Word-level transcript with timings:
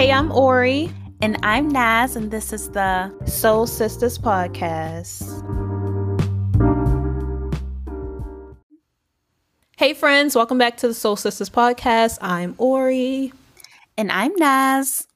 Hey, 0.00 0.12
I'm 0.12 0.32
Ori. 0.32 0.90
And 1.20 1.36
I'm 1.42 1.68
Naz, 1.68 2.16
and 2.16 2.30
this 2.30 2.54
is 2.54 2.70
the 2.70 3.12
Soul 3.26 3.66
Sisters 3.66 4.16
Podcast. 4.16 5.28
Hey, 9.76 9.92
friends, 9.92 10.34
welcome 10.34 10.56
back 10.56 10.78
to 10.78 10.88
the 10.88 10.94
Soul 10.94 11.16
Sisters 11.16 11.50
Podcast. 11.50 12.16
I'm 12.22 12.54
Ori. 12.56 13.34
And 13.98 14.10
I'm 14.10 14.34
Naz. 14.36 15.06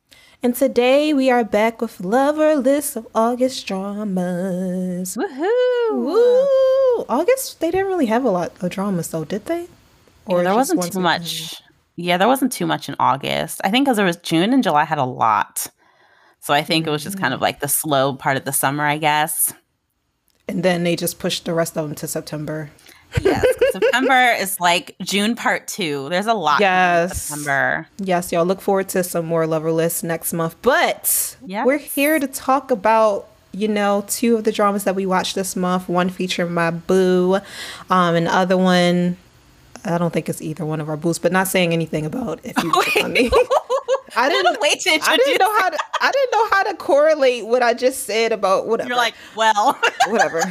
And 0.43 0.55
today 0.55 1.15
we 1.15 1.31
are 1.31 1.45
back 1.45 1.81
with 1.81 2.01
Love 2.01 2.39
or 2.39 2.55
List 2.57 2.95
of 2.97 3.07
August 3.15 3.67
dramas. 3.67 5.17
Woohoo! 5.17 5.93
Woo! 5.93 7.07
August, 7.09 7.59
they 7.61 7.71
didn't 7.71 7.87
really 7.87 8.05
have 8.05 8.27
a 8.27 8.31
lot 8.31 8.53
of 8.63 8.69
dramas, 8.71 9.09
though, 9.09 9.25
did 9.25 9.47
they? 9.47 9.67
Or 10.27 10.41
yeah, 10.41 10.45
there 10.45 10.55
wasn't 10.55 10.93
too 10.93 11.01
much. 11.01 11.63
Yeah, 11.97 12.17
there 12.17 12.29
wasn't 12.29 12.53
too 12.53 12.67
much 12.67 12.89
in 12.89 12.97
August. 12.99 13.61
I 13.63 13.71
think 13.71 13.87
because 13.87 13.97
there 13.97 14.07
was 14.07 14.17
June 14.17 14.53
and 14.53 14.63
July 14.63 14.85
had 14.85 14.99
a 14.99 15.05
lot. 15.05 15.69
So 16.41 16.53
I 16.53 16.63
think 16.63 16.83
mm-hmm. 16.83 16.91
it 16.91 16.93
was 16.93 17.05
just 17.05 17.19
kind 17.19 17.33
of 17.33 17.41
like 17.41 17.61
the 17.61 17.69
slow 17.69 18.15
part 18.15 18.37
of 18.37 18.45
the 18.45 18.53
summer, 18.53 18.85
I 18.85 18.99
guess. 18.99 19.55
And 20.49 20.63
then 20.63 20.85
they 20.85 20.97
just 20.97 21.19
pushed 21.19 21.45
the 21.45 21.55
rest 21.55 21.77
of 21.77 21.87
them 21.87 21.95
to 21.97 22.07
September. 22.07 22.71
yes, 23.23 23.47
September 23.73 24.35
is 24.39 24.61
like 24.61 24.97
June 25.03 25.37
part 25.37 25.67
two. 25.69 26.09
There's 26.11 26.27
a 26.27 26.35
lot. 26.35 26.61
Yes, 26.61 27.23
September. 27.23 27.87
Yes, 27.99 28.33
y'all 28.33 28.45
look 28.45 28.61
forward 28.61 28.89
to 28.91 29.05
some 29.05 29.25
more 29.25 29.47
lover 29.47 29.73
lists 29.73 30.03
next 30.03 30.33
month. 30.33 30.57
But 30.63 31.37
yes. 31.47 31.65
we're 31.65 31.79
here 31.79 32.19
to 32.19 32.27
talk 32.27 32.71
about 32.71 33.29
you 33.53 33.69
know 33.69 34.05
two 34.09 34.37
of 34.37 34.45
the 34.45 34.53
dramas 34.53 34.85
that 34.85 34.97
we 34.97 35.07
watched 35.07 35.37
this 35.37 35.55
month. 35.55 35.89
One 35.89 36.11
featuring 36.11 36.53
my 36.53 36.73
boo, 36.73 37.37
um, 37.89 38.17
and 38.17 38.27
the 38.27 38.35
other 38.35 38.59
one 38.59 39.17
I 39.85 39.99
don't 39.99 40.13
think 40.13 40.29
it's 40.29 40.41
either 40.41 40.65
one 40.65 40.81
of 40.81 40.89
our 40.89 40.97
booths, 40.97 41.19
but 41.19 41.33
not 41.33 41.49
saying 41.49 41.73
anything 41.73 42.07
about 42.07 42.41
if 42.43 42.57
you 42.63 42.71
on 43.03 43.13
me. 43.13 43.31
I 44.17 44.29
didn't 44.31 44.61
wait 44.61 44.81
to 44.81 44.99
I 45.03 45.17
didn't 45.17 45.39
know 45.39 45.59
how 45.59 45.69
to 45.71 45.79
I 46.01 46.11
didn't 46.11 46.31
know 46.33 46.49
how 46.51 46.63
to 46.65 46.75
correlate 46.75 47.47
what 47.47 47.63
I 47.63 47.75
just 47.75 48.05
said 48.05 48.33
about 48.33 48.67
whatever. 48.67 48.89
You're 48.89 48.97
like, 48.97 49.15
well, 49.37 49.79
whatever. 50.09 50.43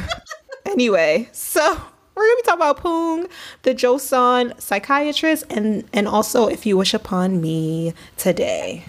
anyway, 0.66 1.28
so 1.32 1.80
we're 2.14 2.22
gonna 2.22 2.36
be 2.36 2.42
talking 2.42 2.60
about 2.60 2.78
Poong, 2.78 3.30
the 3.62 3.74
Joseon 3.74 4.60
psychiatrist, 4.60 5.44
and 5.50 5.84
and 5.92 6.06
also 6.06 6.46
if 6.46 6.64
you 6.66 6.76
wish 6.76 6.94
upon 6.94 7.40
me 7.40 7.92
today. 8.16 8.84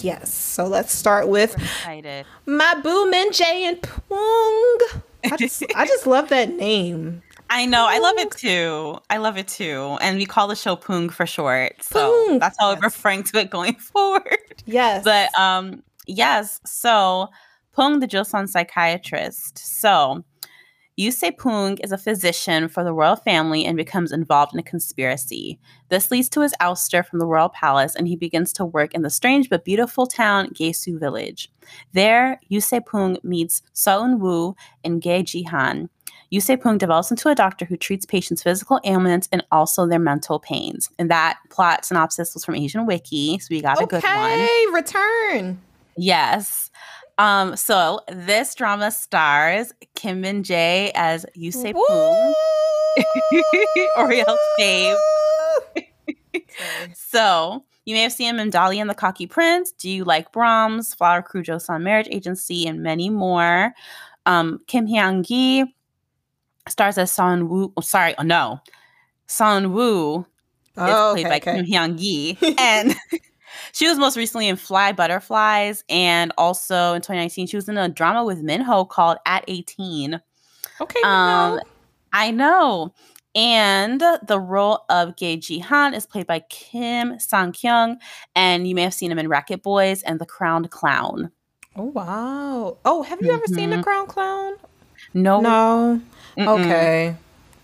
Yes. 0.00 0.34
So 0.34 0.66
let's 0.66 0.92
start 0.92 1.28
with 1.28 1.56
my 2.44 2.74
boo 2.82 3.10
Min 3.10 3.30
Jae 3.30 3.62
and 3.62 3.80
Poong. 3.80 5.02
I 5.24 5.36
just 5.38 5.64
I 5.74 5.86
just 5.86 6.06
love 6.06 6.28
that 6.28 6.52
name. 6.52 7.22
I 7.50 7.66
know. 7.66 7.86
I 7.88 7.98
love 7.98 8.16
it 8.18 8.30
too. 8.32 8.98
I 9.10 9.16
love 9.18 9.38
it 9.38 9.48
too. 9.48 9.96
And 10.00 10.18
we 10.18 10.26
call 10.26 10.48
the 10.48 10.56
show 10.56 10.76
Poong 10.76 11.10
for 11.10 11.26
short. 11.26 11.82
So 11.82 12.26
Poong. 12.28 12.40
that's 12.40 12.56
how 12.58 12.74
we're 12.74 12.80
referring 12.80 13.22
to 13.24 13.38
it 13.40 13.50
going 13.50 13.74
forward. 13.92 14.62
Yes. 14.66 15.04
But 15.04 15.36
um 15.38 15.82
yes, 16.06 16.60
so 16.66 17.28
Poong 17.76 18.00
the 18.00 18.08
Joseon 18.08 18.48
psychiatrist. 18.48 19.58
So 19.58 20.24
Yu 20.98 21.12
Se-poong 21.12 21.78
is 21.84 21.92
a 21.92 21.96
physician 21.96 22.66
for 22.66 22.82
the 22.82 22.92
royal 22.92 23.14
family 23.14 23.64
and 23.64 23.76
becomes 23.76 24.10
involved 24.10 24.52
in 24.52 24.58
a 24.58 24.64
conspiracy. 24.64 25.56
This 25.90 26.10
leads 26.10 26.28
to 26.30 26.40
his 26.40 26.54
ouster 26.60 27.06
from 27.06 27.20
the 27.20 27.26
royal 27.26 27.50
palace, 27.50 27.94
and 27.94 28.08
he 28.08 28.16
begins 28.16 28.52
to 28.54 28.64
work 28.64 28.94
in 28.94 29.02
the 29.02 29.08
strange 29.08 29.48
but 29.48 29.64
beautiful 29.64 30.08
town 30.08 30.48
Gaesu 30.48 30.98
village. 30.98 31.52
There, 31.92 32.40
Yu 32.48 32.60
Se-poong 32.60 33.22
meets 33.22 33.62
Seo 33.76 34.02
Eun-woo 34.02 34.56
and 34.82 35.00
Gae 35.00 35.22
Ji-han, 35.22 35.88
Yusei 36.32 36.78
develops 36.78 37.10
into 37.10 37.28
a 37.28 37.34
doctor 37.34 37.64
who 37.64 37.76
treats 37.76 38.04
patients' 38.04 38.42
physical 38.42 38.80
ailments 38.84 39.28
and 39.32 39.44
also 39.50 39.86
their 39.86 39.98
mental 39.98 40.38
pains. 40.38 40.90
And 40.98 41.10
that 41.10 41.38
plot 41.50 41.84
synopsis 41.84 42.34
was 42.34 42.44
from 42.44 42.54
Asian 42.54 42.86
Wiki, 42.86 43.38
so 43.38 43.48
we 43.50 43.62
got 43.62 43.80
okay, 43.80 43.96
a 43.96 44.00
good 44.00 44.04
one. 44.04 44.74
return. 44.74 45.60
Yes. 45.96 46.70
Um, 47.16 47.56
so 47.56 48.00
this 48.08 48.54
drama 48.54 48.90
stars 48.90 49.72
Kim 49.96 50.20
Min 50.20 50.42
Jae 50.42 50.92
as 50.94 51.26
Yu 51.34 51.50
Se-poong, 51.50 52.32
Oriel's 53.96 54.38
fave. 54.58 54.96
so 56.94 57.64
you 57.86 57.94
may 57.94 58.02
have 58.02 58.12
seen 58.12 58.28
him 58.28 58.38
in 58.38 58.50
Dali 58.50 58.76
and 58.76 58.88
the 58.88 58.94
Cocky 58.94 59.26
Prince, 59.26 59.72
Do 59.72 59.90
You 59.90 60.04
Like 60.04 60.30
Brahms, 60.30 60.94
Flower 60.94 61.22
Crew 61.22 61.42
Joseon 61.42 61.82
Marriage 61.82 62.08
Agency, 62.10 62.66
and 62.66 62.82
many 62.82 63.10
more. 63.10 63.72
Um, 64.26 64.60
Kim 64.66 64.86
Hyang 64.86 65.24
Gi 65.24 65.64
stars 66.68 66.98
as 66.98 67.12
Son 67.12 67.48
Woo. 67.48 67.72
Oh, 67.76 67.80
sorry, 67.80 68.14
oh 68.18 68.22
no, 68.22 68.60
Son 69.26 69.72
Woo 69.72 70.26
oh, 70.76 71.14
is 71.14 71.22
played 71.22 71.26
okay, 71.26 71.28
by 71.28 71.36
okay. 71.36 71.56
Kim 71.56 71.66
Hyang 71.66 71.98
Gi, 71.98 72.38
and 72.58 72.96
she 73.72 73.88
was 73.88 73.98
most 73.98 74.16
recently 74.16 74.48
in 74.48 74.56
Fly 74.56 74.92
Butterflies, 74.92 75.84
and 75.88 76.32
also 76.38 76.94
in 76.94 77.02
2019 77.02 77.46
she 77.46 77.56
was 77.56 77.68
in 77.68 77.76
a 77.76 77.88
drama 77.88 78.24
with 78.24 78.42
Minho 78.42 78.84
called 78.84 79.18
At 79.26 79.44
18. 79.48 80.20
Okay, 80.80 81.00
um, 81.04 81.60
I 82.12 82.30
know. 82.30 82.94
And 83.34 84.02
the 84.22 84.40
role 84.40 84.84
of 84.88 85.14
Gae 85.16 85.36
Ji-han 85.36 85.94
is 85.94 86.06
played 86.06 86.26
by 86.26 86.40
Kim 86.48 87.20
Sang 87.20 87.52
Kyung, 87.52 87.98
and 88.34 88.66
you 88.66 88.74
may 88.74 88.82
have 88.82 88.94
seen 88.94 89.12
him 89.12 89.18
in 89.18 89.28
Racket 89.28 89.62
Boys 89.62 90.02
and 90.02 90.18
The 90.18 90.26
Crowned 90.26 90.70
Clown. 90.70 91.30
Oh 91.76 91.84
wow! 91.84 92.78
Oh, 92.84 93.02
have 93.02 93.20
you 93.20 93.28
mm-hmm. 93.28 93.36
ever 93.36 93.46
seen 93.46 93.70
The 93.70 93.76
mm-hmm. 93.76 93.82
Crowned 93.84 94.08
Clown? 94.08 94.54
No, 95.14 95.40
no. 95.40 96.00
Mm-mm. 96.38 96.60
Okay. 96.60 97.16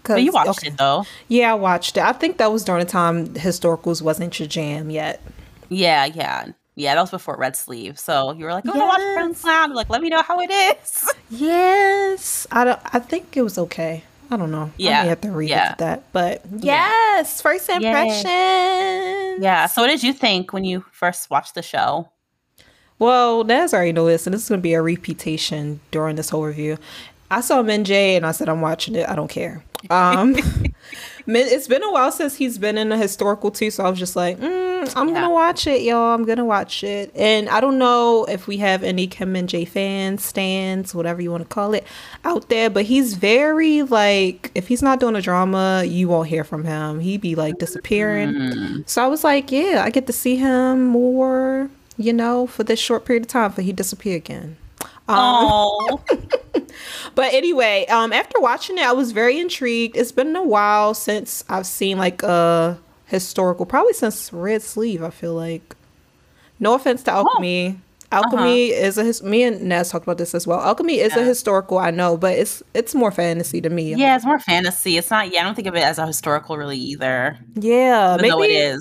But 0.03 0.23
you 0.23 0.33
watched 0.33 0.51
okay. 0.59 0.69
it 0.69 0.77
though. 0.77 1.05
Yeah, 1.29 1.53
I 1.53 1.55
watched 1.55 1.97
it. 1.97 2.03
I 2.03 2.13
think 2.13 2.37
that 2.39 2.53
was 2.53 2.65
during 2.65 2.85
the 2.85 2.91
time 2.91 3.29
historicals 3.29 4.03
wasn't 4.03 4.39
your 4.39 4.49
jam 4.49 4.91
yet. 4.91 5.23
Yeah, 5.71 6.05
yeah. 6.05 6.49
Yeah, 6.77 6.95
that 6.95 7.01
was 7.01 7.11
before 7.11 7.37
Red 7.37 7.57
Sleeve. 7.57 7.99
So 7.99 8.33
you 8.33 8.45
were 8.45 8.53
like, 8.53 8.65
"Oh, 8.67 8.75
yes. 8.75 8.89
watch 8.89 9.15
Crowned 9.15 9.37
Clown." 9.37 9.75
Like, 9.75 9.89
let 9.89 10.03
me 10.03 10.09
know 10.09 10.23
how 10.23 10.41
it 10.41 10.51
is. 10.51 11.11
Yes, 11.31 12.47
I 12.53 12.65
don't. 12.65 12.79
I 12.93 12.99
think 13.01 13.37
it 13.37 13.43
was 13.43 13.59
okay. 13.59 14.05
I 14.31 14.37
don't 14.37 14.51
know. 14.51 14.71
Yeah, 14.77 15.01
I 15.01 15.05
have 15.07 15.21
to 15.23 15.31
read 15.31 15.49
yeah. 15.49 15.75
that. 15.77 16.13
But 16.13 16.43
yes, 16.59 17.41
first 17.41 17.69
impression. 17.69 19.43
Yeah. 19.43 19.67
So, 19.67 19.83
what 19.83 19.89
did 19.89 20.03
you 20.03 20.13
think 20.13 20.53
when 20.53 20.65
you 20.65 20.85
first 20.93 21.31
watched 21.31 21.55
the 21.55 21.63
show? 21.63 22.11
Well, 22.99 23.43
Naz 23.43 23.75
already 23.75 23.93
know 23.93 24.07
this, 24.07 24.27
and 24.27 24.35
this 24.35 24.43
is 24.43 24.49
going 24.49 24.61
to 24.61 24.63
be 24.63 24.75
a 24.75 24.83
reputation 24.83 25.81
during 25.91 26.17
this 26.17 26.29
whole 26.29 26.45
review. 26.45 26.79
I 27.31 27.41
saw 27.41 27.63
Min 27.63 27.85
Jae 27.85 28.17
and 28.17 28.27
I 28.27 28.33
said, 28.33 28.49
I'm 28.49 28.61
watching 28.61 28.95
it. 28.95 29.09
I 29.09 29.15
don't 29.15 29.29
care. 29.29 29.65
Um, 29.91 30.37
it's 31.27 31.69
been 31.69 31.83
a 31.83 31.93
while 31.93 32.13
since 32.13 32.37
he's 32.37 32.59
been 32.59 32.79
in 32.79 32.93
a 32.93 32.97
historical 32.97 33.51
too, 33.51 33.71
so 33.71 33.85
I 33.85 33.91
was 33.91 33.99
just 33.99 34.17
like, 34.17 34.39
mm, 34.39 34.93
I'm 34.97 35.09
yeah. 35.09 35.15
gonna 35.15 35.31
watch 35.31 35.67
it, 35.67 35.83
y'all. 35.83 36.15
I'm 36.15 36.25
gonna 36.25 36.45
watch 36.45 36.85
it. 36.85 37.11
And 37.15 37.49
I 37.49 37.61
don't 37.61 37.79
know 37.79 38.25
if 38.25 38.47
we 38.47 38.59
have 38.59 38.83
any 38.83 39.07
Kim 39.07 39.33
Min 39.33 39.47
Jae 39.47 39.67
fans, 39.67 40.25
stands, 40.25 40.95
whatever 40.95 41.21
you 41.21 41.31
want 41.31 41.43
to 41.43 41.49
call 41.49 41.75
it, 41.75 41.87
out 42.25 42.49
there, 42.49 42.71
but 42.71 42.85
he's 42.85 43.15
very 43.15 43.83
like, 43.83 44.51
if 44.55 44.69
he's 44.69 44.83
not 44.83 45.01
doing 45.01 45.17
a 45.17 45.23
drama, 45.23 45.85
you 45.87 46.09
won't 46.09 46.29
hear 46.29 46.45
from 46.45 46.65
him. 46.65 47.01
He 47.01 47.19
be 47.19 47.35
like 47.35 47.59
disappearing. 47.59 48.33
Mm. 48.33 48.89
So 48.89 49.05
I 49.05 49.07
was 49.07 49.25
like, 49.25 49.51
yeah, 49.51 49.83
I 49.85 49.91
get 49.91 50.07
to 50.07 50.13
see 50.13 50.37
him 50.37 50.87
more, 50.87 51.71
you 51.97 52.13
know, 52.13 52.47
for 52.47 52.65
this 52.65 52.79
short 52.79 53.05
period 53.05 53.25
of 53.25 53.29
time, 53.29 53.53
but 53.55 53.65
he 53.65 53.73
disappear 53.73 54.17
again. 54.17 54.57
Um, 55.09 56.01
but 57.15 57.35
anyway, 57.35 57.87
um, 57.87 58.13
after 58.13 58.41
watching 58.41 58.79
it, 58.79 58.85
I 58.85 58.93
was 58.93 59.13
very 59.13 59.39
intrigued. 59.39 59.97
It's 59.97 60.13
been 60.13 60.35
a 60.35 60.43
while 60.43 60.95
since 60.95 61.45
I've 61.49 61.67
seen 61.67 61.99
like 61.99 62.23
a 62.23 62.79
historical, 63.07 63.67
probably 63.67 63.93
since 63.93 64.33
Red 64.33 64.63
Sleeve. 64.63 65.03
I 65.03 65.11
feel 65.11 65.35
like. 65.35 65.77
No 66.61 66.75
offense 66.75 67.03
to 67.05 67.11
Alchemy. 67.11 67.77
Oh. 67.77 67.81
Alchemy 68.13 68.73
uh-huh. 68.73 68.87
is 68.87 68.99
a 68.99 69.05
his. 69.05 69.23
Me 69.23 69.43
and 69.43 69.63
Naz 69.63 69.91
talked 69.91 70.05
about 70.05 70.19
this 70.19 70.35
as 70.35 70.47
well. 70.47 70.61
Alchemy 70.61 71.01
is 71.01 71.15
yeah. 71.17 71.23
a 71.23 71.25
historical, 71.25 71.79
I 71.79 71.91
know, 71.91 72.17
but 72.17 72.39
it's 72.39 72.63
it's 72.73 72.95
more 72.95 73.11
fantasy 73.11 73.61
to 73.61 73.71
me. 73.71 73.95
Yeah, 73.95 74.15
it's 74.15 74.25
more 74.25 74.39
fantasy. 74.39 74.97
It's 74.97 75.11
not. 75.11 75.33
Yeah, 75.33 75.41
I 75.41 75.45
don't 75.45 75.55
think 75.55 75.67
of 75.67 75.75
it 75.75 75.83
as 75.83 75.99
a 75.99 76.07
historical 76.07 76.57
really 76.57 76.79
either. 76.79 77.39
Yeah, 77.55 78.17
maybe 78.21 78.45
it 78.45 78.51
is. 78.51 78.81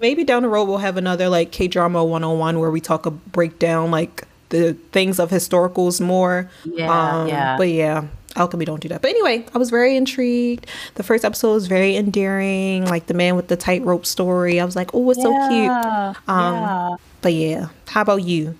Maybe 0.00 0.24
down 0.24 0.42
the 0.42 0.48
road 0.48 0.64
we'll 0.64 0.78
have 0.78 0.96
another 0.96 1.28
like 1.28 1.52
K 1.52 1.68
drama 1.68 2.04
one 2.04 2.24
on 2.24 2.38
one 2.38 2.58
where 2.58 2.70
we 2.70 2.80
talk 2.80 3.06
a 3.06 3.12
breakdown 3.12 3.92
like 3.92 4.26
the 4.54 4.74
things 4.92 5.18
of 5.18 5.30
historicals 5.30 6.00
more. 6.00 6.48
Yeah, 6.64 6.90
um, 6.90 7.28
yeah. 7.28 7.56
But 7.56 7.68
yeah, 7.68 8.06
Alchemy 8.36 8.64
don't 8.64 8.80
do 8.80 8.88
that. 8.88 9.02
But 9.02 9.10
anyway, 9.10 9.44
I 9.54 9.58
was 9.58 9.70
very 9.70 9.96
intrigued. 9.96 10.66
The 10.94 11.02
first 11.02 11.24
episode 11.24 11.54
was 11.54 11.66
very 11.66 11.96
endearing, 11.96 12.86
like 12.86 13.06
the 13.06 13.14
man 13.14 13.34
with 13.34 13.48
the 13.48 13.56
tightrope 13.56 14.06
story. 14.06 14.60
I 14.60 14.64
was 14.64 14.76
like, 14.76 14.94
oh, 14.94 15.10
it's 15.10 15.18
yeah, 15.18 15.24
so 15.24 15.48
cute. 15.48 16.28
Um, 16.28 16.54
yeah. 16.54 16.96
But 17.20 17.32
yeah, 17.32 17.68
how 17.88 18.02
about 18.02 18.22
you? 18.22 18.56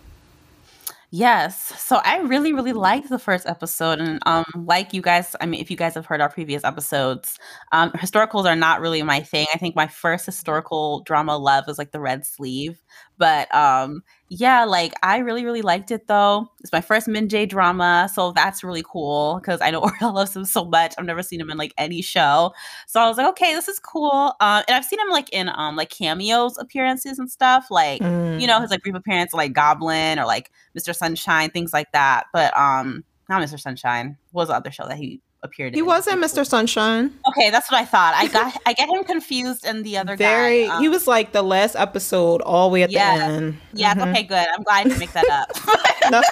Yes. 1.11 1.81
So 1.81 2.01
I 2.05 2.19
really, 2.23 2.53
really 2.53 2.73
liked 2.73 3.09
the 3.09 3.21
first 3.21 3.47
episode. 3.47 4.01
And 4.01 4.19
um, 4.27 4.45
like 4.57 4.93
you 4.93 5.01
guys, 5.01 5.37
I 5.41 5.47
mean, 5.47 5.61
if 5.61 5.71
you 5.71 5.77
guys 5.77 5.95
have 5.95 6.07
heard 6.07 6.21
our 6.21 6.29
previous 6.29 6.65
episodes, 6.65 7.39
um, 7.71 7.93
historicals 7.93 8.47
are 8.47 8.57
not 8.57 8.81
really 8.81 9.01
my 9.05 9.21
thing. 9.21 9.47
I 9.55 9.59
think 9.59 9.77
my 9.77 9.87
first 9.87 10.27
historical 10.27 11.03
drama 11.03 11.37
love 11.37 11.69
was 11.69 11.79
like 11.79 11.93
the 11.93 12.01
red 12.01 12.27
sleeve. 12.27 12.81
But 13.17 13.55
um, 13.55 14.03
yeah, 14.29 14.65
like 14.65 14.95
I 15.03 15.19
really, 15.19 15.45
really 15.45 15.63
liked 15.63 15.91
it 15.91 16.09
though. 16.09 16.51
It's 16.61 16.73
my 16.73 16.81
first 16.81 17.07
Min 17.07 17.29
Jae 17.29 17.49
drama, 17.49 18.09
so 18.13 18.33
that's 18.33 18.65
really 18.65 18.83
cool 18.83 19.39
because 19.41 19.61
I 19.61 19.71
know 19.71 19.81
Oriel 19.83 20.15
loves 20.15 20.35
him 20.35 20.45
so 20.45 20.65
much. 20.65 20.95
I've 20.99 21.05
never 21.05 21.23
seen 21.23 21.41
him 21.41 21.51
in 21.51 21.59
like 21.59 21.75
any 21.77 22.01
show, 22.03 22.53
so 22.87 23.01
I 23.01 23.09
was 23.09 23.19
like, 23.19 23.29
okay, 23.29 23.53
this 23.53 23.69
is 23.69 23.79
cool. 23.79 24.35
Um, 24.41 24.65
and 24.67 24.75
I've 24.77 24.85
seen 24.85 24.99
him 24.99 25.11
like 25.11 25.31
in 25.33 25.51
um 25.55 25.77
like 25.77 25.91
cameos 25.91 26.57
appearances 26.59 27.19
and 27.19 27.31
stuff, 27.31 27.67
like 27.71 28.01
mm. 28.01 28.41
you 28.41 28.47
know 28.47 28.61
his 28.61 28.71
like 28.71 28.83
brief 28.83 28.95
appearance 28.95 29.35
like 29.35 29.53
Goblin 29.53 30.19
or 30.19 30.25
like 30.25 30.51
Mr. 30.77 30.95
Sunshine, 30.95 31.51
things 31.51 31.73
like 31.73 31.93
that. 31.93 32.25
But 32.33 32.57
um, 32.59 33.05
not 33.29 33.43
Mr. 33.43 33.61
Sunshine. 33.61 34.17
What 34.33 34.43
was 34.43 34.49
the 34.49 34.55
other 34.55 34.71
show 34.71 34.89
that 34.89 34.97
he 34.97 35.21
appeared. 35.45 35.75
He 35.75 35.81
in. 35.81 35.87
wasn't 35.87 36.21
Mr. 36.21 36.45
Sunshine. 36.45 37.13
Okay, 37.29 37.51
that's 37.51 37.71
what 37.71 37.81
I 37.81 37.85
thought. 37.85 38.15
I 38.15 38.27
got 38.29 38.57
I 38.67 38.73
get 38.73 38.89
him 38.89 39.05
confused 39.05 39.65
and 39.65 39.85
the 39.85 39.99
other 39.99 40.17
Very, 40.17 40.67
guy. 40.67 40.75
Um, 40.75 40.83
he 40.83 40.89
was 40.89 41.07
like 41.07 41.33
the 41.33 41.43
last 41.43 41.77
episode 41.77 42.43
all 42.43 42.69
the 42.69 42.73
way 42.73 42.83
at 42.83 42.91
yeah, 42.91 43.17
the 43.17 43.25
end. 43.25 43.59
Yeah. 43.73 43.95
Mm-hmm. 43.95 44.11
Okay. 44.11 44.23
Good. 44.25 44.47
I'm 44.53 44.63
glad 44.63 44.81
I 44.81 44.83
didn't 44.85 44.99
make 44.99 45.13
that 45.13 45.29
up. 45.29 46.11
no, 46.11 46.23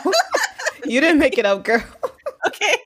you 0.85 1.00
didn't 1.00 1.20
make 1.20 1.38
it 1.38 1.47
up, 1.47 1.62
girl. 1.62 1.85
okay. 2.47 2.76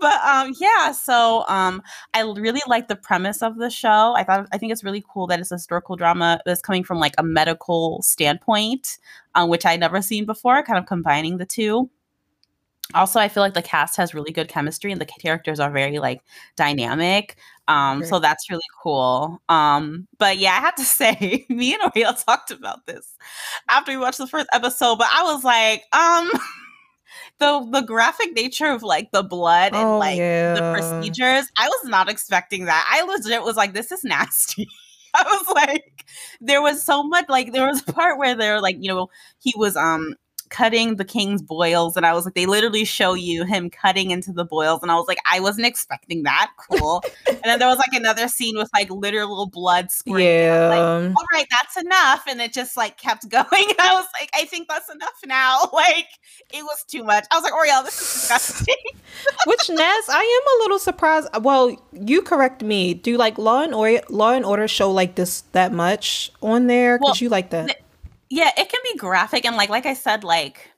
But 0.00 0.20
um 0.24 0.54
yeah, 0.60 0.92
so 0.92 1.44
um 1.48 1.82
I 2.14 2.22
really 2.22 2.60
like 2.66 2.88
the 2.88 2.96
premise 2.96 3.42
of 3.42 3.58
the 3.58 3.70
show. 3.70 4.14
I 4.16 4.24
thought 4.24 4.48
I 4.52 4.58
think 4.58 4.72
it's 4.72 4.84
really 4.84 5.04
cool 5.12 5.26
that 5.28 5.38
it's 5.38 5.52
a 5.52 5.54
historical 5.54 5.96
drama 5.96 6.40
that's 6.44 6.60
coming 6.60 6.84
from 6.84 6.98
like 6.98 7.14
a 7.18 7.22
medical 7.22 8.02
standpoint, 8.02 8.98
um, 9.34 9.48
which 9.48 9.64
I 9.64 9.76
never 9.76 10.02
seen 10.02 10.26
before, 10.26 10.62
kind 10.62 10.78
of 10.78 10.86
combining 10.86 11.38
the 11.38 11.46
two 11.46 11.90
also 12.94 13.18
i 13.18 13.28
feel 13.28 13.42
like 13.42 13.54
the 13.54 13.62
cast 13.62 13.96
has 13.96 14.14
really 14.14 14.32
good 14.32 14.48
chemistry 14.48 14.92
and 14.92 15.00
the 15.00 15.06
characters 15.06 15.60
are 15.60 15.70
very 15.70 15.98
like 15.98 16.20
dynamic 16.56 17.36
um 17.68 18.04
so 18.04 18.18
that's 18.18 18.50
really 18.50 18.60
cool. 18.82 19.40
Um 19.48 20.08
but 20.18 20.38
yeah 20.38 20.50
i 20.50 20.60
have 20.60 20.74
to 20.76 20.84
say 20.84 21.46
me 21.48 21.74
and 21.74 21.82
Oriel 21.82 22.14
talked 22.14 22.50
about 22.50 22.86
this 22.86 23.16
after 23.70 23.92
we 23.92 23.98
watched 23.98 24.18
the 24.18 24.26
first 24.26 24.48
episode 24.52 24.96
but 24.96 25.08
i 25.12 25.22
was 25.22 25.44
like 25.44 25.84
um 25.92 26.30
the 27.38 27.68
the 27.70 27.86
graphic 27.86 28.34
nature 28.34 28.66
of 28.66 28.82
like 28.82 29.10
the 29.12 29.22
blood 29.22 29.74
and 29.74 29.88
oh, 29.88 29.98
like 29.98 30.18
yeah. 30.18 30.54
the 30.54 30.72
procedures 30.72 31.50
i 31.56 31.68
was 31.68 31.84
not 31.84 32.08
expecting 32.08 32.64
that. 32.66 32.86
I 32.90 33.02
legit 33.02 33.42
was 33.42 33.56
like 33.56 33.74
this 33.74 33.92
is 33.92 34.04
nasty. 34.04 34.68
I 35.14 35.22
was 35.24 35.54
like, 35.54 36.04
there 36.40 36.62
was 36.62 36.82
so 36.82 37.02
much 37.02 37.26
like 37.28 37.52
there 37.52 37.66
was 37.66 37.82
a 37.86 37.92
part 37.92 38.18
where 38.18 38.34
they're 38.34 38.60
like, 38.60 38.76
you 38.80 38.88
know, 38.88 39.08
he 39.40 39.52
was 39.56 39.76
um 39.76 40.14
cutting 40.52 40.96
the 40.96 41.04
king's 41.04 41.40
boils 41.40 41.96
and 41.96 42.04
I 42.04 42.12
was 42.12 42.26
like 42.26 42.34
they 42.34 42.44
literally 42.44 42.84
show 42.84 43.14
you 43.14 43.44
him 43.44 43.70
cutting 43.70 44.10
into 44.10 44.32
the 44.32 44.44
boils 44.44 44.82
and 44.82 44.92
I 44.92 44.96
was 44.96 45.06
like 45.08 45.18
I 45.30 45.40
wasn't 45.40 45.66
expecting 45.66 46.24
that. 46.24 46.50
Cool. 46.58 47.02
And 47.26 47.40
then 47.42 47.58
there 47.58 47.68
was 47.68 47.78
like 47.78 47.94
another 47.94 48.28
scene 48.28 48.58
with 48.58 48.68
like 48.74 48.90
literal 48.90 49.46
blood 49.46 49.90
squirting 49.90 50.26
yeah 50.26 50.68
like, 50.68 51.16
all 51.16 51.26
right 51.32 51.46
that's 51.50 51.78
enough. 51.78 52.24
And 52.28 52.40
it 52.40 52.52
just 52.52 52.76
like 52.76 52.98
kept 52.98 53.28
going. 53.30 53.46
And 53.50 53.80
I 53.80 53.94
was 53.94 54.06
like 54.20 54.28
I 54.34 54.44
think 54.44 54.68
that's 54.68 54.92
enough 54.92 55.18
now. 55.26 55.60
Like 55.72 56.06
it 56.52 56.62
was 56.62 56.84
too 56.86 57.02
much. 57.02 57.24
I 57.32 57.36
was 57.36 57.44
like 57.44 57.54
Oriel 57.54 57.82
this 57.82 57.94
is 57.94 58.20
disgusting. 58.20 58.74
Which 59.46 59.70
Naz 59.70 60.08
I 60.08 60.42
am 60.42 60.60
a 60.60 60.62
little 60.62 60.78
surprised. 60.78 61.28
Well 61.40 61.74
you 61.92 62.20
correct 62.20 62.62
me. 62.62 62.92
Do 62.92 63.16
like 63.16 63.38
Law 63.38 63.62
and 63.62 63.74
Order 63.74 64.02
Law 64.10 64.32
and 64.32 64.44
Order 64.44 64.68
show 64.68 64.92
like 64.92 65.14
this 65.14 65.40
that 65.52 65.72
much 65.72 66.30
on 66.42 66.66
there? 66.66 66.98
Because 66.98 67.20
well, 67.20 67.24
you 67.24 67.28
like 67.30 67.50
that. 67.50 67.68
Th- 67.68 67.78
yeah, 68.32 68.50
it 68.56 68.70
can 68.70 68.80
be 68.90 68.96
graphic 68.96 69.44
and 69.44 69.56
like 69.56 69.68
like 69.68 69.84
I 69.84 69.92
said, 69.92 70.24
like 70.24 70.70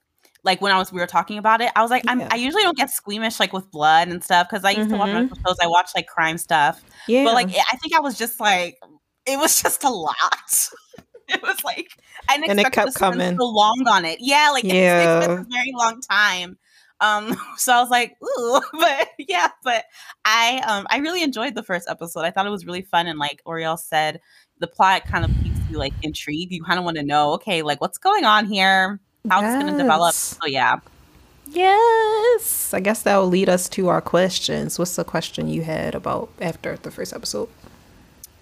like 0.42 0.60
when 0.60 0.72
I 0.72 0.78
was 0.78 0.92
we 0.92 0.98
were 0.98 1.06
talking 1.06 1.38
about 1.38 1.60
it, 1.60 1.70
I 1.76 1.82
was 1.82 1.90
like, 1.90 2.02
I'm 2.08 2.20
I 2.32 2.34
usually 2.34 2.64
don't 2.64 2.76
get 2.76 2.90
squeamish 2.90 3.38
like 3.38 3.52
with 3.52 3.70
blood 3.70 4.08
and 4.08 4.24
stuff 4.24 4.48
because 4.50 4.64
I 4.64 4.70
used 4.70 4.90
mm-hmm. 4.90 4.92
to 4.92 4.98
watch 4.98 5.10
mm-hmm. 5.10 5.34
shows. 5.46 5.56
I 5.62 5.68
watch 5.68 5.90
like 5.94 6.08
crime 6.08 6.36
stuff. 6.36 6.82
Yeah. 7.06 7.22
But 7.22 7.34
like 7.34 7.48
I 7.50 7.76
think 7.76 7.94
I 7.94 8.00
was 8.00 8.18
just 8.18 8.40
like 8.40 8.76
it 9.24 9.38
was 9.38 9.62
just 9.62 9.84
a 9.84 9.88
lot. 9.88 10.68
it 11.28 11.40
was 11.42 11.62
like 11.64 11.90
I 12.28 12.38
didn't 12.38 12.50
and 12.50 12.60
expect 12.60 12.76
it 12.76 12.80
kept 12.80 12.92
to 12.94 12.98
coming 12.98 13.38
so 13.38 13.46
long 13.46 13.84
on 13.86 14.04
it. 14.04 14.18
Yeah, 14.20 14.50
like 14.52 14.64
yeah. 14.64 15.22
it 15.22 15.30
a 15.30 15.46
very 15.48 15.72
long 15.74 16.00
time. 16.00 16.58
Um, 17.00 17.36
so 17.56 17.72
I 17.72 17.80
was 17.80 17.90
like, 17.90 18.16
ooh, 18.20 18.60
but 18.80 19.10
yeah, 19.16 19.50
but 19.62 19.84
I 20.24 20.60
um 20.66 20.88
I 20.90 20.98
really 20.98 21.22
enjoyed 21.22 21.54
the 21.54 21.62
first 21.62 21.88
episode. 21.88 22.24
I 22.24 22.32
thought 22.32 22.46
it 22.46 22.50
was 22.50 22.66
really 22.66 22.82
fun 22.82 23.06
and 23.06 23.20
like 23.20 23.42
Oriel 23.46 23.76
said, 23.76 24.20
the 24.58 24.66
plot 24.66 25.06
kind 25.06 25.24
of 25.24 25.30
you 25.70 25.78
like 25.78 25.94
intrigued. 26.02 26.52
You 26.52 26.62
kind 26.62 26.78
of 26.78 26.84
want 26.84 26.96
to 26.96 27.02
know, 27.02 27.32
okay, 27.34 27.62
like 27.62 27.80
what's 27.80 27.98
going 27.98 28.24
on 28.24 28.46
here? 28.46 29.00
How's 29.28 29.42
yes. 29.42 29.62
going 29.62 29.72
to 29.72 29.82
develop? 29.82 30.14
So 30.14 30.46
yeah. 30.46 30.80
Yes. 31.46 32.72
I 32.72 32.80
guess 32.80 33.02
that 33.02 33.16
will 33.16 33.28
lead 33.28 33.48
us 33.48 33.68
to 33.70 33.88
our 33.88 34.00
questions. 34.00 34.78
What's 34.78 34.96
the 34.96 35.04
question 35.04 35.48
you 35.48 35.62
had 35.62 35.94
about 35.94 36.30
after 36.40 36.76
the 36.76 36.90
first 36.90 37.12
episode? 37.12 37.48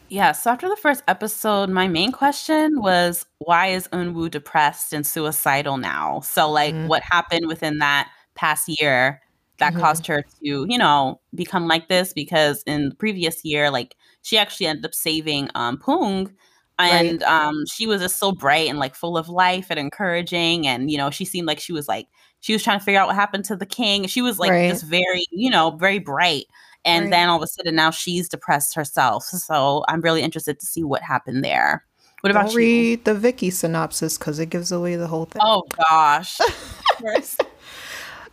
Yeah, 0.08 0.32
so 0.32 0.50
after 0.50 0.68
the 0.68 0.76
first 0.76 1.02
episode, 1.08 1.70
my 1.70 1.88
main 1.88 2.12
question 2.12 2.82
was 2.82 3.24
why 3.38 3.68
is 3.68 3.88
Eun-woo 3.88 4.28
depressed 4.28 4.92
and 4.92 5.06
suicidal 5.06 5.78
now? 5.78 6.20
So 6.20 6.50
like 6.50 6.74
mm-hmm. 6.74 6.88
what 6.88 7.02
happened 7.02 7.46
within 7.46 7.78
that 7.78 8.10
past 8.34 8.68
year 8.68 9.22
that 9.56 9.72
mm-hmm. 9.72 9.80
caused 9.80 10.06
her 10.08 10.22
to, 10.40 10.66
you 10.68 10.76
know, 10.76 11.18
become 11.34 11.66
like 11.66 11.88
this 11.88 12.12
because 12.12 12.62
in 12.64 12.90
the 12.90 12.94
previous 12.94 13.42
year 13.42 13.70
like 13.70 13.96
she 14.20 14.36
actually 14.36 14.66
ended 14.66 14.84
up 14.84 14.94
saving 14.94 15.48
um 15.54 15.78
Poong 15.78 16.30
and 16.78 17.22
right. 17.22 17.46
um 17.46 17.64
she 17.72 17.86
was 17.86 18.00
just 18.00 18.18
so 18.18 18.32
bright 18.32 18.68
and 18.68 18.78
like 18.78 18.94
full 18.94 19.16
of 19.16 19.28
life 19.28 19.66
and 19.70 19.78
encouraging 19.78 20.66
and 20.66 20.90
you 20.90 20.98
know 20.98 21.10
she 21.10 21.24
seemed 21.24 21.46
like 21.46 21.60
she 21.60 21.72
was 21.72 21.88
like 21.88 22.08
she 22.40 22.52
was 22.52 22.62
trying 22.62 22.78
to 22.78 22.84
figure 22.84 23.00
out 23.00 23.06
what 23.06 23.16
happened 23.16 23.44
to 23.44 23.56
the 23.56 23.66
king 23.66 24.06
she 24.06 24.22
was 24.22 24.38
like 24.38 24.50
right. 24.50 24.70
just 24.70 24.84
very 24.84 25.24
you 25.30 25.50
know 25.50 25.70
very 25.72 25.98
bright 25.98 26.46
and 26.84 27.04
right. 27.04 27.10
then 27.10 27.28
all 27.28 27.36
of 27.36 27.42
a 27.42 27.46
sudden 27.46 27.74
now 27.74 27.90
she's 27.90 28.28
depressed 28.28 28.74
herself 28.74 29.24
so 29.24 29.84
i'm 29.88 30.00
really 30.00 30.22
interested 30.22 30.58
to 30.58 30.66
see 30.66 30.82
what 30.82 31.02
happened 31.02 31.44
there 31.44 31.84
what 32.22 32.30
about 32.30 32.46
Don't 32.46 32.52
you? 32.52 32.58
read 32.58 33.04
the 33.04 33.16
wiki 33.16 33.50
synopsis 33.50 34.16
because 34.16 34.38
it 34.38 34.46
gives 34.46 34.70
away 34.70 34.94
the 34.94 35.08
whole 35.08 35.24
thing. 35.24 35.42
Oh 35.44 35.64
gosh. 35.88 36.38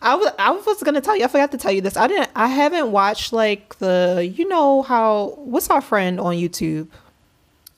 I 0.02 0.16
was 0.16 0.32
I 0.38 0.52
was 0.52 0.84
gonna 0.84 1.02
tell 1.02 1.18
you. 1.18 1.26
I 1.26 1.28
forgot 1.28 1.52
to 1.52 1.58
tell 1.58 1.72
you 1.72 1.82
this. 1.82 1.98
I 1.98 2.08
didn't. 2.08 2.30
I 2.36 2.48
haven't 2.48 2.92
watched 2.92 3.34
like 3.34 3.80
the. 3.80 4.32
You 4.36 4.48
know 4.48 4.84
how? 4.84 5.34
What's 5.38 5.72
our 5.72 5.82
friend 5.82 6.20
on 6.20 6.36
YouTube? 6.36 6.88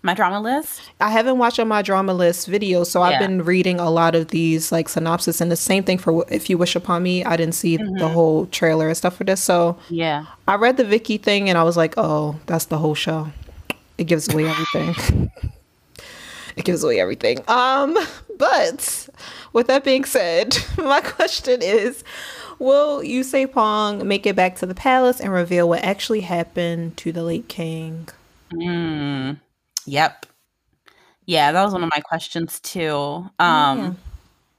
My 0.03 0.15
drama 0.15 0.42
list 0.42 0.81
i 1.00 1.09
haven't 1.09 1.38
watched 1.38 1.59
on 1.59 1.68
my 1.68 1.83
drama 1.83 2.13
list 2.13 2.48
video 2.48 2.83
so 2.83 3.00
yeah. 3.00 3.06
i've 3.06 3.19
been 3.19 3.44
reading 3.44 3.80
a 3.80 3.89
lot 3.89 4.15
of 4.15 4.30
these 4.30 4.71
like 4.71 4.89
synopsis 4.89 5.39
and 5.42 5.51
the 5.51 5.56
same 5.56 5.83
thing 5.83 6.00
for 6.00 6.25
if 6.30 6.50
you 6.50 6.57
wish 6.57 6.75
upon 6.75 7.03
me 7.03 7.24
i 7.24 7.38
didn't 7.38 7.53
see 7.53 7.77
mm-hmm. 7.77 7.98
the 7.98 8.07
whole 8.07 8.48
trailer 8.48 8.88
and 8.88 8.98
stuff 8.98 9.15
for 9.15 9.24
this 9.24 9.44
so 9.44 9.77
yeah 9.89 10.25
i 10.48 10.56
read 10.56 10.77
the 10.77 10.86
wiki 10.86 11.18
thing 11.18 11.50
and 11.50 11.57
i 11.57 11.63
was 11.63 11.77
like 11.77 11.94
oh 11.98 12.39
that's 12.48 12.65
the 12.65 12.80
whole 12.80 12.95
show 12.95 13.27
it 14.00 14.06
gives 14.06 14.31
away 14.33 14.48
everything 14.48 15.31
it 16.56 16.65
gives 16.65 16.83
away 16.83 17.00
everything 17.00 17.38
um 17.48 17.95
but 18.38 19.07
with 19.53 19.68
that 19.68 19.83
being 19.83 20.03
said 20.03 20.57
my 20.77 21.01
question 21.01 21.62
is 21.62 22.03
will 22.57 23.03
Yu 23.03 23.24
Se-pong 23.24 24.07
make 24.07 24.25
it 24.25 24.36
back 24.36 24.56
to 24.57 24.65
the 24.65 24.75
palace 24.75 25.19
and 25.19 25.31
reveal 25.31 25.69
what 25.69 25.83
actually 25.83 26.21
happened 26.21 26.98
to 26.98 27.12
the 27.12 27.24
late 27.24 27.48
king 27.48 28.07
mm. 28.51 29.38
Yep. 29.86 30.25
Yeah, 31.25 31.51
that 31.51 31.63
was 31.63 31.74
one 31.74 31.83
of 31.83 31.89
my 31.95 32.01
questions 32.01 32.60
too. 32.60 33.30
Um 33.39 33.98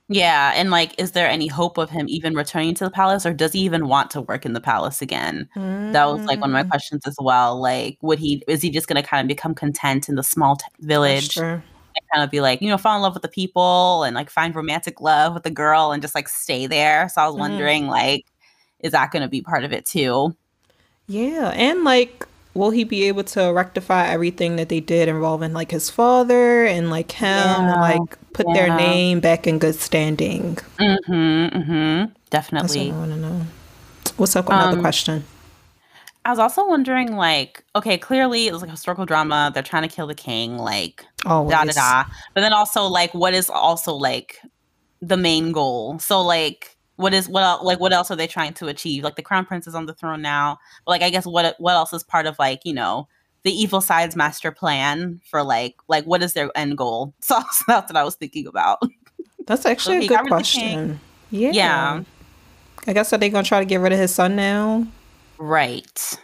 yeah. 0.08 0.52
yeah, 0.52 0.52
and 0.54 0.70
like 0.70 0.94
is 0.98 1.12
there 1.12 1.28
any 1.28 1.46
hope 1.46 1.78
of 1.78 1.90
him 1.90 2.06
even 2.08 2.34
returning 2.34 2.74
to 2.74 2.84
the 2.84 2.90
palace 2.90 3.26
or 3.26 3.32
does 3.32 3.52
he 3.52 3.60
even 3.60 3.88
want 3.88 4.10
to 4.12 4.20
work 4.20 4.46
in 4.46 4.52
the 4.52 4.60
palace 4.60 5.02
again? 5.02 5.48
Mm. 5.56 5.92
That 5.92 6.06
was 6.06 6.24
like 6.24 6.40
one 6.40 6.50
of 6.50 6.54
my 6.54 6.62
mm. 6.62 6.70
questions 6.70 7.06
as 7.06 7.16
well. 7.20 7.60
Like 7.60 7.98
would 8.02 8.18
he 8.18 8.42
is 8.48 8.62
he 8.62 8.70
just 8.70 8.86
going 8.86 9.02
to 9.02 9.08
kind 9.08 9.24
of 9.24 9.28
become 9.28 9.54
content 9.54 10.08
in 10.08 10.14
the 10.14 10.22
small 10.22 10.56
t- 10.56 10.64
village? 10.80 11.36
And 11.36 11.62
kind 12.12 12.24
of 12.24 12.30
be 12.30 12.40
like, 12.40 12.60
you 12.60 12.68
know, 12.68 12.78
fall 12.78 12.96
in 12.96 13.02
love 13.02 13.14
with 13.14 13.22
the 13.22 13.28
people 13.28 14.02
and 14.04 14.14
like 14.14 14.30
find 14.30 14.54
romantic 14.54 15.00
love 15.00 15.34
with 15.34 15.42
the 15.42 15.50
girl 15.50 15.92
and 15.92 16.02
just 16.02 16.14
like 16.14 16.28
stay 16.28 16.66
there. 16.66 17.08
So 17.08 17.22
I 17.22 17.26
was 17.26 17.36
mm. 17.36 17.40
wondering, 17.40 17.86
like, 17.86 18.26
is 18.80 18.92
that 18.92 19.10
going 19.10 19.22
to 19.22 19.28
be 19.28 19.40
part 19.40 19.64
of 19.64 19.72
it 19.72 19.86
too? 19.86 20.36
Yeah. 21.06 21.52
And 21.54 21.84
like, 21.84 22.26
will 22.54 22.70
he 22.70 22.84
be 22.84 23.04
able 23.04 23.24
to 23.24 23.52
rectify 23.52 24.06
everything 24.06 24.56
that 24.56 24.68
they 24.68 24.80
did 24.80 25.08
involving 25.08 25.52
like 25.52 25.70
his 25.70 25.88
father 25.90 26.64
and 26.66 26.90
like 26.90 27.12
him 27.12 27.28
yeah, 27.28 27.72
and 27.72 27.80
like 27.80 28.32
put 28.32 28.46
yeah. 28.48 28.54
their 28.54 28.76
name 28.76 29.20
back 29.20 29.46
in 29.46 29.58
good 29.58 29.74
standing? 29.74 30.56
Mm-hmm. 30.78 31.12
Mm-hmm. 31.12 32.12
Definitely. 32.30 32.68
That's 32.68 32.76
what 32.76 32.94
I 32.94 32.98
want 32.98 33.10
to 33.12 33.16
know. 33.18 33.46
What's 34.16 34.36
up? 34.36 34.48
Another 34.48 34.76
um, 34.76 34.80
question. 34.80 35.24
I 36.24 36.30
was 36.30 36.38
also 36.38 36.66
wondering, 36.68 37.16
like, 37.16 37.64
okay, 37.74 37.98
clearly 37.98 38.46
it 38.46 38.52
was 38.52 38.62
like 38.62 38.68
a 38.68 38.72
historical 38.72 39.06
drama. 39.06 39.50
They're 39.52 39.62
trying 39.62 39.82
to 39.82 39.88
kill 39.88 40.06
the 40.06 40.14
king, 40.14 40.56
like, 40.56 41.04
da 41.24 41.44
da 41.44 41.64
da. 41.64 42.04
But 42.34 42.42
then 42.42 42.52
also, 42.52 42.84
like, 42.84 43.12
what 43.12 43.34
is 43.34 43.50
also 43.50 43.94
like 43.94 44.38
the 45.00 45.16
main 45.16 45.50
goal? 45.50 45.98
So, 45.98 46.22
like, 46.22 46.76
what 47.02 47.12
is 47.12 47.28
what 47.28 47.64
like 47.64 47.80
what 47.80 47.92
else 47.92 48.10
are 48.10 48.16
they 48.16 48.26
trying 48.26 48.54
to 48.54 48.68
achieve? 48.68 49.04
Like 49.04 49.16
the 49.16 49.22
crown 49.22 49.44
prince 49.44 49.66
is 49.66 49.74
on 49.74 49.86
the 49.86 49.94
throne 49.94 50.22
now, 50.22 50.58
but 50.84 50.92
like 50.92 51.02
I 51.02 51.10
guess 51.10 51.26
what 51.26 51.56
what 51.58 51.74
else 51.74 51.92
is 51.92 52.02
part 52.02 52.26
of 52.26 52.38
like 52.38 52.62
you 52.64 52.72
know 52.72 53.08
the 53.42 53.52
evil 53.52 53.80
side's 53.80 54.16
master 54.16 54.52
plan 54.52 55.20
for 55.28 55.42
like 55.42 55.76
like 55.88 56.04
what 56.04 56.22
is 56.22 56.32
their 56.32 56.50
end 56.54 56.78
goal? 56.78 57.14
So, 57.20 57.40
so 57.50 57.64
that's 57.66 57.92
what 57.92 57.96
I 57.96 58.04
was 58.04 58.14
thinking 58.14 58.46
about. 58.46 58.80
That's 59.46 59.66
actually 59.66 60.06
so 60.06 60.14
a 60.14 60.18
good 60.18 60.28
question. 60.28 61.00
Yeah. 61.30 61.50
Yeah. 61.52 62.04
I 62.86 62.92
guess 62.92 63.12
are 63.12 63.18
they 63.18 63.28
gonna 63.28 63.44
try 63.44 63.58
to 63.58 63.64
get 63.66 63.80
rid 63.80 63.92
of 63.92 63.98
his 63.98 64.14
son 64.14 64.36
now? 64.36 64.86
Right. 65.38 66.18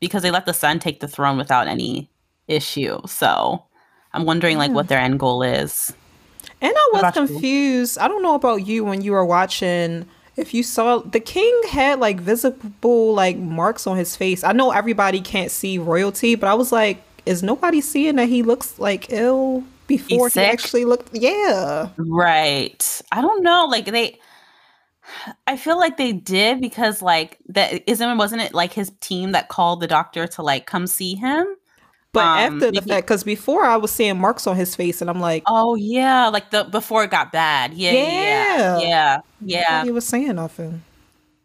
Because 0.00 0.22
they 0.22 0.30
let 0.30 0.46
the 0.46 0.54
son 0.54 0.78
take 0.78 1.00
the 1.00 1.08
throne 1.08 1.36
without 1.36 1.68
any 1.68 2.10
issue. 2.48 2.98
So 3.06 3.62
I'm 4.12 4.24
wondering 4.24 4.58
like 4.58 4.72
what 4.72 4.88
their 4.88 4.98
end 4.98 5.20
goal 5.20 5.42
is. 5.42 5.92
And 6.60 6.72
I 6.74 6.90
was 6.92 7.00
about 7.00 7.16
you? 7.16 7.26
confused. 7.26 7.98
I 7.98 8.08
don't 8.08 8.22
know 8.22 8.34
about 8.34 8.66
you 8.66 8.84
when 8.84 9.02
you 9.02 9.12
were 9.12 9.24
watching. 9.24 10.06
If 10.36 10.54
you 10.54 10.62
saw 10.62 10.98
the 10.98 11.20
king 11.20 11.60
had 11.70 12.00
like 12.00 12.20
visible 12.20 13.14
like 13.14 13.36
marks 13.36 13.86
on 13.86 13.96
his 13.96 14.16
face. 14.16 14.42
I 14.44 14.52
know 14.52 14.70
everybody 14.70 15.20
can't 15.20 15.50
see 15.50 15.78
royalty, 15.78 16.34
but 16.34 16.48
I 16.48 16.54
was 16.54 16.72
like, 16.72 17.02
is 17.26 17.42
nobody 17.42 17.80
seeing 17.80 18.16
that 18.16 18.28
he 18.28 18.42
looks 18.42 18.78
like 18.78 19.12
ill 19.12 19.64
before 19.86 20.28
he 20.28 20.40
actually 20.40 20.84
looked? 20.84 21.10
Yeah. 21.12 21.90
Right. 21.96 23.02
I 23.12 23.20
don't 23.20 23.42
know. 23.42 23.66
Like 23.66 23.86
they 23.86 24.18
I 25.46 25.56
feel 25.56 25.78
like 25.78 25.96
they 25.96 26.12
did 26.12 26.60
because 26.60 27.02
like 27.02 27.38
that 27.48 27.82
isn't 27.86 28.18
wasn't 28.18 28.42
it 28.42 28.54
like 28.54 28.72
his 28.72 28.90
team 29.00 29.32
that 29.32 29.48
called 29.48 29.80
the 29.80 29.86
doctor 29.86 30.26
to 30.26 30.42
like 30.42 30.66
come 30.66 30.86
see 30.86 31.14
him? 31.14 31.46
But 32.12 32.24
Um, 32.26 32.38
after 32.54 32.66
the 32.66 32.72
maybe- 32.72 32.90
fact, 32.90 33.06
because 33.06 33.24
before 33.24 33.64
I 33.64 33.76
was 33.76 33.90
seeing 33.90 34.18
marks 34.20 34.46
on 34.46 34.54
his 34.56 34.74
face, 34.76 35.00
and 35.00 35.08
I'm 35.08 35.20
like, 35.20 35.42
Oh 35.46 35.74
yeah, 35.76 36.28
like 36.28 36.50
the 36.50 36.64
before 36.64 37.04
it 37.04 37.10
got 37.10 37.32
bad. 37.32 37.72
Yeah, 37.74 37.92
yeah, 37.92 37.98
Yeah. 38.02 38.08
yeah, 38.08 38.78
yeah. 38.80 39.20
yeah. 39.40 39.60
yeah. 39.60 39.84
he 39.84 39.90
was 39.90 40.06
saying 40.06 40.34
nothing. 40.34 40.82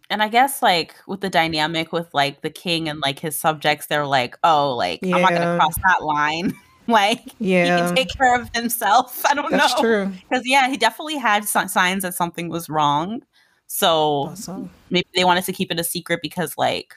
And 0.09 0.21
I 0.23 0.27
guess 0.29 0.61
like 0.61 0.95
with 1.07 1.21
the 1.21 1.29
dynamic 1.29 1.91
with 1.91 2.13
like 2.13 2.41
the 2.41 2.49
king 2.49 2.87
and 2.89 2.99
like 2.99 3.19
his 3.19 3.39
subjects, 3.39 3.87
they're 3.87 4.05
like, 4.05 4.37
oh, 4.43 4.75
like 4.75 4.99
I'm 5.03 5.09
not 5.21 5.31
gonna 5.31 5.57
cross 5.57 5.75
that 5.85 6.03
line. 6.03 6.53
like 6.87 7.21
yeah. 7.39 7.63
he 7.63 7.81
can 7.83 7.95
take 7.95 8.09
care 8.17 8.35
of 8.39 8.49
himself. 8.53 9.21
I 9.29 9.33
don't 9.35 9.51
that's 9.51 9.73
know 9.75 9.81
true. 9.81 10.11
because 10.29 10.43
yeah, 10.45 10.69
he 10.69 10.75
definitely 10.77 11.17
had 11.17 11.45
si- 11.47 11.67
signs 11.69 12.03
that 12.03 12.13
something 12.13 12.49
was 12.49 12.69
wrong. 12.69 13.21
So 13.67 14.29
Awesome. 14.31 14.69
maybe 14.89 15.07
they 15.15 15.23
wanted 15.25 15.43
to 15.45 15.53
keep 15.53 15.71
it 15.71 15.79
a 15.79 15.83
secret 15.83 16.19
because 16.21 16.57
like 16.57 16.93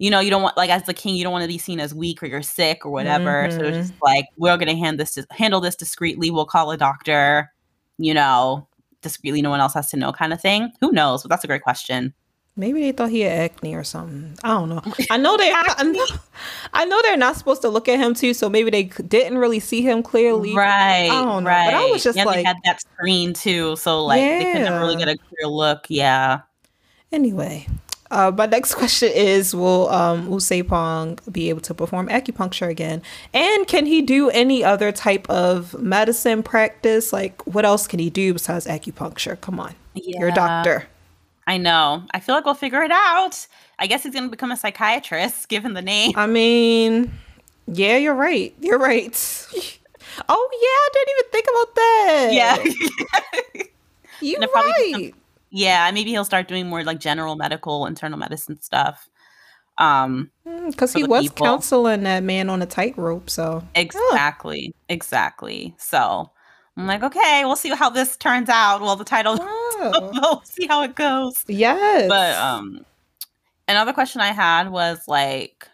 you 0.00 0.10
know 0.10 0.18
you 0.18 0.30
don't 0.30 0.42
want 0.42 0.56
like 0.56 0.70
as 0.70 0.82
the 0.84 0.94
king 0.94 1.14
you 1.14 1.22
don't 1.22 1.32
want 1.32 1.42
to 1.42 1.48
be 1.48 1.58
seen 1.58 1.78
as 1.78 1.94
weak 1.94 2.20
or 2.22 2.26
you're 2.26 2.42
sick 2.42 2.84
or 2.84 2.90
whatever 2.90 3.48
so 3.52 3.58
it's 3.58 3.76
Mhm. 3.76 3.80
just 3.82 3.92
like 4.02 4.24
we're 4.38 4.56
gonna 4.56 4.74
hand 4.74 4.98
this 4.98 5.16
handle 5.30 5.60
this 5.60 5.76
discreetly 5.76 6.30
we'll 6.30 6.46
call 6.46 6.70
a 6.72 6.76
doctor 6.76 7.52
you 7.98 8.12
know 8.14 8.66
discreetly 9.02 9.42
no 9.42 9.50
one 9.50 9.60
else 9.60 9.74
has 9.74 9.88
to 9.90 9.96
know 9.96 10.10
kind 10.12 10.32
of 10.32 10.40
thing 10.40 10.72
who 10.80 10.90
knows 10.90 11.22
but 11.22 11.28
that's 11.28 11.44
a 11.44 11.46
great 11.46 11.62
question 11.62 12.12
Maybe 12.56 12.80
they 12.80 12.92
thought 12.92 13.10
he 13.10 13.20
had 13.20 13.52
acne 13.52 13.74
or 13.76 13.84
something. 13.84 14.36
I 14.42 14.48
don't 14.48 14.68
know. 14.68 14.82
I 15.10 15.16
know 15.16 15.36
they. 15.36 15.50
I 15.54 15.82
know, 15.84 16.04
I 16.74 16.84
know 16.84 17.00
they're 17.02 17.16
not 17.16 17.36
supposed 17.36 17.62
to 17.62 17.68
look 17.70 17.88
at 17.88 17.98
him 17.98 18.12
too, 18.12 18.34
so 18.34 18.50
maybe 18.50 18.70
they 18.70 18.82
didn't 18.82 19.38
really 19.38 19.60
see 19.60 19.80
him 19.82 20.02
clearly. 20.02 20.52
right 20.54 21.06
don't 21.10 21.44
know, 21.44 21.48
right 21.48 21.66
but 21.66 21.74
I 21.74 21.90
was 21.90 22.02
just 22.02 22.18
yeah, 22.18 22.24
they 22.24 22.30
like- 22.30 22.46
had 22.46 22.56
that 22.64 22.80
screen 22.82 23.32
too 23.32 23.76
so 23.76 24.04
like 24.04 24.20
they 24.20 24.52
couldn't 24.52 24.72
really 24.80 24.96
get 24.96 25.08
a 25.08 25.16
clear 25.16 25.46
look 25.48 25.86
yeah 25.88 26.40
Anyway, 27.12 27.66
uh, 28.10 28.32
my 28.36 28.46
next 28.46 28.74
question 28.80 29.10
is: 29.14 29.54
Will 29.54 29.88
um, 29.90 30.28
Usapong 30.28 31.18
be 31.32 31.48
able 31.48 31.60
to 31.62 31.74
perform 31.74 32.08
acupuncture 32.08 32.68
again? 32.68 33.02
And 33.32 33.66
can 33.66 33.86
he 33.86 34.02
do 34.02 34.30
any 34.30 34.64
other 34.64 34.92
type 34.92 35.28
of 35.30 35.78
medicine 35.80 36.42
practice? 36.42 37.12
Like, 37.12 37.40
what 37.46 37.64
else 37.64 37.86
can 37.86 37.98
he 37.98 38.10
do 38.10 38.32
besides 38.32 38.66
acupuncture? 38.66 39.40
Come 39.40 39.60
on, 39.60 39.74
you're 39.94 40.28
a 40.28 40.32
doctor. 40.32 40.86
i 41.46 41.56
know 41.56 42.04
i 42.12 42.20
feel 42.20 42.34
like 42.34 42.44
we'll 42.44 42.54
figure 42.54 42.82
it 42.82 42.92
out 42.92 43.46
i 43.78 43.86
guess 43.86 44.02
he's 44.04 44.12
gonna 44.14 44.28
become 44.28 44.52
a 44.52 44.56
psychiatrist 44.56 45.48
given 45.54 45.72
the 45.74 45.82
name 45.82 46.12
I 46.14 46.26
mean, 46.26 47.10
yeah, 47.66 47.96
you're 47.96 48.14
right. 48.14 48.54
You're 48.60 48.78
right. 48.78 49.14
oh 50.28 50.48
yeah, 50.62 50.78
I 50.84 50.88
didn't 50.92 51.10
even 51.18 51.30
think 51.32 51.46
about 51.50 51.74
that. 51.74 52.28
yeah 52.32 53.66
you're 54.20 54.40
right. 54.54 55.14
Yeah, 55.50 55.90
maybe 55.92 56.10
he'll 56.10 56.24
start 56.24 56.48
doing 56.48 56.68
more 56.68 56.84
like 56.84 57.00
general 57.00 57.36
medical, 57.36 57.86
internal 57.86 58.18
medicine 58.18 58.60
stuff. 58.62 59.08
Um, 59.78 60.30
Because 60.44 60.92
he 60.92 61.04
was 61.04 61.22
people. 61.24 61.46
counseling 61.46 62.02
that 62.04 62.22
man 62.22 62.50
on 62.50 62.60
a 62.62 62.66
tightrope. 62.66 63.28
So 63.30 63.62
exactly, 63.74 64.74
exactly. 64.88 65.74
So 65.78 66.30
I'm 66.76 66.86
like, 66.86 67.02
okay, 67.02 67.42
we'll 67.44 67.56
see 67.56 67.70
how 67.70 67.90
this 67.90 68.16
turns 68.16 68.48
out. 68.48 68.80
Well, 68.80 68.96
the 68.96 69.04
title, 69.04 69.36
Wow. 69.38 70.10
we'll 70.12 70.42
see 70.44 70.66
how 70.66 70.82
it 70.82 70.94
goes. 70.94 71.44
yes. 71.48 72.08
But 72.08 72.36
um, 72.36 72.84
another 73.68 73.92
question 73.92 74.20
I 74.20 74.32
had 74.32 74.70
was 74.70 75.00
like, 75.08 75.66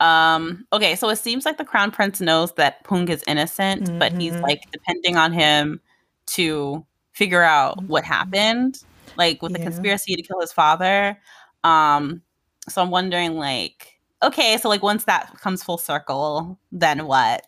um, 0.00 0.66
okay, 0.72 0.94
so 0.96 1.08
it 1.10 1.16
seems 1.16 1.44
like 1.44 1.58
the 1.58 1.64
crown 1.64 1.90
prince 1.90 2.20
knows 2.20 2.52
that 2.54 2.84
Poong 2.84 3.08
is 3.08 3.22
innocent, 3.26 3.98
but 3.98 4.12
he's 4.12 4.34
Mhm. 4.34 4.42
like 4.42 4.60
depending 4.72 5.16
on 5.16 5.32
him 5.32 5.80
to 6.26 6.84
figure 7.12 7.42
out 7.42 7.82
what 7.84 8.04
happened, 8.04 8.82
like 9.16 9.42
with 9.42 9.52
the 9.52 9.58
Yeah. 9.58 9.64
conspiracy 9.64 10.16
to 10.16 10.22
kill 10.22 10.40
his 10.40 10.52
father. 10.52 11.18
Um, 11.64 12.22
so 12.68 12.82
I'm 12.82 12.90
wondering, 12.90 13.34
like, 13.36 13.98
okay, 14.22 14.56
so 14.58 14.68
like 14.68 14.82
once 14.82 15.04
that 15.04 15.38
comes 15.40 15.62
full 15.62 15.78
circle, 15.78 16.58
then 16.70 17.06
what? 17.06 17.46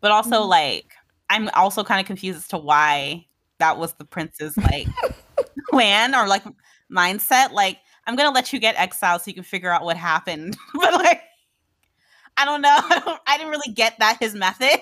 But 0.00 0.10
also, 0.12 0.42
Mhm. 0.42 0.48
like, 0.48 0.92
I'm 1.30 1.48
also 1.54 1.82
kind 1.82 2.00
of 2.00 2.06
confused 2.06 2.38
as 2.38 2.48
to 2.48 2.58
why 2.58 3.26
that 3.58 3.78
was 3.78 3.94
the 3.94 4.04
prince's 4.04 4.56
like 4.56 4.86
plan 5.70 6.14
or 6.14 6.26
like 6.28 6.44
mindset. 6.92 7.52
Like, 7.52 7.78
I'm 8.06 8.14
gonna 8.16 8.30
let 8.30 8.52
you 8.52 8.60
get 8.60 8.76
exiled 8.78 9.22
so 9.22 9.28
you 9.28 9.34
can 9.34 9.42
figure 9.42 9.70
out 9.70 9.84
what 9.84 9.96
happened. 9.96 10.56
but 10.74 10.92
like, 10.94 11.22
I 12.36 12.44
don't 12.44 12.62
know. 12.62 12.68
I, 12.78 13.18
I 13.26 13.36
didn't 13.38 13.50
really 13.50 13.72
get 13.72 13.98
that 13.98 14.18
his 14.20 14.34
method. 14.34 14.80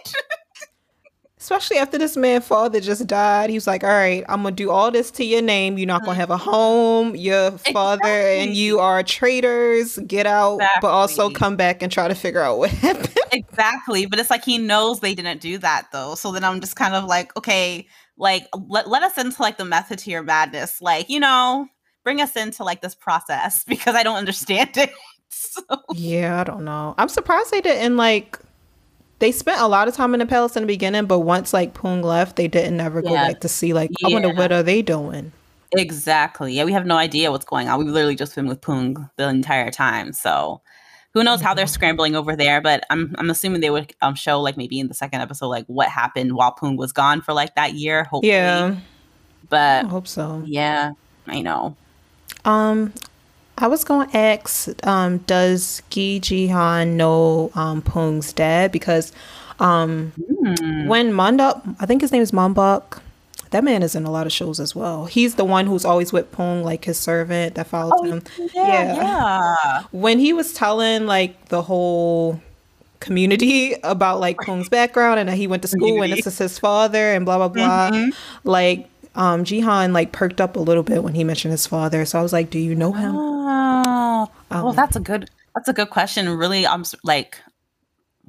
Especially 1.45 1.77
after 1.77 1.99
this 1.99 2.17
man 2.17 2.41
father 2.41 2.81
just 2.81 3.07
died, 3.07 3.51
he 3.51 3.57
was 3.57 3.67
like, 3.67 3.85
"All 3.85 3.91
right, 3.91 4.25
I'm 4.31 4.45
gonna 4.45 4.57
do 4.57 4.71
all 4.71 4.91
this 4.91 5.11
to 5.11 5.25
your 5.27 5.43
name. 5.43 5.77
You're 5.77 5.87
not 5.87 6.03
gonna 6.03 6.15
have 6.15 6.31
a 6.31 6.39
home. 6.39 7.15
Your 7.15 7.51
father 7.75 8.09
and 8.09 8.57
you 8.57 8.79
are 8.79 9.03
traitors. 9.03 9.99
Get 10.07 10.27
out, 10.27 10.63
but 10.81 10.89
also 10.89 11.29
come 11.29 11.57
back 11.57 11.83
and 11.83 11.93
try 11.93 12.09
to 12.09 12.15
figure 12.15 12.41
out 12.41 12.57
what 12.57 12.71
happened." 12.87 13.19
exactly. 13.31 14.07
But 14.07 14.21
it's 14.21 14.31
like 14.31 14.43
he 14.43 14.57
knows 14.57 15.01
they 15.01 15.15
didn't 15.15 15.43
do 15.43 15.59
that 15.59 15.89
though. 15.93 16.15
So 16.15 16.33
then 16.33 16.45
I'm 16.45 16.63
just 16.63 16.77
kind 16.77 16.95
of 16.95 17.05
like, 17.05 17.37
okay, 17.37 17.89
like 18.17 18.49
let, 18.67 18.89
let 18.89 19.03
us 19.03 19.19
into 19.19 19.43
like 19.43 19.59
the 19.59 19.67
method 19.67 19.99
to 19.99 20.11
your 20.11 20.23
madness. 20.23 20.81
Like, 20.81 21.11
you 21.11 21.21
know, 21.21 21.69
bring 22.05 22.23
us 22.23 22.37
into 22.37 22.65
like 22.65 22.81
this 22.81 22.95
process 22.95 23.65
because 23.69 23.95
I 23.95 24.03
don't 24.03 24.17
understand 24.17 24.79
it. 24.79 24.91
so, 25.29 25.61
yeah, 25.93 26.41
I 26.41 26.45
don't 26.45 26.65
know. 26.65 26.95
I'm 26.97 27.11
surprised 27.11 27.51
they 27.51 27.61
didn't 27.61 27.99
like. 27.99 28.39
They 29.25 29.33
spent 29.33 29.59
a 29.63 29.67
lot 29.67 29.89
of 29.89 29.95
time 29.95 30.13
in 30.13 30.21
the 30.21 30.27
palace 30.27 30.55
in 30.55 30.63
the 30.63 30.67
beginning, 30.67 31.07
but 31.07 31.21
once 31.21 31.55
like 31.55 31.73
Poong 31.73 32.05
left, 32.05 32.37
they 32.37 32.47
didn't 32.47 32.79
ever 32.79 33.01
go 33.01 33.13
Yeah. 33.13 33.29
back 33.29 33.41
to 33.41 33.49
see 33.49 33.73
like, 33.73 33.91
I 34.05 34.09
wonder 34.11 34.29
what 34.29 34.53
are 34.53 34.63
they 34.63 34.83
doing. 34.83 35.33
exactly. 35.73 36.53
Yeah, 36.53 36.65
we 36.65 36.73
have 36.73 36.85
no 36.85 36.97
idea 36.99 37.31
what's 37.31 37.47
going 37.47 37.67
on. 37.71 37.79
We've 37.79 37.89
literally 37.89 38.17
just 38.17 38.35
been 38.35 38.47
with 38.47 38.61
Poong 38.61 39.09
the 39.17 39.27
entire 39.31 39.71
time. 39.71 40.13
So 40.13 40.61
who 41.15 41.25
knows 41.25 41.41
how 41.41 41.55
they're 41.55 41.65
Mhm. 41.65 41.71
scrambling 41.71 42.15
over 42.17 42.37
there, 42.37 42.61
but 42.61 42.85
I'm 42.91 43.15
I'm 43.19 43.31
assuming 43.31 43.63
they 43.63 43.71
would 43.71 43.95
um 44.03 44.15
show 44.15 44.43
like 44.43 44.59
maybe 44.59 44.79
in 44.79 44.89
the 44.89 44.95
second 44.95 45.23
episode 45.23 45.49
like 45.49 45.65
what 45.69 45.89
happened 45.89 46.35
while 46.35 46.55
Poong 46.55 46.77
was 46.77 46.93
gone 46.93 47.23
for 47.23 47.33
like 47.33 47.55
that 47.55 47.73
year, 47.73 48.05
hopefully. 48.05 48.29
Yeah, 48.29 48.77
I 48.77 48.83
But 49.49 49.87
hope 49.87 50.07
so. 50.07 50.43
yeah, 50.45 50.93
I 51.27 51.41
know. 51.41 51.77
Um, 52.45 52.93
I 53.59 53.69
was 53.69 53.85
going 53.85 54.09
to 54.11 54.17
ask, 54.17 54.69
um, 54.87 55.19
does 55.19 55.83
Gi 55.91 56.21
Jihan 56.21 56.95
know 56.97 57.51
um 57.55 57.83
Poong's 57.83 58.33
dad? 58.33 58.73
Because 58.73 59.13
um, 59.61 60.13
Hmm. 60.43 60.89
when 60.89 61.13
Manduk, 61.13 61.77
I 61.81 61.87
think 61.87 62.01
his 62.03 62.11
name 62.13 62.23
is 62.23 62.33
Mambuk. 62.33 63.01
That 63.51 63.63
man 63.63 63.85
is 63.85 63.95
in 63.95 64.05
a 64.05 64.11
lot 64.11 64.27
of 64.27 64.33
shows 64.33 64.59
as 64.59 64.75
well. 64.75 65.05
He's 65.05 65.37
the 65.37 65.45
one 65.45 65.67
who's 65.67 65.85
always 65.85 66.13
with 66.13 66.33
Poong, 66.33 66.65
like 66.65 66.85
his 66.87 66.99
servant 66.99 67.55
that 67.55 67.69
follows 67.69 68.01
him. 68.05 68.23
yeah, 68.53 68.95
Yeah. 68.95 68.97
yeah. 68.97 69.83
When 69.93 70.19
he 70.19 70.33
was 70.33 70.53
telling 70.53 71.07
like 71.07 71.51
the 71.51 71.63
whole 71.63 72.41
community 72.99 73.75
about 73.85 74.19
like 74.19 74.37
Poong's 74.39 74.69
background 74.69 75.21
and 75.21 75.29
that 75.29 75.37
he 75.37 75.47
went 75.47 75.63
to 75.63 75.69
school 75.69 76.03
and 76.03 76.13
this 76.13 76.27
is 76.27 76.39
his 76.39 76.59
father 76.59 77.13
and 77.15 77.25
blah 77.25 77.37
blah 77.37 77.49
blah, 77.49 77.91
Mhm. 77.91 78.13
like 78.43 78.89
um 79.17 79.45
Jihan 79.45 79.93
like 79.93 80.13
perked 80.13 80.41
up 80.41 80.57
a 80.57 80.61
little 80.61 80.83
bit 80.83 81.03
when 81.05 81.15
he 81.15 81.25
mentioned 81.25 81.53
his 81.53 81.67
father. 81.67 82.05
So 82.05 82.19
I 82.19 82.23
was 82.23 82.33
like, 82.33 82.51
"Do 82.51 82.59
you 82.59 82.75
know 82.75 82.93
him?" 82.93 83.15
Oh, 83.17 84.31
well, 84.51 84.69
Um, 84.69 84.77
that's 84.77 84.97
a 84.97 85.01
good 85.01 85.31
that's 85.55 85.69
a 85.69 85.73
good 85.73 85.91
question. 85.91 86.29
Really, 86.37 86.67
I'm 86.67 86.85
like, 87.05 87.41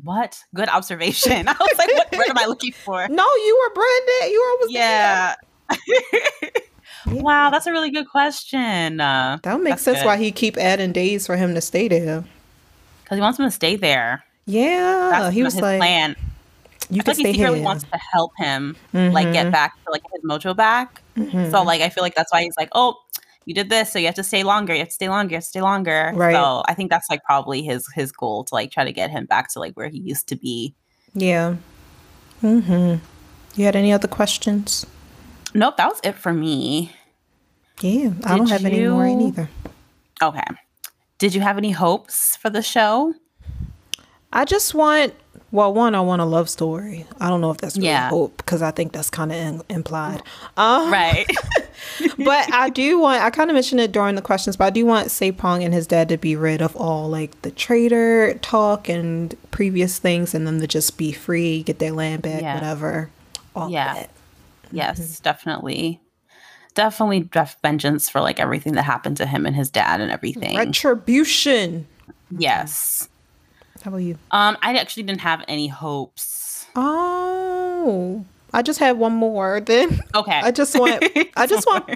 what? 0.04 0.38
Good 0.54 0.70
observation. 0.70 1.48
I 1.48 1.54
was 1.60 1.77
like, 1.77 1.92
what 1.94 2.12
word 2.12 2.27
am 2.30 2.38
I 2.38 2.46
looking 2.48 2.74
for? 2.74 3.08
No, 3.08 3.24
you 3.24 3.63
were 3.63 3.74
Brandon. 3.74 4.32
You 4.32 4.42
were 4.42 4.51
almost 4.51 4.72
Yeah. 4.72 5.36
there. 5.70 6.51
Wow, 7.08 7.51
that's 7.51 7.68
a 7.68 7.72
really 7.72 7.92
good 7.92 8.10
question. 8.10 9.00
Uh, 9.00 9.38
That 9.44 9.54
would 9.54 9.63
make 9.63 9.77
sense 9.77 10.00
good. 10.00 10.06
why 10.08 10.18
he 10.18 10.32
keep 10.32 10.58
adding 10.58 10.92
days 10.92 11.27
for 11.27 11.36
him 11.38 11.54
to 11.54 11.62
stay 11.62 11.88
there. 11.88 12.24
because 13.04 13.18
he 13.18 13.22
wants 13.22 13.38
him 13.38 13.46
to 13.46 13.51
stay 13.51 13.75
there. 13.75 14.24
Yeah, 14.48 15.10
That's 15.12 15.36
he 15.36 15.44
was 15.44 15.54
his 15.54 15.62
like, 15.62 15.80
plan. 15.80 16.15
"You 16.89 17.01
I 17.01 17.04
feel 17.04 17.12
like 17.12 17.18
he 17.18 17.24
stay 17.24 17.32
here." 17.34 17.48
secretly 17.48 17.62
wants 17.62 17.84
to 17.84 18.00
help 18.13 18.32
him, 18.38 18.75
like 18.94 19.32
get 19.34 19.48
Mhm, 19.48 19.51
back 19.51 19.74
to 19.86 19.92
like 19.92 20.04
his 20.13 20.24
mojo 20.24 20.56
back. 20.56 21.01
mhm. 21.18 21.51
So 21.51 21.63
like, 21.63 21.82
I 21.82 21.89
feel 21.89 22.04
like 22.04 22.15
that's 22.15 22.32
why 22.32 22.42
he's 22.44 22.56
like, 22.58 22.70
oh. 22.74 22.96
You 23.48 23.54
did 23.54 23.70
this, 23.70 23.94
so 23.94 24.00
you 24.00 24.08
have 24.08 24.15
to 24.15 24.24
stay 24.24 24.42
longer. 24.42 24.74
You 24.74 24.80
have 24.80 24.88
to 24.88 24.94
stay 24.96 25.08
longer. 25.08 25.34
You 25.34 25.36
have 25.38 25.44
to 25.44 25.50
stay 25.50 25.62
longer. 25.62 26.12
Right. 26.15 26.34
So 26.34 26.63
I 26.68 26.74
think 26.74 26.89
that's 26.89 27.08
like 27.12 27.24
probably 27.24 27.62
his 27.62 27.86
his 27.94 28.12
goal 28.12 28.44
to 28.46 28.56
like 28.56 28.72
try 28.72 28.84
to 28.84 28.92
get 28.92 29.12
him 29.12 29.25
back 29.27 29.50
to 29.54 29.60
like 29.60 29.75
where 29.75 29.88
he 29.88 30.00
used 30.00 30.27
to 30.30 30.36
be. 30.36 30.74
yeah. 31.13 31.58
Mm-hmm. 32.42 32.96
You 33.56 33.65
had 33.65 33.75
any 33.75 33.94
other 33.94 34.08
questions? 34.08 34.88
Nope, 35.54 35.77
that 35.77 35.88
was 35.89 36.00
it 36.04 36.15
for 36.15 36.34
me. 36.34 36.92
Yeah, 37.82 38.13
I 38.25 38.36
don't 38.36 38.48
Did 38.48 38.51
have 38.54 38.65
any 38.65 38.88
more 38.88 39.08
you- 39.08 39.27
either. 39.27 39.50
Okay. 40.24 40.48
Did 41.20 41.36
you 41.36 41.42
have 41.42 41.58
any 41.60 41.70
hopes 41.72 42.36
for 42.38 42.50
the 42.50 42.63
show? 42.63 43.13
I 44.34 44.44
just 44.46 44.74
want 44.74 45.13
Well, 45.55 45.74
one, 45.74 45.95
I 45.95 46.01
want 46.01 46.21
a 46.21 46.25
love 46.25 46.50
story. 46.50 47.05
I 47.17 47.29
don't 47.29 47.39
know 47.39 47.50
if 47.50 47.57
that's 47.59 47.77
really 47.77 47.88
Yeah. 47.88 48.09
hope 48.09 48.35
because 48.35 48.62
I 48.62 48.71
think 48.71 48.91
that's 48.91 49.09
kind 49.09 49.31
of 49.31 49.38
in- 49.38 49.62
implied. 49.69 50.21
Um, 50.57 50.91
Right. 50.91 51.25
but 52.17 52.53
I 52.53 52.69
do 52.69 53.00
want, 53.00 53.24
I 53.24 53.29
kind 53.29 53.50
of 53.50 53.53
mentioned 53.53 53.79
it 53.79 53.93
during 53.93 54.15
the 54.15 54.21
questions, 54.21 54.57
but 54.57 54.65
I 54.65 54.69
do 54.69 54.85
want 54.85 55.07
Sapong 55.07 55.63
and 55.63 55.74
his 55.74 55.88
dad 55.88 56.09
to 56.09 56.17
be 56.17 56.35
rid 56.35 56.62
of 56.62 56.75
all 56.75 57.07
like 57.09 57.41
the 57.43 57.51
traitor 57.51 58.33
talk 58.41 58.89
and 58.89 59.33
previous 59.51 59.97
things 59.97 60.33
and 60.35 60.45
them 60.45 60.59
to 60.59 60.67
just 60.67 60.97
be 60.97 61.13
free, 61.13 61.63
get 61.63 61.79
their 61.79 61.91
land 61.93 62.21
back, 62.24 62.41
Yeah. 62.41 62.55
whatever. 62.55 63.09
All 63.55 63.69
Yeah. 63.69 63.93
that. 63.93 64.09
yes, 64.74 65.19
definitely. 65.21 66.01
Definitely 66.74 67.21
def- 67.21 67.55
vengeance 67.62 68.09
for 68.09 68.19
like 68.19 68.41
everything 68.41 68.74
that 68.74 68.83
happened 68.83 69.15
to 69.17 69.25
him 69.25 69.45
and 69.45 69.55
his 69.55 69.69
dad 69.69 70.01
and 70.01 70.12
everything. 70.12 70.57
Retribution. 70.57 71.88
Yes. 72.29 73.07
How 73.86 73.89
about 73.92 73.98
you? 73.98 74.18
Um, 74.32 74.58
I 74.63 74.75
actually 74.77 75.04
didn't 75.04 75.22
have 75.22 75.46
any 75.48 75.68
hopes. 75.68 76.65
Oh, 76.75 78.25
I 78.51 78.63
just 78.63 78.80
had 78.80 78.98
one 78.98 79.13
more 79.13 79.62
then. 79.62 80.01
Okay. 80.15 80.39
I 80.44 80.50
just 80.50 80.77
want, 80.80 81.04
I 81.38 81.46
just 81.46 81.68
want, 81.68 81.88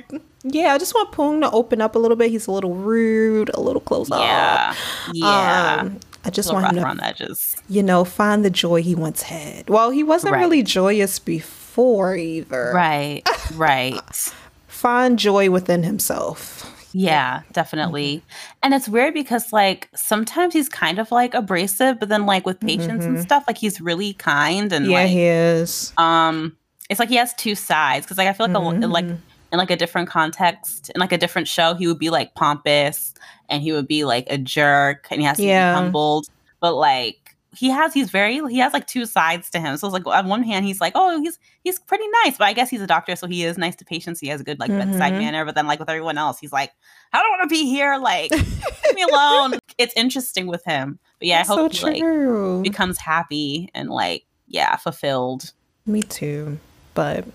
yeah, 0.43 0.75
I 0.75 0.77
just 0.77 0.93
want 0.93 1.12
Poong 1.12 1.41
to 1.41 1.50
open 1.50 1.81
up 1.81 1.96
a 1.96 2.00
little 2.00 2.15
bit. 2.15 2.29
He's 2.29 2.46
a 2.46 2.51
little 2.51 2.75
rude, 2.75 3.50
a 3.55 3.60
little 3.60 3.81
closed 3.81 4.12
Yeah. 4.12 4.69
off. 4.69 5.10
Yeah. 5.13 5.77
Um, 5.81 6.00
I 6.25 6.29
just 6.29 6.53
want 6.53 6.67
him 6.67 6.75
to, 6.75 6.96
the 6.96 7.03
edges. 7.05 7.55
you 7.69 7.81
know, 7.81 8.03
find 8.05 8.46
the 8.46 8.51
joy 8.51 8.84
he 8.84 8.93
once 8.93 9.24
had. 9.24 9.67
Well, 9.67 9.89
he 9.89 10.03
wasn't 10.03 10.34
Right. 10.34 10.41
really 10.41 10.62
joyous 10.62 11.17
before 11.17 12.15
either. 12.15 12.72
Right. 12.72 13.27
Right. 13.55 14.00
Find 14.67 15.17
joy 15.19 15.50
within 15.50 15.81
himself. 15.84 16.72
Yeah, 16.91 17.41
definitely. 17.53 18.24
And 18.63 18.74
it's 18.74 18.89
weird 18.89 19.13
because 19.13 19.53
like 19.53 19.89
sometimes 19.96 20.53
he's 20.53 20.69
kind 20.69 21.00
of 21.00 21.12
like 21.12 21.34
abrasive, 21.34 22.00
but 22.00 22.10
then 22.10 22.25
like 22.25 22.46
with 22.46 22.60
patience 22.60 23.05
and 23.05 23.19
stuff, 23.19 23.43
like 23.48 23.58
he's 23.58 23.79
really 23.81 24.13
kind 24.13 24.72
and 24.74 24.86
Mm-hmm. 24.86 24.91
Yeah, 24.91 24.98
like 25.03 25.10
he 25.12 25.24
is. 25.25 25.93
um 25.98 26.55
it's 26.89 27.00
like 27.00 27.10
he 27.10 27.15
has 27.17 27.34
two 27.36 27.53
sides 27.55 28.05
because 28.05 28.17
like 28.17 28.27
I 28.27 28.34
feel 28.34 28.48
like 28.48 28.84
a, 28.84 28.88
like 28.88 29.05
in 29.05 29.58
like 29.58 29.72
a 29.72 29.75
different 29.75 30.10
context 30.10 30.89
in 30.96 31.00
like 31.00 31.12
a 31.12 31.17
different 31.17 31.48
show 31.48 31.74
he 31.75 31.86
would 31.88 32.00
be 32.00 32.10
like 32.10 32.34
pompous 32.36 33.13
and 33.50 33.62
he 33.62 33.72
would 33.72 33.88
be 33.88 34.03
like 34.05 34.25
a 34.29 34.38
jerk 34.38 35.08
and 35.12 35.22
he 35.22 35.25
has 35.27 35.38
to 35.38 35.43
Yeah. 35.43 35.72
be 35.74 35.75
humbled 35.79 36.27
but 36.60 36.74
like 36.75 37.28
he 37.59 37.69
has 37.69 37.93
he's 37.93 38.09
very 38.09 38.35
he 38.49 38.57
has 38.59 38.71
like 38.73 38.87
two 38.87 39.05
sides 39.05 39.49
to 39.49 39.59
him 39.59 39.75
so 39.77 39.87
it's 39.87 39.93
like 39.93 40.07
on 40.07 40.27
one 40.27 40.43
hand 40.43 40.65
he's 40.65 40.79
like 40.79 40.93
oh 40.95 41.19
he's 41.21 41.37
he's 41.63 41.77
pretty 41.77 42.05
nice 42.23 42.37
but 42.37 42.45
I 42.45 42.53
guess 42.53 42.69
he's 42.69 42.81
a 42.81 42.87
doctor 42.87 43.15
so 43.15 43.27
he 43.27 43.43
is 43.43 43.57
nice 43.57 43.75
to 43.77 43.85
patients 43.85 44.19
he 44.19 44.27
has 44.27 44.39
a 44.39 44.43
good 44.43 44.59
like 44.59 44.69
bedside 44.71 45.13
Mhm. 45.13 45.17
manner 45.19 45.45
but 45.45 45.55
then 45.55 45.67
like 45.67 45.79
with 45.79 45.89
everyone 45.89 46.17
else 46.17 46.39
he's 46.39 46.53
like 46.53 46.71
I 47.13 47.19
don't 47.21 47.29
want 47.31 47.43
to 47.49 47.53
be 47.53 47.65
here 47.65 47.97
like 47.97 48.31
leave 48.31 48.95
me 48.95 49.03
alone 49.03 49.55
it's 49.77 49.93
interesting 49.97 50.47
with 50.47 50.63
him 50.63 50.99
but 51.19 51.27
yeah 51.27 51.39
That's 51.39 51.49
I 51.49 51.55
hope 51.55 51.73
so 51.73 51.91
he 51.91 52.01
like 52.03 52.63
becomes 52.63 52.97
happy 52.97 53.69
and 53.73 53.89
like 53.89 54.23
yeah 54.47 54.75
fulfilled 54.77 55.51
Me 55.85 56.01
too. 56.01 56.59
But 56.93 57.25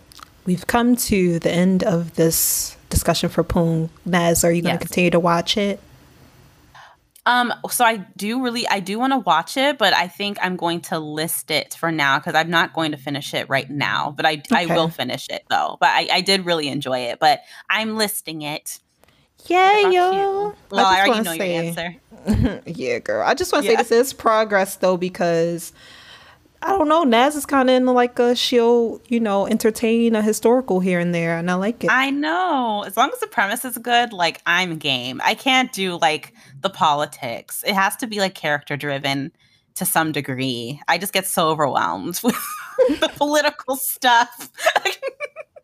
we've 0.46 0.66
come 0.66 0.96
to 0.96 1.38
the 1.38 1.50
end 1.50 1.82
of 1.84 2.14
this 2.14 2.76
discussion 2.90 3.28
for 3.30 3.42
Poong. 3.44 3.88
Naz, 4.04 4.44
are 4.44 4.52
you 4.52 4.62
going 4.62 4.76
to 4.78 4.82
Yes. 4.82 4.88
continue 4.88 5.10
to 5.10 5.18
watch 5.20 5.56
it? 5.56 5.80
Um, 7.26 7.54
so 7.70 7.84
I 7.84 7.96
do 8.16 8.42
really, 8.42 8.68
I 8.68 8.80
do 8.80 8.98
want 8.98 9.12
to 9.14 9.18
watch 9.18 9.56
it, 9.56 9.78
but 9.78 9.94
I 9.94 10.08
think 10.08 10.36
I'm 10.42 10.56
going 10.56 10.80
to 10.82 10.98
list 10.98 11.50
it 11.50 11.74
for 11.74 11.90
now 11.90 12.18
because 12.18 12.34
I'm 12.34 12.50
not 12.50 12.74
going 12.74 12.90
to 12.90 12.98
finish 12.98 13.32
it 13.32 13.48
right 13.48 13.68
now. 13.70 14.12
But 14.14 14.26
I, 14.26 14.42
I 14.52 14.66
will 14.66 14.88
finish 14.88 15.28
it 15.30 15.44
though. 15.48 15.78
But 15.80 15.88
I, 15.90 16.08
I 16.12 16.20
did 16.20 16.44
really 16.44 16.68
enjoy 16.68 16.98
it. 16.98 17.18
But 17.20 17.40
I'm 17.70 17.96
listing 17.96 18.42
it. 18.42 18.78
Yeah, 19.46 19.88
yo. 19.90 20.54
Well, 20.70 20.86
I, 20.86 21.06
just 21.06 21.08
already 21.08 21.24
know 21.24 21.36
say- 21.36 21.54
your 21.54 21.64
answer. 21.64 22.62
yeah, 22.66 22.98
girl. 22.98 23.26
I 23.26 23.34
just 23.34 23.52
want 23.52 23.64
to 23.64 23.70
Yeah. 23.70 23.78
say 23.78 23.82
this 23.84 24.06
is 24.08 24.12
progress 24.12 24.76
though 24.76 24.96
because 24.96 25.72
I 26.64 26.68
don't 26.78 26.88
know. 26.88 27.04
Naz 27.04 27.37
is 27.37 27.44
kind 27.47 27.68
of 27.68 27.76
in 27.76 27.85
like 27.87 28.18
a 28.18 28.35
she'll 28.35 29.00
you 29.09 29.21
know 29.21 29.47
entertain 29.47 30.14
a 30.16 30.23
historical 30.23 30.80
here 30.80 30.99
and 30.99 31.14
there, 31.14 31.37
and 31.37 31.50
I 31.50 31.54
like 31.54 31.85
it. 31.85 31.90
I 31.90 32.11
know. 32.11 32.85
As 32.87 32.97
long 32.97 33.11
as 33.12 33.21
the 33.21 33.26
premise 33.26 33.64
is 33.64 33.76
good, 33.78 34.12
like 34.12 34.40
I'm 34.47 34.78
game. 34.78 35.21
I 35.23 35.35
can't 35.35 35.71
do 35.73 35.99
like 36.00 36.33
the 36.62 36.71
politics. 36.71 37.62
It 37.66 37.75
has 37.75 37.97
to 37.97 38.06
be 38.06 38.18
like 38.18 38.35
character 38.35 38.76
driven 38.76 39.30
to 39.75 39.85
some 39.85 40.11
degree. 40.12 40.80
I 40.88 40.99
just 40.99 41.12
get 41.12 41.26
so 41.26 41.49
overwhelmed 41.50 42.18
with 42.25 42.37
the 43.00 43.11
political 43.16 43.76
stuff. 43.76 44.50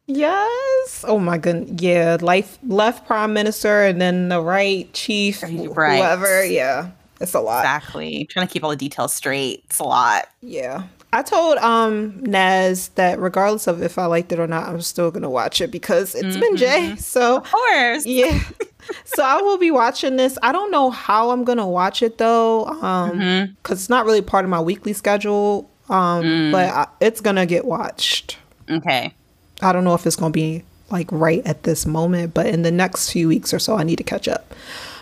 yes. 0.06 1.04
Oh 1.06 1.18
my 1.18 1.38
goodness. 1.38 1.80
Yeah. 1.80 2.18
Life 2.20 2.58
left 2.66 3.06
prime 3.06 3.32
minister 3.32 3.84
and 3.84 4.00
then 4.00 4.28
the 4.28 4.40
right 4.42 4.92
chief, 4.92 5.42
Right. 5.42 5.96
whoever. 5.98 6.44
Yeah. 6.44 6.90
It's 7.20 7.34
a 7.34 7.40
lot. 7.40 7.60
exactly. 7.60 8.26
trying 8.30 8.46
to 8.46 8.52
keep 8.52 8.64
all 8.64 8.70
the 8.70 8.76
details 8.76 9.12
straight. 9.12 9.62
It's 9.66 9.78
a 9.78 9.84
lot. 9.84 10.28
Yeah. 10.40 10.84
I 11.12 11.22
told 11.22 11.58
um 11.58 12.22
Naz 12.22 12.88
that 12.94 13.18
regardless 13.18 13.66
of 13.66 13.82
if 13.82 13.98
I 13.98 14.06
liked 14.06 14.30
it 14.32 14.38
or 14.38 14.46
not, 14.46 14.68
I'm 14.68 14.80
still 14.80 15.10
gonna 15.10 15.28
watch 15.30 15.60
it 15.60 15.70
because 15.72 16.14
it's 16.14 16.36
been 16.36 16.56
Jay. 16.56 16.94
So 16.96 17.38
Of 17.38 17.50
course. 17.50 18.06
yeah. 18.06 18.40
so 19.04 19.22
I 19.24 19.40
will 19.42 19.58
be 19.58 19.70
watching 19.72 20.16
this. 20.16 20.38
I 20.42 20.52
don't 20.52 20.70
know 20.70 20.90
how 20.90 21.30
I'm 21.30 21.42
gonna 21.44 21.66
watch 21.66 22.02
it 22.02 22.18
though, 22.18 22.66
um, 22.66 23.10
Mhm. 23.18 23.56
because 23.62 23.80
it's 23.80 23.90
not 23.90 24.06
really 24.06 24.22
part 24.22 24.44
of 24.44 24.50
my 24.50 24.60
weekly 24.60 24.92
schedule. 24.92 25.68
Um, 25.88 26.22
Mm. 26.22 26.52
but 26.52 26.68
I, 26.70 26.86
it's 27.00 27.20
gonna 27.20 27.44
get 27.46 27.64
watched. 27.64 28.38
Okay. 28.70 29.12
I 29.60 29.72
don't 29.72 29.82
know 29.82 29.94
if 29.94 30.06
it's 30.06 30.14
gonna 30.16 30.30
be 30.30 30.62
like 30.90 31.08
right 31.10 31.44
at 31.44 31.64
this 31.64 31.86
moment, 31.86 32.34
but 32.34 32.46
in 32.46 32.62
the 32.62 32.70
next 32.70 33.10
few 33.10 33.26
weeks 33.26 33.52
or 33.52 33.58
so, 33.58 33.76
I 33.76 33.82
need 33.82 33.96
to 33.96 34.04
catch 34.04 34.28
up. 34.28 34.54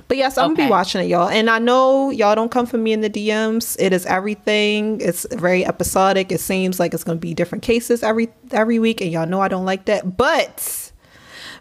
But 0.09 0.17
yes, 0.17 0.39
I'm 0.39 0.55
gonna 0.55 0.67
be 0.69 0.71
watching 0.71 1.03
it, 1.03 1.05
y'all. 1.05 1.29
And 1.29 1.51
I 1.51 1.59
know 1.59 2.11
y'all 2.11 2.35
don't 2.35 2.51
come 2.51 2.65
for 2.65 2.79
me 2.79 2.93
in 2.93 3.03
the 3.03 3.11
DMs. 3.11 3.77
It 3.79 3.93
is 3.93 4.07
everything. 4.07 5.01
It's 5.03 5.27
very 5.33 5.67
episodic. 5.67 6.33
It 6.33 6.41
seems 6.41 6.81
like 6.81 6.95
it's 6.95 7.05
gonna 7.05 7.19
be 7.19 7.35
different 7.35 7.63
cases 7.63 8.03
every 8.03 8.29
every 8.51 8.79
week, 8.79 9.01
and 9.03 9.13
y'all 9.13 9.27
know 9.27 9.41
I 9.43 9.49
don't 9.49 9.67
like 9.67 9.85
that. 9.85 10.17
But 10.17 10.93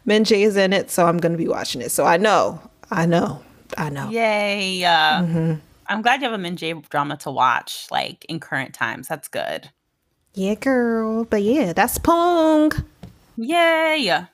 Min 0.06 0.24
Jae 0.24 0.46
is 0.46 0.56
in 0.56 0.72
it, 0.72 0.90
so 0.90 1.06
I'm 1.06 1.18
gonna 1.18 1.38
be 1.38 1.48
watching 1.50 1.82
it. 1.82 1.92
So 1.92 2.06
I 2.06 2.16
know, 2.16 2.62
I 2.90 3.06
know, 3.06 3.44
I 3.78 3.90
know. 3.90 4.10
Yay. 4.10 4.84
Uh, 4.84 5.22
Mm-hmm. 5.22 5.54
I'm 5.90 6.02
glad 6.02 6.20
you 6.22 6.26
have 6.26 6.34
a 6.34 6.38
Min 6.38 6.56
Jae 6.58 6.88
drama 6.90 7.16
to 7.18 7.32
watch, 7.32 7.88
like 7.92 8.26
in 8.26 8.40
current 8.40 8.74
times. 8.74 9.08
That's 9.08 9.28
good. 9.30 9.70
Yeah, 10.34 10.56
girl. 10.56 11.24
But 11.26 11.44
yeah, 11.44 11.74
that's 11.74 11.98
Poong. 11.98 12.84
Yay. 13.38 14.26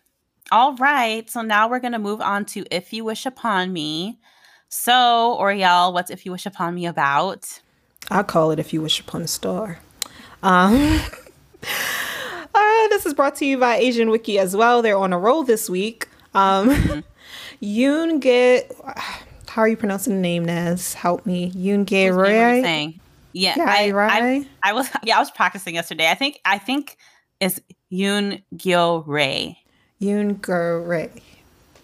All 0.54 0.76
right. 0.76 1.28
So 1.32 1.42
now 1.42 1.68
we're 1.68 1.80
going 1.80 1.94
to 1.94 2.00
move 2.00 2.22
on 2.22 2.46
to 2.46 2.63
If 2.70 2.94
You 2.94 3.04
Wish 3.04 3.26
Upon 3.26 3.74
Me. 3.74 4.20
So, 4.70 5.36
Oriel, 5.39 5.92
what's 5.94 6.12
If 6.12 6.28
You 6.28 6.32
Wish 6.32 6.46
Upon 6.46 6.76
Me 6.76 6.86
about? 6.86 7.60
I 8.12 8.22
call 8.22 8.52
it 8.52 8.60
if 8.60 8.72
you 8.72 8.80
wish 8.80 9.00
upon 9.00 9.24
a 9.24 9.28
star. 9.28 9.80
Um, 10.44 10.76
uh, 12.54 12.88
this 12.89 13.08
is 13.08 13.16
brought 13.16 13.34
to 13.38 13.48
you 13.48 13.58
by 13.58 13.78
Asian 13.78 14.12
Wiki 14.12 14.38
as 14.38 14.56
well. 14.56 14.84
They're 14.84 14.96
on 14.96 15.12
a 15.12 15.18
roll 15.18 15.42
this 15.42 15.72
week. 15.72 16.08
Um, 16.36 16.70
Yoon 17.63 18.22
Ge, 18.22 18.72
how 19.50 19.63
are 19.63 19.68
you 19.68 19.78
pronouncing 19.78 20.13
the 20.13 20.22
name, 20.22 20.46
Naz? 20.46 20.94
Help 20.94 21.26
me. 21.26 21.52
Yoon 21.54 21.86
Ge 21.86 22.12
What 22.12 22.18
were 22.18 22.26
you 22.28 22.63
Ray. 22.63 23.00
Yeah, 23.32 23.56
Yeah, 23.58 23.66
I, 23.68 23.92
I. 23.92 24.48
I 24.62 24.74
was 24.74 24.88
yeah, 25.04 25.16
I 25.16 25.20
was 25.20 25.32
practicing 25.32 25.74
yesterday. 25.74 26.12
I 26.12 26.13
think 26.13 26.39
I 26.46 26.60
think 26.60 26.96
it's 27.39 27.60
Yoon 27.92 28.44
Gyo 28.56 29.04
Ray. 29.08 29.62
Yoon 30.04 30.42
Ge 30.42 30.86
Ray. 30.88 31.10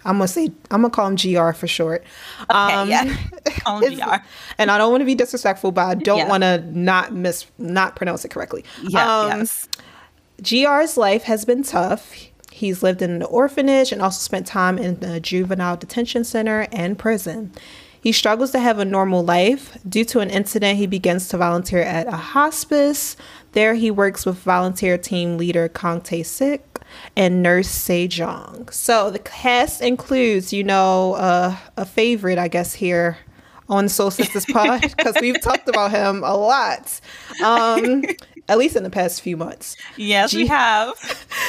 I'm 0.05 0.17
gonna 0.17 0.27
say 0.27 0.45
I'm 0.71 0.81
gonna 0.81 0.89
call 0.89 1.07
him 1.07 1.15
GR 1.15 1.51
for 1.51 1.67
short. 1.67 2.03
Um, 2.49 2.71
Okay, 2.81 2.89
yeah. 2.89 3.17
Call 3.59 3.79
him 3.79 3.95
GR. 3.95 4.15
And 4.57 4.71
I 4.71 4.77
don't 4.77 4.91
want 4.91 5.01
to 5.01 5.05
be 5.05 5.13
disrespectful, 5.15 5.71
but 5.71 5.85
I 5.85 5.95
don't 5.95 6.19
Yeah. 6.19 6.29
want 6.29 6.43
to 6.43 6.63
not 6.71 7.13
miss 7.13 7.45
not 7.57 7.95
pronounce 7.97 8.23
it 8.23 8.29
correctly. 8.29 8.63
Yeah, 8.81 9.19
Um, 9.21 9.27
yes. 9.39 9.67
GR's 10.41 10.95
life 10.97 11.23
has 11.23 11.43
been 11.43 11.63
tough. 11.63 12.13
He's 12.51 12.81
lived 12.81 13.01
in 13.01 13.11
an 13.11 13.23
orphanage 13.23 13.91
and 13.91 14.01
also 14.01 14.19
spent 14.19 14.47
time 14.47 14.77
in 14.77 14.99
the 15.01 15.19
juvenile 15.19 15.75
detention 15.77 16.23
center 16.23 16.67
and 16.71 16.97
prison. 16.97 17.51
He 18.01 18.13
struggles 18.13 18.51
to 18.51 18.59
have 18.59 18.79
a 18.79 18.85
normal 18.85 19.23
life. 19.25 19.77
Due 19.87 20.05
to 20.05 20.19
an 20.21 20.29
incident, 20.29 20.77
he 20.77 20.87
begins 20.87 21.27
to 21.29 21.37
volunteer 21.37 21.81
at 21.81 22.07
a 22.07 22.15
hospice. 22.15 23.17
There, 23.51 23.73
he 23.75 23.91
works 23.91 24.25
with 24.25 24.37
volunteer 24.37 24.97
team 24.97 25.37
leader 25.37 25.67
Kang 25.67 25.99
Tae 25.99 26.23
Sik 26.23 26.68
and 27.19 27.43
nurse 27.43 27.67
Sejong. 27.67 28.73
So 28.73 29.11
the 29.11 29.19
cast 29.19 29.81
includes, 29.81 30.53
you 30.53 30.63
know, 30.63 31.15
uh, 31.15 31.57
a 31.75 31.85
favorite, 31.85 32.37
I 32.37 32.47
guess, 32.47 32.73
here 32.73 33.17
on 33.67 33.89
Soul 33.89 34.09
Sisters 34.09 34.45
pod 34.49 34.81
because 34.81 35.17
we've 35.19 35.41
talked 35.41 35.67
about 35.67 35.91
him 35.91 36.23
a 36.23 36.37
lot, 36.37 37.01
um, 37.43 38.05
at 38.47 38.57
least 38.57 38.77
in 38.77 38.83
the 38.83 38.89
past 38.89 39.21
few 39.21 39.35
months. 39.35 39.75
Yes, 39.97 40.33
we 40.33 40.47
have. 40.47 40.93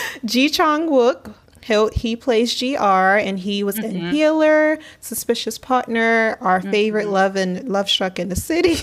Ji 0.25 0.49
Chang 0.49 0.89
Wook. 0.89 1.33
He, 1.63 1.89
he 1.93 2.17
plays 2.17 2.59
GR 2.59 2.85
and 2.85 3.39
he 3.39 3.63
was 3.63 3.79
in 3.79 4.11
Healer, 4.11 4.77
Suspicious 4.99 5.57
Partner, 5.57 6.37
our 6.41 6.63
favorite 6.63 7.09
love 7.09 7.37
and 7.37 7.69
Love 7.69 7.89
Struck 7.89 8.19
in 8.19 8.29
the 8.29 8.35
City. 8.35 8.75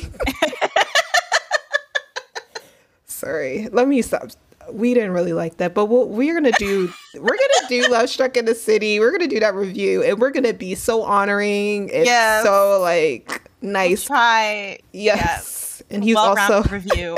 Sorry, 3.06 3.68
let 3.74 3.90
me 3.90 4.02
stop. 4.04 4.30
We 4.72 4.94
didn't 4.94 5.12
really 5.12 5.34
like 5.34 5.58
that, 5.58 5.74
but 5.74 5.86
what 5.86 6.10
we're 6.10 6.34
gonna 6.34 6.52
do, 6.60 6.92
we're 7.16 7.22
gonna 7.38 7.68
do 7.70 7.88
Love 7.90 8.10
Struck 8.10 8.36
in 8.38 8.46
the 8.46 8.56
City. 8.56 9.00
We're 9.00 9.12
gonna 9.12 9.28
do 9.28 9.40
that 9.40 9.56
review, 9.56 10.04
and 10.04 10.20
we're 10.20 10.32
gonna 10.32 10.54
be 10.54 10.76
so 10.76 11.04
honoring. 11.04 11.90
It's 11.90 12.06
Yes. 12.08 12.44
so 12.44 12.80
like 12.82 13.42
nice. 13.62 14.04
Try. 14.04 14.80
Yes. 14.94 15.82
and 15.90 16.04
he's 16.04 16.16
also 16.16 16.64
review. 16.70 17.18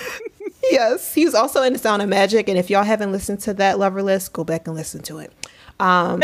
yes, 0.70 1.14
he's 1.14 1.34
also 1.34 1.62
in 1.62 1.72
The 1.72 1.78
Sound 1.78 2.02
of 2.02 2.08
Magic. 2.08 2.48
And 2.48 2.58
if 2.58 2.70
y'all 2.70 2.84
haven't 2.84 3.12
listened 3.12 3.40
to 3.40 3.54
that 3.54 3.78
Love 3.78 3.96
or 3.96 4.02
List, 4.02 4.32
go 4.32 4.44
back 4.44 4.66
and 4.66 4.76
listen 4.76 5.02
to 5.02 5.18
it. 5.18 5.32
Um, 5.80 6.22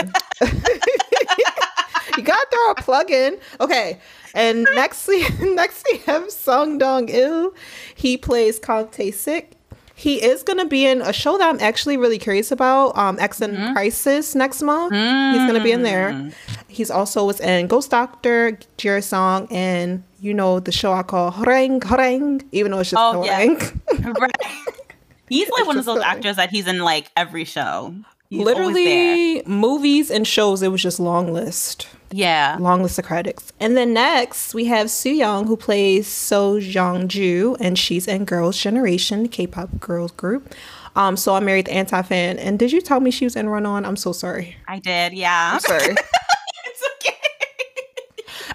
you 2.17 2.23
got 2.23 2.39
to 2.41 2.47
throw 2.51 2.71
a 2.71 2.75
plug 2.77 3.11
in. 3.11 3.39
Okay. 3.61 3.99
And 4.35 4.67
next 4.75 5.07
we 5.09 5.27
next 5.41 5.87
we 5.91 5.99
have 5.99 6.31
Sung 6.31 6.79
Dong 6.79 7.09
Il. 7.09 7.55
He 7.95 8.17
plays 8.17 8.59
Kang 8.59 8.89
Tae 8.89 9.11
Sik. 9.11 9.53
He 9.97 10.23
is 10.23 10.43
going 10.43 10.59
to 10.59 10.65
be 10.65 10.87
in 10.87 11.03
a 11.03 11.13
show 11.13 11.39
that 11.39 11.49
I'm 11.49 11.61
actually 11.61 11.97
really 11.97 12.19
curious 12.19 12.51
about, 12.51 12.99
um, 12.99 13.17
X 13.21 13.41
and 13.41 13.57
mm-hmm. 13.57 13.73
Crisis 13.75 14.35
next 14.35 14.61
month. 14.61 14.93
Mm-hmm. 14.93 15.39
He's 15.39 15.49
going 15.49 15.59
to 15.59 15.65
be 15.65 15.71
in 15.71 15.83
there. 15.83 16.11
Mm. 16.11 16.35
He's 16.67 16.91
also 16.91 17.25
was 17.25 17.41
in 17.41 17.69
Ghost 17.69 17.91
Doctor, 17.91 18.59
Jirisan, 18.77 19.51
and 19.53 20.03
you 20.21 20.35
know 20.35 20.59
the 20.59 20.73
show 20.73 20.93
I 20.93 21.05
call 21.05 21.31
Horeng 21.31 21.81
Horeng, 21.81 22.45
even 22.51 22.73
though 22.73 22.81
it's 22.81 22.91
just 22.91 23.01
oh, 23.01 23.23
Horeng. 23.23 23.81
Yeah. 24.01 24.13
right. 24.19 24.37
He's 25.29 25.49
like 25.51 25.67
one 25.67 25.79
of 25.79 25.85
those 25.85 26.03
actors 26.03 26.37
that 26.37 26.51
he's 26.51 26.67
in 26.67 26.81
like 26.81 27.11
every 27.17 27.45
show. 27.45 27.95
He's 28.31 28.45
Literally 28.45 29.43
movies 29.47 30.11
and 30.11 30.27
shows. 30.27 30.63
It 30.63 30.69
was 30.69 30.83
just 30.83 30.99
long 30.99 31.33
list. 31.33 31.89
Yeah. 32.11 32.57
Long 32.61 32.83
list 32.83 32.99
of 32.99 33.05
credits. 33.05 33.53
And 33.61 33.77
then 33.77 33.93
next 33.93 34.55
we 34.55 34.67
have 34.67 34.91
Soo 34.91 35.11
Young 35.11 35.47
who 35.47 35.57
plays 35.57 36.07
So 36.07 36.61
Jong 36.61 37.09
Ju 37.09 37.57
and 37.61 37.79
she's 37.79 38.07
in 38.07 38.25
Girls' 38.25 38.59
Generation, 38.59 39.29
K-pop 39.29 39.81
girls 39.81 40.13
group. 40.13 40.55
Um, 40.97 41.17
so 41.17 41.35
I 41.35 41.41
married 41.41 41.67
the 41.67 41.73
anti 41.73 42.03
fan. 42.03 42.39
And 42.39 42.59
did 42.59 42.73
you 42.73 42.81
tell 42.81 43.01
me 43.01 43.11
she 43.11 43.25
was 43.25 43.37
in 43.37 43.49
Run 43.49 43.67
On? 43.67 43.85
I'm 43.85 43.97
so 43.97 44.13
sorry. 44.13 44.57
I 44.69 44.79
did, 44.79 45.13
yeah. 45.13 45.53
I'm 45.55 45.61
sorry. 45.61 45.97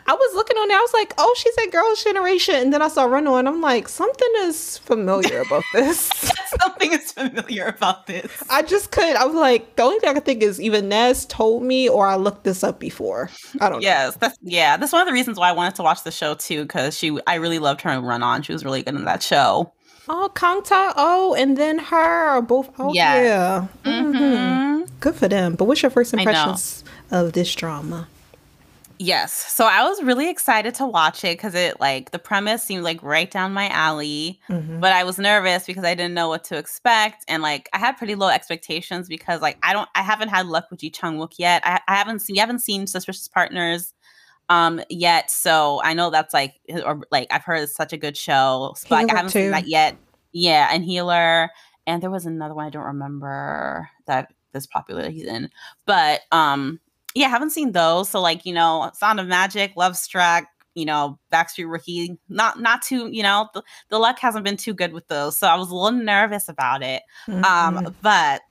I 0.09 0.13
was 0.13 0.33
looking 0.33 0.57
on 0.57 0.67
there. 0.67 0.77
I 0.77 0.81
was 0.81 0.93
like, 0.93 1.13
oh, 1.19 1.35
she's 1.37 1.55
a 1.59 1.69
Girls' 1.69 2.03
Generation. 2.03 2.55
And 2.55 2.73
then 2.73 2.81
I 2.81 2.87
saw 2.87 3.03
Run 3.03 3.27
On. 3.27 3.47
I'm 3.47 3.61
like, 3.61 3.87
something 3.87 4.27
is 4.37 4.79
familiar 4.79 5.41
about 5.41 5.63
this. 5.73 6.09
something 6.59 6.91
is 6.91 7.11
familiar 7.11 7.67
about 7.67 8.07
this. 8.07 8.43
I 8.49 8.63
just 8.63 8.89
could. 8.89 9.15
I 9.15 9.25
was 9.25 9.35
like, 9.35 9.75
the 9.75 9.83
only 9.83 9.99
thing 9.99 10.09
I 10.09 10.13
could 10.15 10.25
think 10.25 10.41
is 10.41 10.59
even 10.59 10.89
Nez 10.89 11.27
told 11.27 11.61
me 11.61 11.87
or 11.87 12.07
I 12.07 12.15
looked 12.15 12.43
this 12.43 12.63
up 12.63 12.79
before. 12.79 13.29
I 13.61 13.69
don't 13.69 13.83
yes, 13.83 13.83
know. 13.83 14.05
Yes. 14.05 14.15
That's, 14.15 14.37
yeah, 14.41 14.77
that's 14.77 14.91
one 14.91 15.03
of 15.03 15.07
the 15.07 15.13
reasons 15.13 15.37
why 15.37 15.49
I 15.49 15.51
wanted 15.51 15.75
to 15.75 15.83
watch 15.83 16.03
the 16.03 16.09
show 16.09 16.33
too, 16.33 16.63
because 16.63 16.97
she, 16.97 17.15
I 17.27 17.35
really 17.35 17.59
loved 17.59 17.81
her 17.81 17.91
in 17.91 18.03
Run 18.03 18.23
On. 18.23 18.41
She 18.41 18.51
was 18.51 18.65
really 18.65 18.81
good 18.81 18.95
in 18.95 19.05
that 19.05 19.21
show. 19.21 19.73
Oh, 20.07 20.31
Kang 20.33 20.63
Ta 20.63 20.91
Oh, 20.97 21.35
and 21.35 21.55
then 21.55 21.77
her 21.77 21.95
are 22.29 22.41
both. 22.41 22.71
Oh, 22.79 22.91
yes. 22.95 23.25
yeah. 23.85 23.91
Mm-hmm. 23.91 24.17
Mm-hmm. 24.17 24.95
Good 25.01 25.13
for 25.13 25.27
them. 25.27 25.53
But 25.53 25.65
what's 25.65 25.83
your 25.83 25.91
first 25.91 26.15
impressions 26.15 26.83
of 27.11 27.33
this 27.33 27.53
drama? 27.53 28.07
Yes. 29.01 29.31
So 29.31 29.65
I 29.65 29.87
was 29.87 30.03
really 30.03 30.29
excited 30.29 30.75
to 30.75 30.85
watch 30.85 31.23
it 31.23 31.37
because 31.37 31.55
it 31.55 31.79
like 31.79 32.11
the 32.11 32.19
premise 32.19 32.61
seemed 32.61 32.83
like 32.83 33.01
right 33.01 33.31
down 33.31 33.53
my 33.53 33.69
alley. 33.69 34.41
Mm-hmm. 34.49 34.81
But 34.81 34.91
I 34.91 35.05
was 35.05 35.17
nervous 35.17 35.65
because 35.65 35.85
I 35.85 35.95
didn't 35.95 36.13
know 36.13 36.27
what 36.27 36.43
to 36.45 36.57
expect. 36.57 37.23
And 37.29 37.41
like 37.41 37.69
I 37.71 37.77
had 37.77 37.93
pretty 37.93 38.15
low 38.15 38.27
expectations 38.27 39.07
because 39.07 39.41
like 39.41 39.57
I 39.63 39.71
don't 39.71 39.87
I 39.95 40.01
haven't 40.01 40.27
had 40.27 40.47
luck 40.47 40.65
with 40.69 40.81
Ji 40.81 40.89
Chang 40.89 41.17
Wook 41.17 41.35
yet. 41.37 41.61
I, 41.65 41.79
I 41.87 41.95
haven't 41.95 42.19
seen 42.19 42.35
you 42.35 42.41
haven't 42.41 42.59
seen 42.59 42.87
Suspicious 42.87 43.29
Partners 43.29 43.93
um 44.49 44.81
yet. 44.89 45.31
So 45.31 45.81
I 45.81 45.93
know 45.93 46.09
that's 46.09 46.33
like 46.33 46.55
or 46.85 47.01
like 47.09 47.29
I've 47.31 47.45
heard 47.45 47.63
it's 47.63 47.75
such 47.75 47.93
a 47.93 47.97
good 47.97 48.17
show. 48.17 48.75
But 48.89 48.91
like, 48.91 49.13
I 49.13 49.15
haven't 49.15 49.31
too. 49.31 49.39
seen 49.39 49.51
that 49.51 49.67
yet. 49.67 49.95
Yeah, 50.33 50.67
and 50.73 50.83
Healer. 50.83 51.51
And 51.87 52.03
there 52.03 52.11
was 52.11 52.25
another 52.25 52.53
one 52.53 52.65
I 52.65 52.69
don't 52.69 52.83
remember 52.83 53.89
that 54.07 54.33
this 54.51 54.67
popular 54.67 55.03
that 55.03 55.11
he's 55.11 55.23
in. 55.23 55.49
But 55.85 56.19
um 56.33 56.81
yeah, 57.19 57.27
haven't 57.27 57.49
seen 57.49 57.73
those. 57.73 58.09
So 58.09 58.21
like, 58.21 58.45
you 58.45 58.53
know, 58.53 58.89
Sound 58.93 59.19
of 59.19 59.27
Magic, 59.27 59.73
Love 59.75 59.97
Struck, 59.97 60.45
you 60.73 60.85
know, 60.85 61.19
Backstreet 61.33 61.69
Rookie, 61.69 62.17
not 62.29 62.61
not 62.61 62.81
too, 62.81 63.09
you 63.11 63.23
know, 63.23 63.49
the, 63.53 63.61
the 63.89 63.99
luck 63.99 64.19
hasn't 64.19 64.45
been 64.45 64.55
too 64.55 64.73
good 64.73 64.93
with 64.93 65.05
those. 65.09 65.37
So 65.37 65.45
I 65.45 65.55
was 65.55 65.69
a 65.69 65.75
little 65.75 65.99
nervous 65.99 66.47
about 66.47 66.81
it. 66.81 67.03
Um, 67.27 67.43
mm-hmm. 67.43 67.77
Um, 67.87 67.95
but 68.01 68.41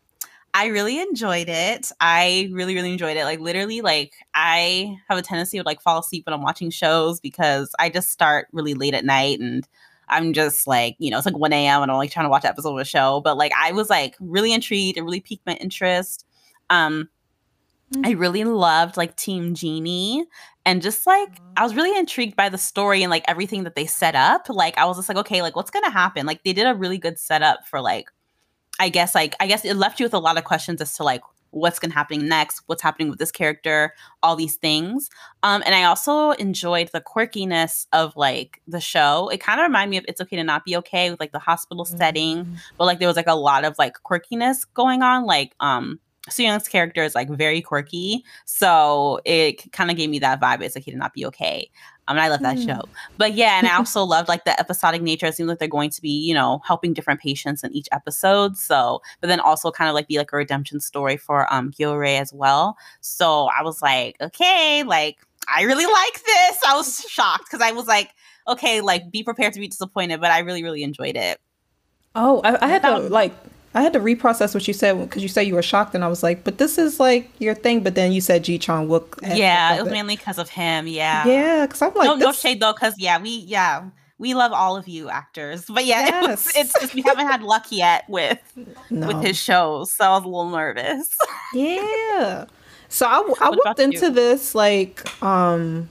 I 0.52 0.66
really 0.66 1.00
enjoyed 1.00 1.48
it. 1.48 1.90
I 1.98 2.50
really, 2.52 2.74
really 2.74 2.92
enjoyed 2.92 3.16
it. 3.16 3.24
Like 3.24 3.40
literally, 3.40 3.80
like 3.80 4.12
I 4.34 4.96
have 5.08 5.18
a 5.18 5.22
tendency 5.22 5.56
to 5.56 5.64
like 5.64 5.80
fall 5.80 6.00
asleep 6.00 6.26
when 6.26 6.34
I'm 6.34 6.42
watching 6.42 6.68
shows 6.68 7.20
because 7.20 7.74
I 7.78 7.88
just 7.88 8.10
start 8.10 8.48
really 8.52 8.74
late 8.74 8.92
at 8.92 9.04
night 9.06 9.40
and 9.40 9.66
I'm 10.08 10.34
just 10.34 10.66
like, 10.66 10.94
you 10.98 11.10
know, 11.10 11.16
it's 11.16 11.26
like 11.26 11.38
1 11.38 11.52
a.m. 11.54 11.82
and 11.82 11.90
I'm 11.90 11.96
like 11.96 12.10
trying 12.10 12.26
to 12.26 12.30
watch 12.30 12.44
an 12.44 12.50
episode 12.50 12.74
of 12.74 12.80
a 12.80 12.84
show. 12.84 13.22
But 13.24 13.38
like 13.38 13.52
I 13.58 13.72
was 13.72 13.88
like 13.88 14.14
really 14.20 14.52
intrigued. 14.52 14.98
It 14.98 15.02
really 15.02 15.20
piqued 15.20 15.46
my 15.46 15.54
interest. 15.54 16.26
Um. 16.68 17.08
I 18.04 18.12
really 18.12 18.44
loved 18.44 18.96
like 18.96 19.16
Team 19.16 19.54
Genie 19.54 20.26
and 20.66 20.82
just 20.82 21.06
like 21.06 21.30
I 21.56 21.62
was 21.62 21.74
really 21.74 21.96
intrigued 21.98 22.36
by 22.36 22.50
the 22.50 22.58
story 22.58 23.02
and 23.02 23.10
like 23.10 23.24
everything 23.26 23.64
that 23.64 23.74
they 23.74 23.86
set 23.86 24.14
up. 24.14 24.48
Like 24.50 24.76
I 24.76 24.84
was 24.84 24.98
just 24.98 25.08
like, 25.08 25.18
okay, 25.18 25.40
like 25.40 25.56
what's 25.56 25.70
gonna 25.70 25.90
happen? 25.90 26.26
Like 26.26 26.42
they 26.44 26.52
did 26.52 26.66
a 26.66 26.74
really 26.74 26.98
good 26.98 27.18
setup 27.18 27.66
for 27.66 27.80
like 27.80 28.10
I 28.78 28.90
guess 28.90 29.14
like 29.14 29.34
I 29.40 29.46
guess 29.46 29.64
it 29.64 29.74
left 29.74 30.00
you 30.00 30.04
with 30.04 30.14
a 30.14 30.18
lot 30.18 30.36
of 30.36 30.44
questions 30.44 30.80
as 30.82 30.94
to 30.94 31.02
like 31.02 31.22
what's 31.50 31.78
gonna 31.78 31.94
happen 31.94 32.28
next, 32.28 32.62
what's 32.66 32.82
happening 32.82 33.08
with 33.08 33.18
this 33.18 33.32
character, 33.32 33.94
all 34.22 34.36
these 34.36 34.56
things. 34.56 35.08
Um, 35.42 35.62
and 35.64 35.74
I 35.74 35.84
also 35.84 36.32
enjoyed 36.32 36.90
the 36.92 37.00
quirkiness 37.00 37.86
of 37.94 38.14
like 38.16 38.60
the 38.66 38.80
show. 38.80 39.30
It 39.30 39.40
kind 39.40 39.58
of 39.58 39.64
reminded 39.64 39.90
me 39.90 39.96
of 39.96 40.04
It's 40.08 40.20
Okay 40.20 40.36
to 40.36 40.44
Not 40.44 40.66
Be 40.66 40.76
Okay 40.76 41.10
with 41.10 41.20
like 41.20 41.32
the 41.32 41.38
hospital 41.38 41.86
mm-hmm. 41.86 41.96
setting, 41.96 42.58
but 42.76 42.84
like 42.84 42.98
there 42.98 43.08
was 43.08 43.16
like 43.16 43.26
a 43.26 43.34
lot 43.34 43.64
of 43.64 43.78
like 43.78 43.94
quirkiness 44.04 44.66
going 44.74 45.02
on. 45.02 45.24
Like 45.24 45.54
um 45.60 46.00
Young's 46.36 46.68
character 46.68 47.02
is 47.02 47.14
like 47.14 47.28
very 47.30 47.60
quirky, 47.60 48.24
so 48.44 49.20
it 49.24 49.70
kind 49.72 49.90
of 49.90 49.96
gave 49.96 50.10
me 50.10 50.18
that 50.18 50.40
vibe. 50.40 50.62
It's 50.62 50.74
like 50.74 50.84
he 50.84 50.90
did 50.90 50.98
not 50.98 51.14
be 51.14 51.24
okay. 51.26 51.70
Um, 52.08 52.16
and 52.16 52.24
I 52.24 52.28
love 52.28 52.40
that 52.40 52.56
mm. 52.56 52.66
show. 52.66 52.82
But 53.18 53.34
yeah, 53.34 53.58
and 53.58 53.66
I 53.66 53.76
also 53.78 54.02
loved 54.02 54.28
like 54.28 54.44
the 54.44 54.58
episodic 54.58 55.02
nature. 55.02 55.26
It 55.26 55.34
seems 55.34 55.48
like 55.48 55.58
they're 55.58 55.68
going 55.68 55.90
to 55.90 56.02
be, 56.02 56.10
you 56.10 56.34
know, 56.34 56.60
helping 56.64 56.94
different 56.94 57.20
patients 57.20 57.62
in 57.62 57.72
each 57.72 57.88
episode. 57.92 58.56
So, 58.56 59.02
but 59.20 59.28
then 59.28 59.40
also 59.40 59.70
kind 59.70 59.88
of 59.88 59.94
like 59.94 60.08
be 60.08 60.18
like 60.18 60.32
a 60.32 60.36
redemption 60.36 60.80
story 60.80 61.16
for 61.16 61.52
um 61.52 61.70
Gyo-rae 61.70 62.16
as 62.16 62.32
well. 62.32 62.76
So 63.00 63.48
I 63.56 63.62
was 63.62 63.82
like, 63.82 64.16
okay, 64.20 64.82
like 64.84 65.18
I 65.54 65.62
really 65.62 65.86
like 65.86 66.24
this. 66.24 66.58
I 66.66 66.76
was 66.76 67.04
shocked 67.08 67.44
because 67.50 67.60
I 67.60 67.72
was 67.72 67.86
like, 67.86 68.10
okay, 68.48 68.80
like 68.80 69.10
be 69.10 69.22
prepared 69.22 69.52
to 69.52 69.60
be 69.60 69.68
disappointed, 69.68 70.20
but 70.20 70.30
I 70.30 70.40
really, 70.40 70.62
really 70.62 70.82
enjoyed 70.82 71.16
it. 71.16 71.38
Oh, 72.14 72.40
I, 72.42 72.64
I 72.64 72.68
had 72.68 72.82
to 72.82 72.98
like 72.98 73.34
I 73.74 73.82
had 73.82 73.92
to 73.92 74.00
reprocess 74.00 74.54
what 74.54 74.66
you 74.66 74.74
said 74.74 74.98
because 74.98 75.22
you 75.22 75.28
said 75.28 75.42
you 75.42 75.54
were 75.54 75.62
shocked, 75.62 75.94
and 75.94 76.02
I 76.02 76.08
was 76.08 76.22
like, 76.22 76.42
"But 76.42 76.58
this 76.58 76.78
is 76.78 76.98
like 76.98 77.30
your 77.38 77.54
thing." 77.54 77.82
But 77.82 77.94
then 77.94 78.12
you 78.12 78.20
said 78.20 78.44
Ji 78.44 78.58
Chang 78.58 78.88
Wook. 78.88 79.18
Yeah, 79.36 79.76
it 79.76 79.82
was 79.82 79.92
mainly 79.92 80.16
because 80.16 80.38
of 80.38 80.48
him. 80.48 80.86
Yeah, 80.86 81.26
yeah. 81.26 81.66
Because 81.66 81.82
I'm 81.82 81.94
like, 81.94 82.06
no, 82.06 82.16
no 82.16 82.32
shade 82.32 82.60
though, 82.60 82.72
because 82.72 82.98
yeah, 82.98 83.20
we 83.20 83.30
yeah 83.30 83.84
we 84.18 84.34
love 84.34 84.52
all 84.52 84.76
of 84.76 84.88
you 84.88 85.08
actors, 85.08 85.64
but 85.66 85.84
yeah, 85.84 86.00
yes. 86.06 86.24
it 86.24 86.28
was, 86.28 86.56
it's 86.56 86.80
just 86.80 86.94
we 86.94 87.02
haven't 87.02 87.26
had 87.26 87.42
luck 87.42 87.66
yet 87.70 88.04
with 88.08 88.40
no. 88.90 89.06
with 89.06 89.22
his 89.22 89.36
shows, 89.38 89.92
so 89.92 90.04
I 90.04 90.10
was 90.10 90.24
a 90.24 90.28
little 90.28 90.50
nervous. 90.50 91.16
yeah. 91.54 92.46
So 92.88 93.06
I, 93.06 93.34
I 93.40 93.50
walked 93.50 93.80
into 93.80 94.06
you? 94.06 94.12
this 94.12 94.54
like 94.54 95.22
um 95.22 95.88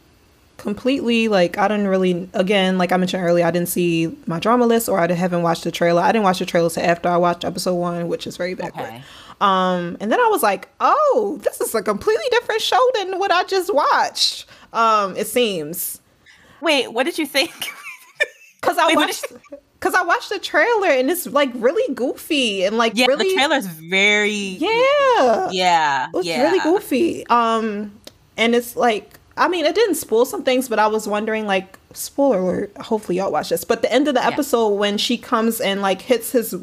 completely 0.57 1.27
like 1.27 1.57
I 1.57 1.67
didn't 1.67 1.87
really 1.87 2.27
again 2.33 2.77
like 2.77 2.91
I 2.91 2.97
mentioned 2.97 3.23
earlier 3.23 3.45
I 3.45 3.51
didn't 3.51 3.69
see 3.69 4.15
my 4.25 4.39
drama 4.39 4.65
list 4.65 4.89
or 4.89 4.99
I 4.99 5.11
haven't 5.11 5.43
watched 5.43 5.63
the 5.63 5.71
trailer. 5.71 6.01
I 6.01 6.11
didn't 6.11 6.23
watch 6.23 6.39
the 6.39 6.45
trailer 6.45 6.67
until 6.67 6.83
after 6.83 7.09
I 7.09 7.17
watched 7.17 7.45
episode 7.45 7.75
one, 7.75 8.07
which 8.07 8.27
is 8.27 8.37
very 8.37 8.55
backward. 8.55 8.87
Okay. 8.87 9.03
Um, 9.39 9.97
and 9.99 10.11
then 10.11 10.19
I 10.19 10.27
was 10.27 10.41
like, 10.41 10.69
oh, 10.79 11.39
this 11.43 11.61
is 11.61 11.75
a 11.75 11.83
completely 11.83 12.25
different 12.31 12.61
show 12.61 12.81
than 12.95 13.19
what 13.19 13.31
I 13.31 13.43
just 13.43 13.73
watched. 13.73 14.47
Um, 14.73 15.15
it 15.15 15.27
seems. 15.27 16.01
Wait, 16.59 16.91
what 16.91 17.03
did 17.03 17.17
you 17.17 17.25
think? 17.25 17.51
Because 18.59 18.79
I 18.79 18.87
Wait, 18.87 18.95
watched. 18.97 19.25
Because 19.79 19.93
I 19.97 20.03
watched 20.03 20.29
the 20.29 20.39
trailer 20.39 20.87
and 20.87 21.09
it's 21.11 21.27
like 21.27 21.51
really 21.55 21.93
goofy 21.93 22.65
and 22.65 22.75
like 22.75 22.93
yeah, 22.95 23.05
really, 23.05 23.29
the 23.29 23.35
trailer's 23.35 23.67
very 23.67 24.31
yeah 24.31 25.49
yeah 25.51 26.07
it's 26.13 26.27
yeah. 26.27 26.41
really 26.41 26.59
goofy. 26.59 27.25
Um, 27.27 27.93
and 28.35 28.55
it's 28.55 28.75
like 28.75 29.16
I 29.37 29.47
mean, 29.47 29.65
it 29.65 29.75
didn't 29.75 29.95
spoil 29.95 30.25
some 30.25 30.43
things, 30.43 30.67
but 30.67 30.79
I 30.79 30.87
was 30.87 31.07
wondering, 31.07 31.45
like, 31.45 31.77
spoiler 31.93 32.39
alert. 32.39 32.77
Hopefully, 32.77 33.17
y'all 33.17 33.31
watch 33.31 33.49
this. 33.49 33.63
But 33.63 33.81
the 33.81 33.91
end 33.91 34.07
of 34.07 34.15
the 34.15 34.21
yeah. 34.21 34.27
episode 34.27 34.69
when 34.69 34.97
she 34.97 35.17
comes 35.17 35.61
and 35.61 35.81
like 35.81 36.01
hits 36.01 36.31
his 36.31 36.55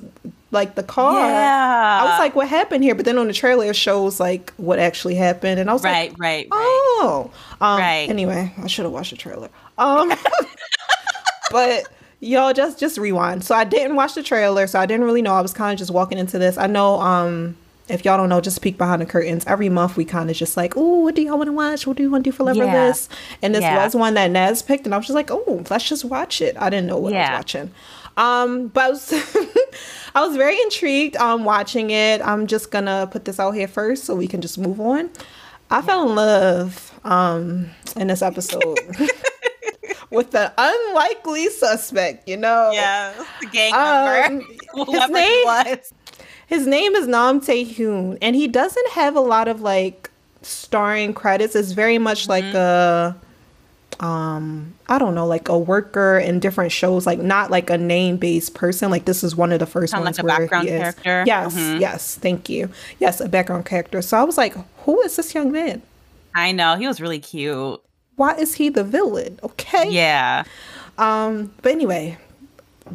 like 0.51 0.75
the 0.75 0.83
car, 0.83 1.29
yeah. 1.29 2.01
I 2.03 2.05
was 2.05 2.19
like, 2.19 2.35
what 2.35 2.49
happened 2.49 2.85
here? 2.85 2.95
But 2.95 3.05
then 3.05 3.19
on 3.19 3.27
the 3.27 3.33
trailer, 3.33 3.67
it 3.67 3.77
shows 3.77 4.21
like 4.21 4.53
what 4.57 4.79
actually 4.79 5.15
happened, 5.15 5.61
and 5.61 5.69
I 5.69 5.73
was 5.73 5.85
right, 5.85 6.11
like, 6.11 6.19
right, 6.19 6.49
right, 6.51 6.51
oh, 6.53 7.31
um, 7.61 7.79
right. 7.79 8.09
Anyway, 8.09 8.53
I 8.57 8.67
should 8.67 8.85
have 8.85 8.93
watched 8.93 9.11
the 9.11 9.17
trailer. 9.17 9.49
Um, 9.79 10.13
but 11.51 11.85
y'all 12.21 12.53
just 12.53 12.79
just 12.79 12.99
rewind. 12.99 13.45
So 13.45 13.55
I 13.55 13.65
didn't 13.65 13.97
watch 13.97 14.15
the 14.15 14.23
trailer, 14.23 14.67
so 14.67 14.79
I 14.79 14.87
didn't 14.87 15.05
really 15.05 15.23
know. 15.23 15.35
I 15.35 15.41
was 15.41 15.53
kind 15.53 15.73
of 15.73 15.79
just 15.79 15.91
walking 15.91 16.19
into 16.19 16.39
this. 16.39 16.57
I 16.57 16.67
know 16.67 17.01
um 17.01 17.57
if 17.89 18.05
y'all 18.05 18.17
don't 18.17 18.29
know, 18.29 18.41
just 18.41 18.63
peek 18.63 18.79
behind 18.79 19.03
the 19.03 19.07
curtains. 19.07 19.45
Every 19.47 19.69
month 19.69 19.97
we 19.97 20.05
kind 20.05 20.31
of 20.31 20.37
just 20.37 20.57
like, 20.57 20.75
oh, 20.77 21.01
what 21.01 21.15
do 21.15 21.23
y'all 21.23 21.37
want 21.37 21.49
to 21.49 21.53
watch? 21.53 21.87
What 21.87 21.97
do 21.97 22.03
you 22.03 22.11
want 22.11 22.25
to 22.25 22.31
do 22.31 22.37
for 22.37 22.45
Lover 22.45 22.65
yeah. 22.65 22.87
List? 22.87 23.11
And 23.43 23.55
this 23.55 23.63
yeah. 23.63 23.85
was 23.85 23.95
one 23.95 24.15
that 24.15 24.31
Naz 24.31 24.63
picked, 24.63 24.87
and 24.87 24.95
I 24.95 24.97
was 24.97 25.07
just 25.07 25.15
like, 25.15 25.31
oh, 25.31 25.65
let's 25.69 25.89
just 25.89 26.05
watch 26.05 26.41
it. 26.41 26.57
I 26.59 26.71
didn't 26.71 26.87
know 26.87 26.99
what 26.99 27.13
yeah. 27.13 27.27
I 27.27 27.31
was 27.31 27.39
watching. 27.39 27.71
Um, 28.17 28.69
but 28.69 28.85
I 28.85 28.89
was, 28.91 29.13
I 30.15 30.27
was 30.27 30.37
very 30.37 30.61
intrigued 30.63 31.17
um 31.17 31.45
watching 31.45 31.91
it. 31.91 32.23
I'm 32.23 32.47
just 32.47 32.71
gonna 32.71 33.09
put 33.11 33.25
this 33.25 33.41
out 33.41 33.53
here 33.53 33.69
first 33.69 34.05
so 34.05 34.15
we 34.15 34.29
can 34.29 34.41
just 34.41 34.57
move 34.57 34.81
on. 34.81 35.11
I 35.71 35.83
fell 35.83 36.09
in 36.09 36.15
love 36.15 36.99
um 37.05 37.71
in 37.97 38.07
this 38.07 38.23
episode 38.23 38.79
with 40.11 40.31
the 40.31 40.53
unlikely 40.57 41.49
suspect, 41.51 42.29
you 42.29 42.37
know? 42.37 42.71
Yeah, 42.73 43.25
the 43.41 43.47
gang 43.49 43.73
member. 43.73 44.45
Um, 44.75 44.87
his 44.87 45.11
name, 45.11 45.79
his 46.55 46.67
name 46.67 46.95
is 46.95 47.09
Nam 47.09 47.41
Tae 47.41 47.65
Hoon, 47.65 48.17
and 48.23 48.37
he 48.37 48.47
doesn't 48.47 48.91
have 48.91 49.17
a 49.17 49.21
lot 49.21 49.49
of 49.49 49.61
like 49.61 50.11
starring 50.43 51.13
credits. 51.13 51.57
It's 51.57 51.73
very 51.73 51.99
much 51.99 52.23
mm-hmm. 52.23 52.31
like 52.31 52.55
a 52.55 53.17
um 54.01 54.75
i 54.89 54.99
don't 54.99 55.15
know 55.15 55.25
like 55.25 55.49
a 55.49 55.57
worker 55.57 56.19
in 56.19 56.41
different 56.41 56.73
shows 56.73 57.07
like 57.07 57.21
not 57.21 57.49
like 57.49 57.71
a 57.71 57.79
name 57.79 58.17
based 58.17 58.55
person. 58.55 58.91
Like 58.91 59.05
this 59.05 59.23
is 59.23 59.37
one 59.37 59.53
of 59.53 59.59
the 59.59 59.67
first 59.67 59.93
Sound 59.93 60.05
ones 60.05 60.19
like 60.19 60.25
a 60.25 60.27
background 60.27 60.69
character. 60.69 61.25
Yes 61.27 61.55
mm-hmm. 61.55 61.81
yes 61.81 62.17
thank 62.17 62.49
you. 62.49 62.71
Yes 62.99 63.21
a 63.21 63.29
background 63.29 63.67
character. 63.67 64.03
So 64.03 64.17
i 64.17 64.23
was 64.23 64.37
like 64.37 64.55
who 64.85 65.01
is 65.03 65.17
this 65.17 65.35
young 65.35 65.53
man? 65.53 65.83
I 66.35 66.53
know 66.53 66.77
he 66.77 66.87
was 66.87 67.01
really 67.01 67.21
cute. 67.21 67.81
Why 68.17 68.35
is 68.35 68.55
he 68.55 68.69
the 68.69 68.85
villain? 68.85 69.39
Okay. 69.43 69.91
Yeah. 69.91 70.45
Um 70.99 71.53
but 71.63 71.73
anyway 71.73 72.19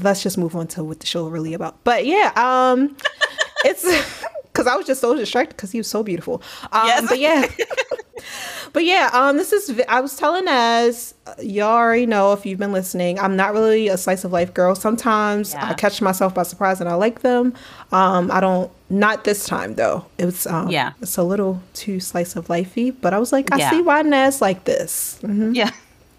let's 0.02 0.22
just 0.22 0.38
move 0.38 0.56
on 0.56 0.68
to 0.68 0.84
what 0.84 1.00
the 1.00 1.06
show 1.06 1.28
really 1.28 1.54
about. 1.54 1.84
But 1.84 2.06
yeah 2.06 2.32
um 2.36 2.96
it's 3.66 3.86
because 4.52 4.68
I 4.68 4.76
was 4.76 4.86
just 4.86 5.02
so 5.02 5.16
distracted 5.16 5.56
because 5.56 5.72
he 5.72 5.80
was 5.80 5.88
so 5.88 6.04
beautiful. 6.04 6.42
Um, 6.72 6.88
yes. 6.88 7.08
But 7.08 7.20
yeah. 7.20 7.46
but 8.74 8.84
yeah, 8.84 9.10
um, 9.14 9.38
this 9.38 9.54
is 9.54 9.82
I 9.88 10.02
was 10.02 10.16
telling 10.16 10.46
as 10.48 11.14
you 11.42 11.62
already 11.62 12.06
know 12.06 12.34
if 12.34 12.46
you've 12.46 12.60
been 12.60 12.74
listening. 12.74 13.20
I'm 13.20 13.36
not 13.36 13.54
really 13.54 13.88
a 13.88 13.98
slice 13.98 14.24
of 14.24 14.32
life 14.32 14.54
girl. 14.54 14.76
Sometimes 14.76 15.54
yeah. 15.54 15.70
I 15.70 15.74
catch 15.76 16.02
myself 16.02 16.34
by 16.36 16.44
surprise 16.44 16.82
and 16.82 16.90
I 16.90 16.96
like 16.96 17.22
them. 17.22 17.54
Um, 17.92 18.32
I 18.32 18.40
don't. 18.40 18.72
Not 18.92 19.24
this 19.24 19.46
time 19.46 19.76
though. 19.76 20.06
It 20.18 20.26
was 20.26 20.48
um, 20.48 20.70
yeah. 20.70 20.94
It's 21.02 21.18
a 21.18 21.24
little 21.24 21.62
too 21.74 22.00
slice 22.00 22.36
of 22.36 22.48
lifey, 22.48 22.96
but 23.00 23.14
I 23.14 23.20
was 23.20 23.32
like, 23.32 23.54
I 23.54 23.58
yeah. 23.58 23.70
see 23.70 23.82
why 23.82 24.02
Nas 24.02 24.42
like 24.42 24.64
this. 24.64 25.20
Mm-hmm. 25.22 25.54
Yeah. 25.54 25.72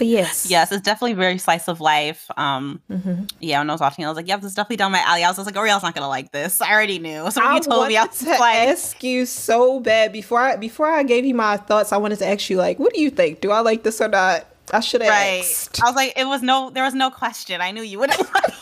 But 0.00 0.06
yes. 0.06 0.48
Yes, 0.48 0.72
it's 0.72 0.80
definitely 0.80 1.12
very 1.12 1.36
slice 1.36 1.68
of 1.68 1.78
life. 1.78 2.30
Um, 2.38 2.80
mm-hmm. 2.90 3.24
Yeah, 3.38 3.58
when 3.58 3.68
I 3.68 3.74
was 3.74 3.82
watching, 3.82 4.06
I 4.06 4.08
was 4.08 4.16
like, 4.16 4.28
yep, 4.28 4.40
this 4.40 4.48
is 4.48 4.54
definitely 4.54 4.78
down 4.78 4.92
my 4.92 5.00
alley. 5.00 5.24
I 5.24 5.28
was 5.28 5.36
just 5.36 5.44
like, 5.44 5.56
Oriel's 5.56 5.82
not 5.82 5.94
going 5.94 6.04
to 6.04 6.08
like 6.08 6.32
this. 6.32 6.62
I 6.62 6.72
already 6.72 6.98
knew. 6.98 7.30
So 7.30 7.44
when 7.44 7.56
you 7.56 7.60
told 7.60 7.86
me, 7.86 7.98
I 7.98 8.06
was 8.06 8.18
to 8.20 8.30
like, 8.30 8.68
ask 8.68 9.02
you 9.02 9.26
so 9.26 9.78
bad 9.78 10.10
before 10.10 10.40
I, 10.40 10.56
before 10.56 10.86
I 10.86 11.02
gave 11.02 11.26
you 11.26 11.34
my 11.34 11.58
thoughts, 11.58 11.92
I 11.92 11.98
wanted 11.98 12.18
to 12.20 12.26
ask 12.26 12.48
you, 12.48 12.56
like, 12.56 12.78
what 12.78 12.94
do 12.94 13.00
you 13.02 13.10
think? 13.10 13.42
Do 13.42 13.50
I 13.50 13.60
like 13.60 13.82
this 13.82 14.00
or 14.00 14.08
not? 14.08 14.46
I 14.72 14.80
should 14.80 15.02
have 15.02 15.10
right. 15.10 15.40
asked. 15.40 15.82
I 15.82 15.88
was 15.88 15.96
like, 15.96 16.14
it 16.16 16.24
was 16.24 16.40
no, 16.40 16.70
there 16.70 16.84
was 16.84 16.94
no 16.94 17.10
question. 17.10 17.60
I 17.60 17.70
knew 17.70 17.82
you 17.82 17.98
wouldn't 17.98 18.20
like 18.34 18.54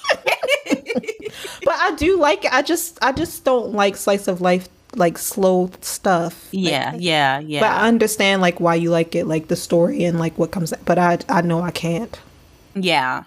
it. 0.66 1.33
but 1.64 1.74
I 1.77 1.94
do 1.94 2.18
like 2.18 2.46
it. 2.46 2.53
I 2.53 2.62
just, 2.62 2.98
I 3.01 3.12
just 3.12 3.44
don't 3.44 3.74
like 3.74 3.94
slice 3.94 4.27
of 4.27 4.40
life 4.40 4.68
like 4.98 5.18
slow 5.18 5.70
stuff. 5.80 6.48
Yeah, 6.50 6.92
like, 6.92 7.02
yeah, 7.02 7.38
yeah. 7.40 7.61
But 7.61 7.70
I 7.70 7.88
understand 7.88 8.42
like 8.42 8.61
why 8.61 8.74
you 8.74 8.90
like 8.90 9.14
it, 9.14 9.26
like 9.26 9.48
the 9.48 9.56
story 9.56 10.04
and 10.04 10.18
like 10.18 10.37
what 10.38 10.50
comes. 10.50 10.72
But 10.84 10.98
I 10.98 11.18
I 11.28 11.40
know 11.42 11.61
I 11.61 11.70
can't. 11.70 12.18
Yeah, 12.74 13.24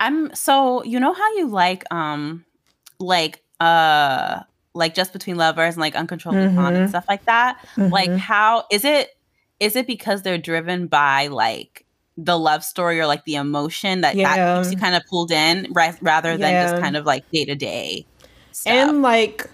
I'm 0.00 0.34
so 0.34 0.82
you 0.84 1.00
know 1.00 1.12
how 1.12 1.36
you 1.36 1.48
like 1.48 1.84
um 1.92 2.44
like 2.98 3.42
uh 3.60 4.40
like 4.74 4.94
just 4.94 5.12
between 5.12 5.36
lovers 5.36 5.74
and 5.74 5.80
like 5.80 5.96
uncontrollably 5.96 6.46
mm-hmm. 6.46 6.56
fond 6.56 6.76
and 6.76 6.88
stuff 6.88 7.06
like 7.08 7.24
that. 7.24 7.58
Mm-hmm. 7.76 7.92
Like 7.92 8.10
how 8.12 8.64
is 8.70 8.84
it? 8.84 9.16
Is 9.60 9.74
it 9.74 9.86
because 9.86 10.22
they're 10.22 10.38
driven 10.38 10.86
by 10.86 11.26
like 11.26 11.84
the 12.16 12.38
love 12.38 12.64
story 12.64 13.00
or 13.00 13.06
like 13.06 13.24
the 13.24 13.36
emotion 13.36 14.00
that 14.00 14.16
yeah. 14.16 14.36
that 14.36 14.62
keeps 14.62 14.72
you 14.72 14.78
kind 14.78 14.96
of 14.96 15.02
pulled 15.06 15.30
in 15.30 15.68
right, 15.72 15.96
rather 16.00 16.36
than 16.36 16.52
yeah. 16.52 16.70
just 16.70 16.82
kind 16.82 16.96
of 16.96 17.06
like 17.06 17.28
day 17.30 17.44
to 17.44 17.54
day 17.54 18.04
and 18.66 19.02
like 19.02 19.48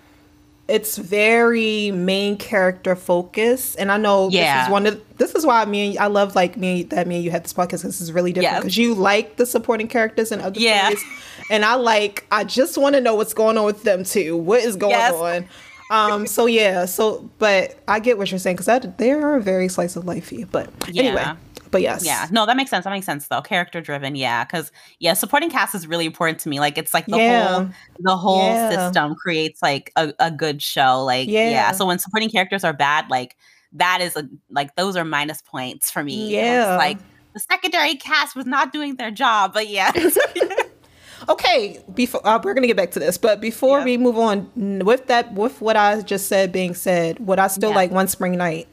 it's 0.66 0.96
very 0.96 1.90
main 1.90 2.36
character 2.36 2.96
focused 2.96 3.76
and 3.78 3.92
i 3.92 3.96
know 3.96 4.28
yeah. 4.30 4.58
this 4.58 4.66
is 4.66 4.72
one 4.72 4.86
of 4.86 5.18
this 5.18 5.34
is 5.34 5.44
why 5.44 5.64
me 5.66 5.90
and 5.90 5.98
i 5.98 6.06
love 6.06 6.34
like 6.34 6.56
me 6.56 6.82
that 6.84 7.06
me 7.06 7.16
and 7.16 7.24
you 7.24 7.30
had 7.30 7.44
this 7.44 7.52
podcast 7.52 7.82
this 7.82 8.00
is 8.00 8.12
really 8.12 8.32
different 8.32 8.62
because 8.62 8.78
yeah. 8.78 8.84
you 8.84 8.94
like 8.94 9.36
the 9.36 9.44
supporting 9.44 9.86
characters 9.88 10.32
and 10.32 10.40
other 10.40 10.58
yeah. 10.58 10.88
Stories, 10.88 11.04
and 11.50 11.64
i 11.64 11.74
like 11.74 12.26
i 12.30 12.44
just 12.44 12.78
want 12.78 12.94
to 12.94 13.00
know 13.00 13.14
what's 13.14 13.34
going 13.34 13.58
on 13.58 13.66
with 13.66 13.82
them 13.82 14.04
too 14.04 14.36
what 14.36 14.62
is 14.62 14.76
going 14.76 14.92
yes. 14.92 15.12
on 15.12 15.48
um 15.90 16.26
so 16.26 16.46
yeah 16.46 16.86
so 16.86 17.28
but 17.38 17.78
i 17.86 18.00
get 18.00 18.16
what 18.16 18.30
you're 18.30 18.38
saying 18.38 18.56
because 18.56 18.94
they 18.96 19.10
are 19.10 19.36
a 19.36 19.42
very 19.42 19.68
slice 19.68 19.96
of 19.96 20.04
lifey 20.04 20.50
but 20.50 20.70
yeah. 20.90 21.02
anyway 21.02 21.32
but 21.74 21.82
yes. 21.82 22.06
Yeah. 22.06 22.28
No, 22.30 22.46
that 22.46 22.56
makes 22.56 22.70
sense. 22.70 22.84
That 22.84 22.92
makes 22.92 23.04
sense 23.04 23.26
though. 23.26 23.42
Character 23.42 23.80
driven. 23.80 24.14
Yeah. 24.14 24.44
Cause 24.44 24.70
yeah, 25.00 25.14
supporting 25.14 25.50
cast 25.50 25.74
is 25.74 25.88
really 25.88 26.06
important 26.06 26.38
to 26.40 26.48
me. 26.48 26.60
Like 26.60 26.78
it's 26.78 26.94
like 26.94 27.06
the 27.06 27.16
yeah. 27.16 27.48
whole 27.48 27.68
the 27.98 28.16
whole 28.16 28.46
yeah. 28.46 28.70
system 28.70 29.16
creates 29.16 29.60
like 29.60 29.90
a, 29.96 30.14
a 30.20 30.30
good 30.30 30.62
show. 30.62 31.02
Like 31.04 31.28
yeah. 31.28 31.50
yeah. 31.50 31.72
So 31.72 31.84
when 31.84 31.98
supporting 31.98 32.30
characters 32.30 32.62
are 32.62 32.72
bad, 32.72 33.10
like 33.10 33.36
that 33.72 34.00
is 34.00 34.14
a 34.14 34.28
like 34.50 34.76
those 34.76 34.96
are 34.96 35.04
minus 35.04 35.42
points 35.42 35.90
for 35.90 36.04
me. 36.04 36.32
Yeah. 36.32 36.76
like 36.76 36.98
the 37.32 37.40
secondary 37.40 37.96
cast 37.96 38.36
was 38.36 38.46
not 38.46 38.72
doing 38.72 38.94
their 38.94 39.10
job. 39.10 39.52
But 39.52 39.68
yeah. 39.68 39.90
okay 41.28 41.82
before 41.92 42.24
uh, 42.24 42.38
we're 42.44 42.54
gonna 42.54 42.66
get 42.66 42.76
back 42.76 42.90
to 42.90 42.98
this 42.98 43.16
but 43.16 43.40
before 43.40 43.82
we 43.82 43.96
move 43.96 44.18
on 44.18 44.50
with 44.84 45.06
that 45.06 45.32
with 45.32 45.58
what 45.62 45.74
i 45.74 46.02
just 46.02 46.28
said 46.28 46.52
being 46.52 46.74
said 46.74 47.18
would 47.20 47.38
i 47.38 47.46
still 47.46 47.70
yeah. 47.70 47.76
like 47.76 47.90
one 47.90 48.06
spring 48.06 48.36
night 48.36 48.68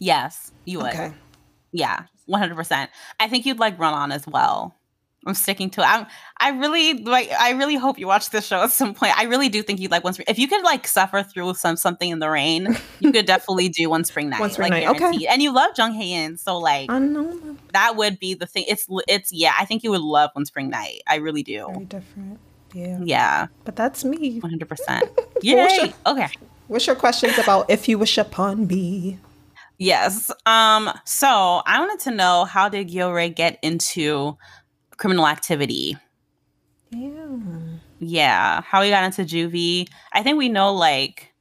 yes 0.00 0.50
you 0.64 0.78
would 0.78 0.88
okay 0.88 1.12
yeah 1.70 2.02
100%. 2.28 2.88
I 3.20 3.28
think 3.28 3.46
you'd 3.46 3.58
like 3.58 3.78
Run 3.78 3.94
On 3.94 4.12
as 4.12 4.26
well. 4.26 4.74
I'm 5.26 5.34
sticking 5.34 5.68
to 5.70 5.80
it. 5.80 5.84
I'm, 5.84 6.06
I 6.38 6.50
really 6.50 6.94
like. 7.02 7.30
I 7.38 7.50
really 7.50 7.74
hope 7.74 7.98
you 7.98 8.06
watch 8.06 8.30
this 8.30 8.46
show 8.46 8.62
at 8.62 8.70
some 8.70 8.94
point. 8.94 9.18
I 9.18 9.24
really 9.24 9.48
do 9.48 9.62
think 9.62 9.80
you'd 9.80 9.90
like 9.90 10.04
one 10.04 10.12
spring. 10.12 10.26
If 10.28 10.38
you 10.38 10.46
could 10.46 10.62
like 10.62 10.86
suffer 10.86 11.22
through 11.22 11.54
some 11.54 11.76
something 11.76 12.08
in 12.08 12.20
the 12.20 12.30
rain, 12.30 12.76
you 13.00 13.10
could 13.10 13.26
definitely 13.26 13.68
do 13.68 13.90
one 13.90 14.04
spring 14.04 14.30
night. 14.30 14.40
One 14.40 14.50
spring 14.50 14.70
like, 14.70 14.84
night, 14.84 14.96
guaranteed. 14.96 15.22
okay. 15.22 15.32
And 15.32 15.42
you 15.42 15.52
love 15.52 15.72
Jung 15.76 15.92
Hae 15.92 16.24
In, 16.24 16.36
so 16.38 16.56
like, 16.56 16.90
I 16.90 16.98
know 17.00 17.56
that 17.72 17.96
would 17.96 18.18
be 18.20 18.34
the 18.34 18.46
thing. 18.46 18.64
It's 18.68 18.86
it's 19.08 19.32
yeah. 19.32 19.54
I 19.58 19.64
think 19.64 19.82
you 19.82 19.90
would 19.90 20.00
love 20.00 20.30
one 20.34 20.46
spring 20.46 20.70
night. 20.70 21.02
I 21.06 21.16
really 21.16 21.42
do. 21.42 21.66
Very 21.72 21.84
different. 21.84 22.38
Yeah. 22.72 22.98
Yeah. 23.02 23.46
But 23.64 23.76
that's 23.76 24.04
me. 24.04 24.38
100. 24.38 24.68
percent 24.68 25.10
Yeah. 25.42 25.92
Okay. 26.06 26.28
What's 26.68 26.86
your 26.86 26.96
questions 26.96 27.38
about 27.38 27.68
if 27.70 27.88
you 27.88 27.98
wish 27.98 28.18
upon 28.18 28.66
me? 28.66 29.18
Yes. 29.78 30.30
Um, 30.44 30.90
so 31.04 31.28
I 31.64 31.78
wanted 31.78 32.00
to 32.00 32.10
know 32.10 32.44
how 32.44 32.68
did 32.68 32.88
Gyeore 32.88 33.34
get 33.34 33.58
into 33.62 34.36
criminal 34.96 35.26
activity? 35.26 35.96
Yeah. 36.90 37.36
Yeah. 38.00 38.60
How 38.62 38.82
he 38.82 38.90
got 38.90 39.04
into 39.04 39.22
juvie. 39.22 39.88
I 40.12 40.22
think 40.22 40.36
we 40.36 40.48
know 40.48 40.74
like 40.74 41.32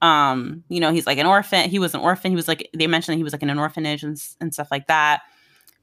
um, 0.00 0.62
you 0.68 0.78
know, 0.80 0.92
he's 0.92 1.06
like 1.06 1.18
an 1.18 1.26
orphan. 1.26 1.68
He 1.68 1.78
was 1.78 1.94
an 1.94 2.00
orphan. 2.00 2.30
He 2.30 2.36
was 2.36 2.46
like 2.46 2.68
they 2.76 2.86
mentioned 2.86 3.16
he 3.16 3.24
was 3.24 3.32
like 3.32 3.42
in 3.42 3.50
an 3.50 3.58
orphanage 3.58 4.02
and, 4.02 4.20
and 4.40 4.52
stuff 4.54 4.68
like 4.70 4.86
that. 4.86 5.22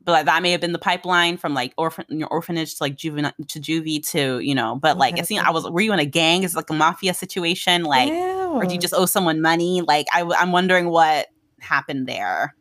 But 0.03 0.11
like, 0.11 0.25
that 0.25 0.43
may 0.43 0.51
have 0.51 0.61
been 0.61 0.71
the 0.71 0.79
pipeline 0.79 1.35
from 1.37 1.53
like 1.53 1.73
orphan 1.77 2.05
your 2.09 2.27
orphanage 2.29 2.75
to 2.75 2.83
like 2.83 2.95
juvenile 2.95 3.33
to 3.47 3.59
juvie 3.59 4.07
to 4.11 4.39
you 4.39 4.55
know. 4.55 4.75
But 4.75 4.97
like, 4.97 5.15
okay. 5.15 5.21
it 5.21 5.27
seemed 5.27 5.43
I 5.43 5.51
was 5.51 5.69
were 5.69 5.81
you 5.81 5.91
in 5.91 5.99
a 5.99 6.05
gang? 6.05 6.43
Is 6.43 6.55
like 6.55 6.69
a 6.69 6.73
mafia 6.73 7.13
situation? 7.13 7.83
Like, 7.83 8.09
yeah. 8.09 8.47
or 8.47 8.65
do 8.65 8.73
you 8.73 8.79
just 8.79 8.93
owe 8.93 9.07
someone 9.07 9.41
money? 9.41 9.81
Like, 9.81 10.07
I, 10.13 10.21
I'm 10.37 10.51
wondering 10.51 10.89
what 10.89 11.27
happened 11.65 12.07
there. 12.07 12.55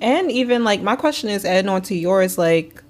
And 0.00 0.30
even 0.30 0.64
like 0.64 0.82
my 0.82 0.96
question 0.96 1.30
is 1.30 1.44
adding 1.44 1.68
on 1.68 1.82
to 1.82 1.94
yours, 1.94 2.38
like 2.38 2.82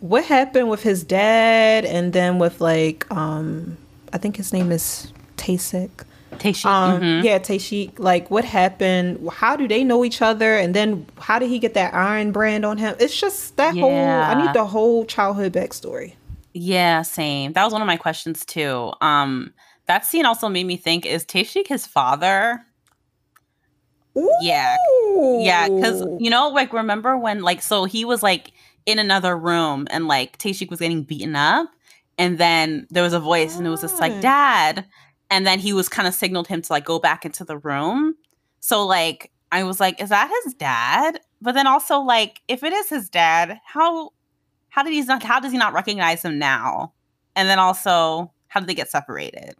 what 0.00 0.24
happened 0.24 0.70
with 0.70 0.82
his 0.82 1.04
dad 1.04 1.84
and 1.84 2.12
then 2.12 2.38
with 2.38 2.60
like 2.60 3.10
um 3.10 3.76
I 4.12 4.18
think 4.18 4.36
his 4.36 4.52
name 4.52 4.72
is 4.72 5.12
Tasek. 5.36 5.90
Taeshik. 6.32 6.64
Um, 6.66 7.00
mm-hmm. 7.00 7.24
Yeah, 7.24 7.38
Taeshik. 7.38 7.98
Like, 7.98 8.30
what 8.30 8.44
happened? 8.44 9.28
How 9.30 9.56
do 9.56 9.68
they 9.68 9.84
know 9.84 10.04
each 10.04 10.22
other? 10.22 10.56
And 10.56 10.74
then, 10.74 11.06
how 11.18 11.38
did 11.38 11.48
he 11.48 11.58
get 11.58 11.74
that 11.74 11.94
iron 11.94 12.32
brand 12.32 12.64
on 12.64 12.78
him? 12.78 12.94
It's 12.98 13.18
just 13.18 13.56
that 13.56 13.74
yeah. 13.74 13.82
whole. 13.82 13.92
I 13.92 14.46
need 14.46 14.54
the 14.54 14.64
whole 14.64 15.04
childhood 15.04 15.52
backstory. 15.52 16.14
Yeah, 16.52 17.02
same. 17.02 17.52
That 17.52 17.64
was 17.64 17.72
one 17.72 17.82
of 17.82 17.86
my 17.86 17.96
questions 17.96 18.44
too. 18.44 18.92
Um, 19.00 19.52
that 19.86 20.04
scene 20.04 20.24
also 20.24 20.48
made 20.48 20.66
me 20.66 20.76
think: 20.76 21.06
Is 21.06 21.24
Taeshik 21.24 21.66
his 21.66 21.86
father? 21.86 22.64
Ooh. 24.16 24.30
Yeah. 24.42 24.76
Yeah. 25.38 25.68
Cause, 25.68 26.04
you 26.18 26.30
know, 26.30 26.48
like, 26.48 26.72
remember 26.72 27.16
when, 27.16 27.42
like, 27.42 27.62
so 27.62 27.84
he 27.84 28.04
was 28.04 28.22
like 28.22 28.52
in 28.86 28.98
another 28.98 29.36
room 29.36 29.86
and 29.90 30.08
like 30.08 30.38
Taeshik 30.38 30.70
was 30.70 30.80
getting 30.80 31.02
beaten 31.02 31.36
up. 31.36 31.68
And 32.18 32.38
then 32.38 32.86
there 32.90 33.02
was 33.02 33.12
a 33.12 33.20
voice 33.20 33.56
and 33.56 33.66
it 33.66 33.70
was 33.70 33.80
just 33.80 34.00
like, 34.00 34.12
ah. 34.12 34.20
Dad. 34.20 34.86
And 35.30 35.46
then 35.46 35.58
he 35.58 35.72
was 35.72 35.88
kind 35.88 36.08
of 36.08 36.14
signaled 36.14 36.48
him 36.48 36.60
to 36.62 36.72
like 36.72 36.84
go 36.84 36.98
back 36.98 37.24
into 37.24 37.44
the 37.44 37.56
room. 37.58 38.16
So, 38.60 38.84
like, 38.86 39.30
I 39.52 39.64
was 39.64 39.80
like, 39.80 40.00
is 40.00 40.10
that 40.10 40.30
his 40.44 40.54
dad? 40.54 41.20
But 41.40 41.52
then 41.52 41.66
also, 41.66 42.00
like, 42.00 42.42
if 42.48 42.62
it 42.62 42.72
is 42.72 42.88
his 42.88 43.08
dad, 43.08 43.60
how 43.64 44.12
how 44.68 44.82
did 44.82 44.92
he 44.92 45.02
not 45.02 45.22
how 45.22 45.40
does 45.40 45.52
he 45.52 45.58
not 45.58 45.72
recognize 45.72 46.22
him 46.24 46.38
now? 46.38 46.92
And 47.34 47.48
then 47.48 47.58
also, 47.58 48.32
how 48.48 48.60
did 48.60 48.68
they 48.68 48.74
get 48.74 48.90
separated? 48.90 49.54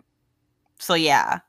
So 0.79 0.95
yeah. 0.95 1.41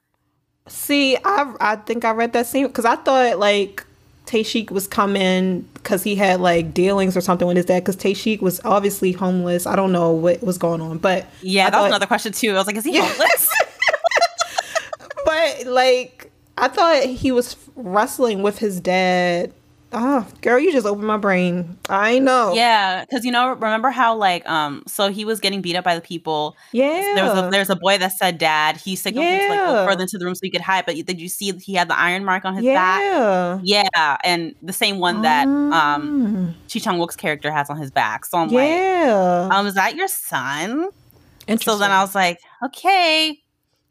See, 0.71 1.17
I 1.23 1.53
I 1.59 1.75
think 1.75 2.05
I 2.05 2.11
read 2.11 2.33
that 2.33 2.47
scene 2.47 2.67
because 2.67 2.85
I 2.85 2.95
thought 2.95 3.39
like 3.39 3.85
Taeshik 4.25 4.71
was 4.71 4.87
coming 4.87 5.61
because 5.73 6.03
he 6.03 6.15
had 6.15 6.39
like 6.39 6.73
dealings 6.73 7.17
or 7.17 7.21
something 7.21 7.47
with 7.47 7.57
his 7.57 7.65
dad 7.65 7.81
because 7.81 7.97
Taeshik 7.97 8.41
was 8.41 8.61
obviously 8.63 9.11
homeless. 9.11 9.67
I 9.67 9.75
don't 9.75 9.91
know 9.91 10.11
what 10.11 10.41
was 10.41 10.57
going 10.57 10.79
on, 10.79 10.99
but 10.99 11.27
yeah, 11.41 11.63
I 11.63 11.69
that 11.69 11.73
thought, 11.73 11.81
was 11.83 11.89
another 11.89 12.05
question 12.05 12.31
too. 12.31 12.51
I 12.51 12.53
was 12.53 12.67
like, 12.67 12.77
is 12.77 12.85
he 12.85 12.93
yeah. 12.95 13.05
homeless? 13.05 13.49
but 15.25 15.65
like, 15.67 16.31
I 16.57 16.69
thought 16.69 17.03
he 17.03 17.31
was 17.31 17.57
wrestling 17.75 18.41
with 18.41 18.57
his 18.57 18.79
dad 18.79 19.51
Oh, 19.93 20.25
girl, 20.41 20.57
you 20.57 20.71
just 20.71 20.85
opened 20.87 21.05
my 21.07 21.17
brain. 21.17 21.77
I 21.89 22.19
know. 22.19 22.53
Yeah, 22.53 23.03
because 23.03 23.25
you 23.25 23.31
know, 23.31 23.49
remember 23.49 23.89
how 23.89 24.15
like 24.15 24.47
um, 24.49 24.83
so 24.87 25.11
he 25.11 25.25
was 25.25 25.41
getting 25.41 25.61
beat 25.61 25.75
up 25.75 25.83
by 25.83 25.95
the 25.95 26.01
people. 26.01 26.55
Yeah. 26.71 27.11
There 27.13 27.25
was 27.25 27.37
a 27.37 27.49
there's 27.49 27.69
a 27.69 27.75
boy 27.75 27.97
that 27.97 28.13
said 28.13 28.37
dad. 28.37 28.77
He 28.77 28.95
said 28.95 29.13
something 29.15 29.39
to 29.39 29.47
like 29.49 29.59
go 29.59 29.85
further 29.85 30.03
into 30.03 30.17
the 30.17 30.23
room 30.25 30.35
so 30.35 30.39
he 30.43 30.49
could 30.49 30.61
hide. 30.61 30.85
But 30.85 30.95
did 31.05 31.19
you 31.19 31.27
see 31.27 31.51
he 31.57 31.73
had 31.73 31.89
the 31.89 31.99
iron 31.99 32.23
mark 32.23 32.45
on 32.45 32.55
his 32.55 32.63
yeah. 32.63 32.73
back? 32.73 33.01
Yeah, 33.63 33.83
Yeah. 33.93 34.17
and 34.23 34.55
the 34.61 34.73
same 34.73 34.99
one 34.99 35.23
that 35.23 35.47
um 35.47 35.71
Mm. 36.01 36.53
Ji 36.67 36.79
Chang 36.79 36.97
Wook's 36.97 37.15
character 37.17 37.51
has 37.51 37.69
on 37.69 37.77
his 37.77 37.91
back. 37.91 38.25
So 38.25 38.37
I'm 38.37 38.47
like, 38.47 38.69
yeah. 38.69 39.49
um, 39.51 39.67
is 39.67 39.73
that 39.73 39.95
your 39.95 40.07
son? 40.07 40.89
So 41.59 41.77
then 41.77 41.91
I 41.91 42.01
was 42.01 42.15
like, 42.15 42.39
okay. 42.65 43.40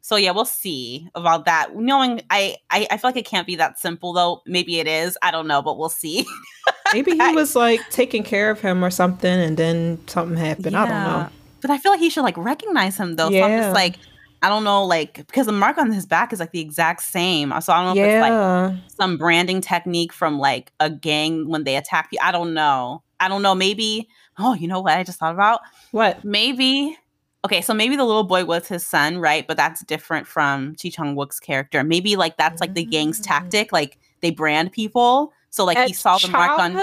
So 0.03 0.17
yeah, 0.17 0.31
we'll 0.31 0.45
see 0.45 1.09
about 1.15 1.45
that. 1.45 1.77
Knowing 1.77 2.23
I, 2.31 2.57
I 2.71 2.87
I 2.91 2.97
feel 2.97 3.09
like 3.09 3.17
it 3.17 3.27
can't 3.27 3.47
be 3.47 3.57
that 3.57 3.79
simple 3.79 4.13
though. 4.13 4.43
Maybe 4.47 4.79
it 4.81 4.87
is. 4.89 5.17
I 5.23 5.31
don't 5.31 5.47
know, 5.47 5.63
but 5.63 5.79
we'll 5.79 5.89
see. 5.91 6.27
Maybe 6.93 7.13
he 7.13 7.35
was 7.35 7.55
like 7.55 7.81
taking 7.91 8.23
care 8.25 8.51
of 8.51 8.61
him 8.61 8.85
or 8.85 8.91
something, 8.91 9.31
and 9.33 9.57
then 9.57 10.01
something 10.09 10.37
happened. 10.37 10.77
I 10.77 10.87
don't 10.87 11.05
know. 11.05 11.29
But 11.61 11.71
I 11.71 11.79
feel 11.79 11.93
like 11.93 12.01
he 12.01 12.11
should 12.11 12.23
like 12.23 12.37
recognize 12.37 12.97
him 12.97 13.17
though. 13.17 13.31
So 13.31 13.43
I'm 13.43 13.51
Yeah. 13.51 13.61
just 13.63 13.75
like, 13.75 13.97
I 14.43 14.49
don't 14.49 14.65
know, 14.65 14.85
like 14.85 15.15
because 15.27 15.47
the 15.47 15.53
mark 15.53 15.77
on 15.79 15.93
his 15.93 16.07
back 16.07 16.33
is 16.33 16.41
like 16.41 16.53
the 16.53 16.61
exact 16.61 17.03
same. 17.03 17.53
So 17.61 17.73
I 17.73 17.85
don't 17.85 17.95
know 17.95 18.03
if 18.03 18.09
it's 18.11 18.21
like 18.21 18.33
Yeah. 18.33 18.77
some 18.89 19.19
branding 19.19 19.61
technique 19.61 20.13
from 20.13 20.39
like 20.39 20.73
a 20.81 20.89
gang 20.91 21.49
when 21.49 21.65
they 21.65 21.77
attack 21.77 22.09
you. 22.13 22.19
I 22.23 22.33
don't 22.33 22.55
know. 22.55 23.03
I 23.21 23.29
don't 23.29 23.43
know. 23.43 23.55
Maybe. 23.55 24.09
Oh, 24.39 24.55
you 24.55 24.67
know 24.67 24.81
what 24.81 24.95
I 24.97 25.03
just 25.05 25.19
thought 25.19 25.35
about? 25.35 25.61
what? 25.91 26.25
Maybe. 26.25 26.97
Okay, 27.45 27.63
so 27.63 27.73
maybe 27.73 27.97
the 27.97 28.05
little 28.05 28.25
boy 28.25 28.45
was 28.45 28.69
his 28.69 28.87
son, 28.87 29.19
right? 29.19 29.47
But 29.47 29.57
that's 29.57 29.83
different 29.85 30.27
from 30.27 30.75
Ji 30.77 30.91
Chang 30.91 31.15
Wook's 31.17 31.41
character. 31.41 31.83
Maybe 31.83 32.17
like 32.17 32.37
that's 32.37 32.61
like 32.61 32.75
the 32.75 32.85
gang's 32.85 33.19
Mm. 33.21 33.25
tactic. 33.25 33.73
Like 33.73 33.99
they 34.21 34.31
brand 34.31 34.73
people. 34.73 35.33
So 35.49 35.65
like 35.65 35.79
he 35.87 35.93
saw 35.95 36.19
the 36.19 36.29
mark 36.29 36.59
on 36.59 36.75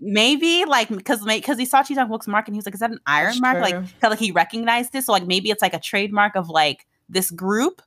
maybe 0.00 0.64
like 0.66 0.88
because 0.88 1.24
because 1.24 1.56
he 1.58 1.64
saw 1.64 1.82
Ji 1.82 1.94
Chang 1.94 2.08
Wook's 2.08 2.26
mark 2.26 2.48
and 2.48 2.54
he 2.54 2.58
was 2.58 2.66
like, 2.66 2.74
is 2.74 2.80
that 2.80 2.90
an 2.90 3.00
iron 3.06 3.28
That's 3.28 3.40
mark? 3.40 3.60
Like 3.62 3.74
true. 3.74 3.86
felt 4.00 4.10
like 4.10 4.18
he 4.18 4.32
recognized 4.32 4.92
this. 4.92 5.06
So 5.06 5.12
like 5.12 5.26
maybe 5.26 5.50
it's 5.50 5.62
like 5.62 5.74
a 5.74 5.78
trademark 5.80 6.34
of 6.34 6.48
like 6.48 6.86
this 7.08 7.30
group, 7.30 7.80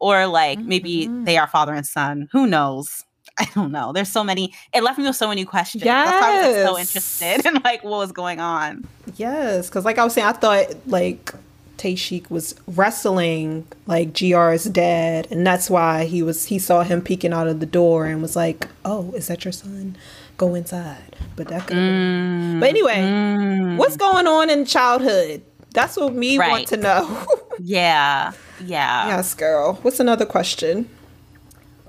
or 0.00 0.26
like 0.26 0.58
maybe 0.58 1.06
Mhm. 1.06 1.24
they 1.24 1.38
are 1.38 1.46
father 1.46 1.72
and 1.72 1.86
son. 1.86 2.28
Who 2.32 2.46
knows? 2.48 3.04
I 3.38 3.48
don't 3.54 3.72
know. 3.72 3.92
There's 3.92 4.08
so 4.10 4.22
many. 4.22 4.52
It 4.72 4.82
left 4.82 4.98
me 4.98 5.04
with 5.06 5.16
so 5.16 5.28
many 5.28 5.44
questions. 5.44 5.82
That's 5.82 6.10
why 6.20 6.44
I 6.44 6.48
was 6.48 6.68
so 6.68 6.78
interested 6.78 7.46
in 7.46 7.60
like 7.64 7.82
what 7.82 7.98
was 7.98 8.12
going 8.12 8.40
on. 8.40 8.86
Yes, 9.16 9.68
because 9.68 9.84
like 9.84 9.98
I 9.98 10.04
was 10.04 10.14
saying, 10.14 10.26
I 10.26 10.32
thought 10.32 10.66
like 10.86 11.32
Taeshik 11.76 12.30
was 12.30 12.54
wrestling 12.68 13.66
like 13.86 14.12
GR's 14.12 14.64
dad, 14.64 15.26
and 15.32 15.44
that's 15.46 15.68
why 15.68 16.04
he 16.04 16.22
was 16.22 16.46
he 16.46 16.58
saw 16.60 16.82
him 16.84 17.02
peeking 17.02 17.32
out 17.32 17.48
of 17.48 17.58
the 17.60 17.66
door 17.66 18.06
and 18.06 18.22
was 18.22 18.36
like, 18.36 18.68
"Oh, 18.84 19.10
is 19.16 19.26
that 19.26 19.44
your 19.44 19.52
son? 19.52 19.96
Go 20.36 20.54
inside." 20.54 21.16
But 21.34 21.48
that 21.48 21.66
could. 21.66 21.76
Mm, 21.76 22.60
But 22.60 22.68
anyway, 22.68 22.98
mm. 22.98 23.76
What's 23.76 23.96
going 23.96 24.28
on 24.28 24.48
in 24.50 24.64
childhood? 24.64 25.42
That's 25.72 25.96
what 25.96 26.14
me 26.14 26.38
want 26.38 26.68
to 26.68 26.76
know. 26.76 27.26
Yeah, 27.60 28.32
yeah. 28.64 29.06
yes, 29.08 29.32
girl. 29.34 29.74
What's 29.82 30.00
another 30.00 30.26
question? 30.26 30.88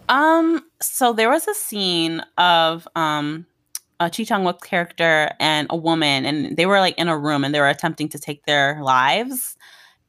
Um, 0.10 0.63
so 0.81 1.13
there 1.13 1.29
was 1.29 1.47
a 1.47 1.53
scene 1.53 2.21
of 2.38 2.88
um 2.95 3.45
a 3.99 4.09
Ji 4.09 4.25
Chang 4.25 4.43
Wook's 4.43 4.67
character 4.67 5.31
and 5.39 5.67
a 5.69 5.77
woman, 5.77 6.25
and 6.25 6.57
they 6.57 6.65
were 6.65 6.79
like 6.79 6.97
in 6.97 7.07
a 7.07 7.17
room 7.17 7.43
and 7.45 7.55
they 7.55 7.61
were 7.61 7.69
attempting 7.69 8.09
to 8.09 8.19
take 8.19 8.45
their 8.45 8.81
lives. 8.83 9.55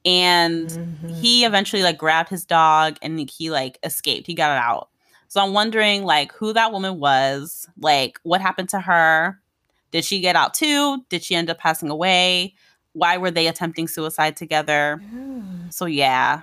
And 0.05 0.69
Mhm. 0.69 1.19
he 1.21 1.45
eventually 1.45 1.83
like 1.83 1.97
grabbed 1.97 2.29
his 2.29 2.45
dog 2.45 2.97
and 3.01 3.29
he 3.29 3.49
like 3.49 3.79
escaped. 3.83 4.27
He 4.27 4.33
got 4.33 4.51
it 4.55 4.61
out. 4.61 4.89
So 5.29 5.41
I'm 5.41 5.53
wondering 5.53 6.03
like 6.03 6.31
who 6.33 6.53
that 6.53 6.71
woman 6.71 6.99
was, 6.99 7.67
like 7.79 8.19
what 8.23 8.41
happened 8.41 8.69
to 8.69 8.79
her? 8.81 9.39
Did 9.91 10.03
she 10.03 10.19
get 10.19 10.35
out 10.35 10.53
too? 10.53 11.03
Did 11.09 11.23
she 11.23 11.35
end 11.35 11.49
up 11.49 11.57
passing 11.57 11.89
away? 11.89 12.53
Why 12.93 13.17
were 13.17 13.31
they 13.31 13.47
attempting 13.47 13.87
suicide 13.87 14.35
together? 14.35 15.01
So 15.69 15.85
yeah. 15.85 16.41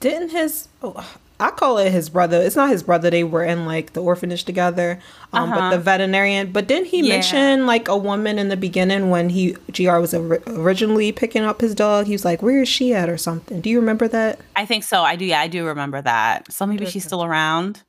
Didn't 0.00 0.30
his 0.30 0.68
oh, 0.82 1.16
I 1.38 1.50
call 1.50 1.76
it 1.78 1.90
his 1.92 2.08
brother. 2.08 2.40
It's 2.40 2.56
not 2.56 2.70
his 2.70 2.82
brother. 2.82 3.10
They 3.10 3.22
were 3.22 3.44
in 3.44 3.66
like 3.66 3.92
the 3.92 4.02
orphanage 4.02 4.44
together. 4.44 4.98
Um, 5.34 5.50
but 5.50 5.58
Uh-huh. 5.58 5.70
the 5.72 5.78
veterinarian. 5.78 6.50
But 6.50 6.66
didn't 6.66 6.86
he 6.86 7.00
Yeah. 7.02 7.08
mention 7.16 7.66
like 7.66 7.88
a 7.88 7.96
woman 7.96 8.38
in 8.38 8.48
the 8.48 8.56
beginning 8.56 9.10
when 9.10 9.28
he 9.28 9.54
Gr 9.74 9.98
was 9.98 10.14
ori- 10.14 10.40
originally 10.46 11.12
picking 11.12 11.42
up 11.44 11.60
his 11.60 11.74
dog? 11.74 12.06
He 12.06 12.12
was 12.12 12.24
like, 12.24 12.40
"Where 12.42 12.62
is 12.62 12.68
she 12.68 12.94
at?" 12.94 13.08
or 13.10 13.18
something. 13.18 13.60
Do 13.60 13.68
you 13.68 13.78
remember 13.80 14.08
that? 14.08 14.38
I 14.56 14.64
think 14.64 14.82
so. 14.84 15.02
I 15.02 15.16
do. 15.16 15.24
Yeah, 15.26 15.40
I 15.40 15.46
do 15.48 15.66
remember 15.66 16.00
that. 16.00 16.50
So 16.52 16.64
maybe 16.66 16.86
she's 16.86 17.04
still 17.04 17.22
around. 17.22 17.82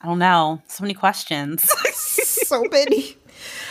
I 0.00 0.06
don't 0.06 0.20
know. 0.20 0.62
So 0.68 0.82
many 0.84 0.94
questions. 0.94 1.62
so 1.94 2.62
many. 2.70 3.16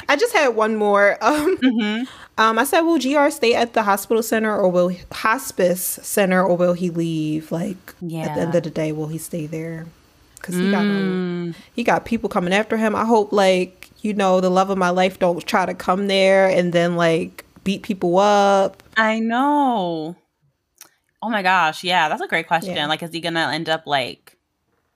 I 0.09 0.17
just 0.17 0.33
had 0.33 0.49
one 0.49 0.75
more. 0.75 1.17
Um, 1.21 1.57
hmm 1.63 2.03
um, 2.37 2.59
I 2.59 2.63
said, 2.63 2.81
will 2.81 2.99
Gr 2.99 3.29
stay 3.29 3.55
at 3.55 3.73
the 3.73 3.83
hospital 3.83 4.21
center 4.21 4.55
or 4.55 4.69
will 4.69 4.91
hospice 5.11 5.99
center 6.01 6.43
or 6.43 6.55
will 6.55 6.73
he 6.73 6.89
leave? 6.89 7.51
Like 7.51 7.95
at 8.27 8.35
the 8.35 8.41
end 8.41 8.55
of 8.55 8.63
the 8.63 8.69
day, 8.69 8.91
will 8.91 9.07
he 9.07 9.17
stay 9.17 9.47
there? 9.47 9.87
Because 10.35 10.55
he 10.55 10.69
got 10.69 10.85
Mm, 10.85 11.55
he 11.73 11.83
got 11.83 12.05
people 12.05 12.29
coming 12.29 12.53
after 12.53 12.77
him. 12.77 12.95
I 12.95 13.05
hope 13.05 13.31
like 13.31 13.89
you 14.01 14.13
know 14.13 14.39
the 14.39 14.51
love 14.51 14.69
of 14.69 14.77
my 14.77 14.89
life 14.89 15.19
don't 15.19 15.45
try 15.45 15.65
to 15.65 15.73
come 15.73 16.07
there 16.07 16.47
and 16.47 16.73
then 16.73 16.95
like 16.95 17.43
beat 17.63 17.83
people 17.83 18.17
up. 18.17 18.83
I 18.95 19.19
know. 19.19 20.15
Oh 21.21 21.29
my 21.29 21.41
gosh. 21.41 21.83
Yeah, 21.83 22.07
that's 22.07 22.21
a 22.21 22.27
great 22.27 22.47
question. 22.47 22.75
Yeah. 22.75 22.87
Like, 22.87 23.01
is 23.03 23.11
he 23.11 23.19
gonna 23.19 23.49
end 23.51 23.67
up 23.67 23.85
like 23.85 24.37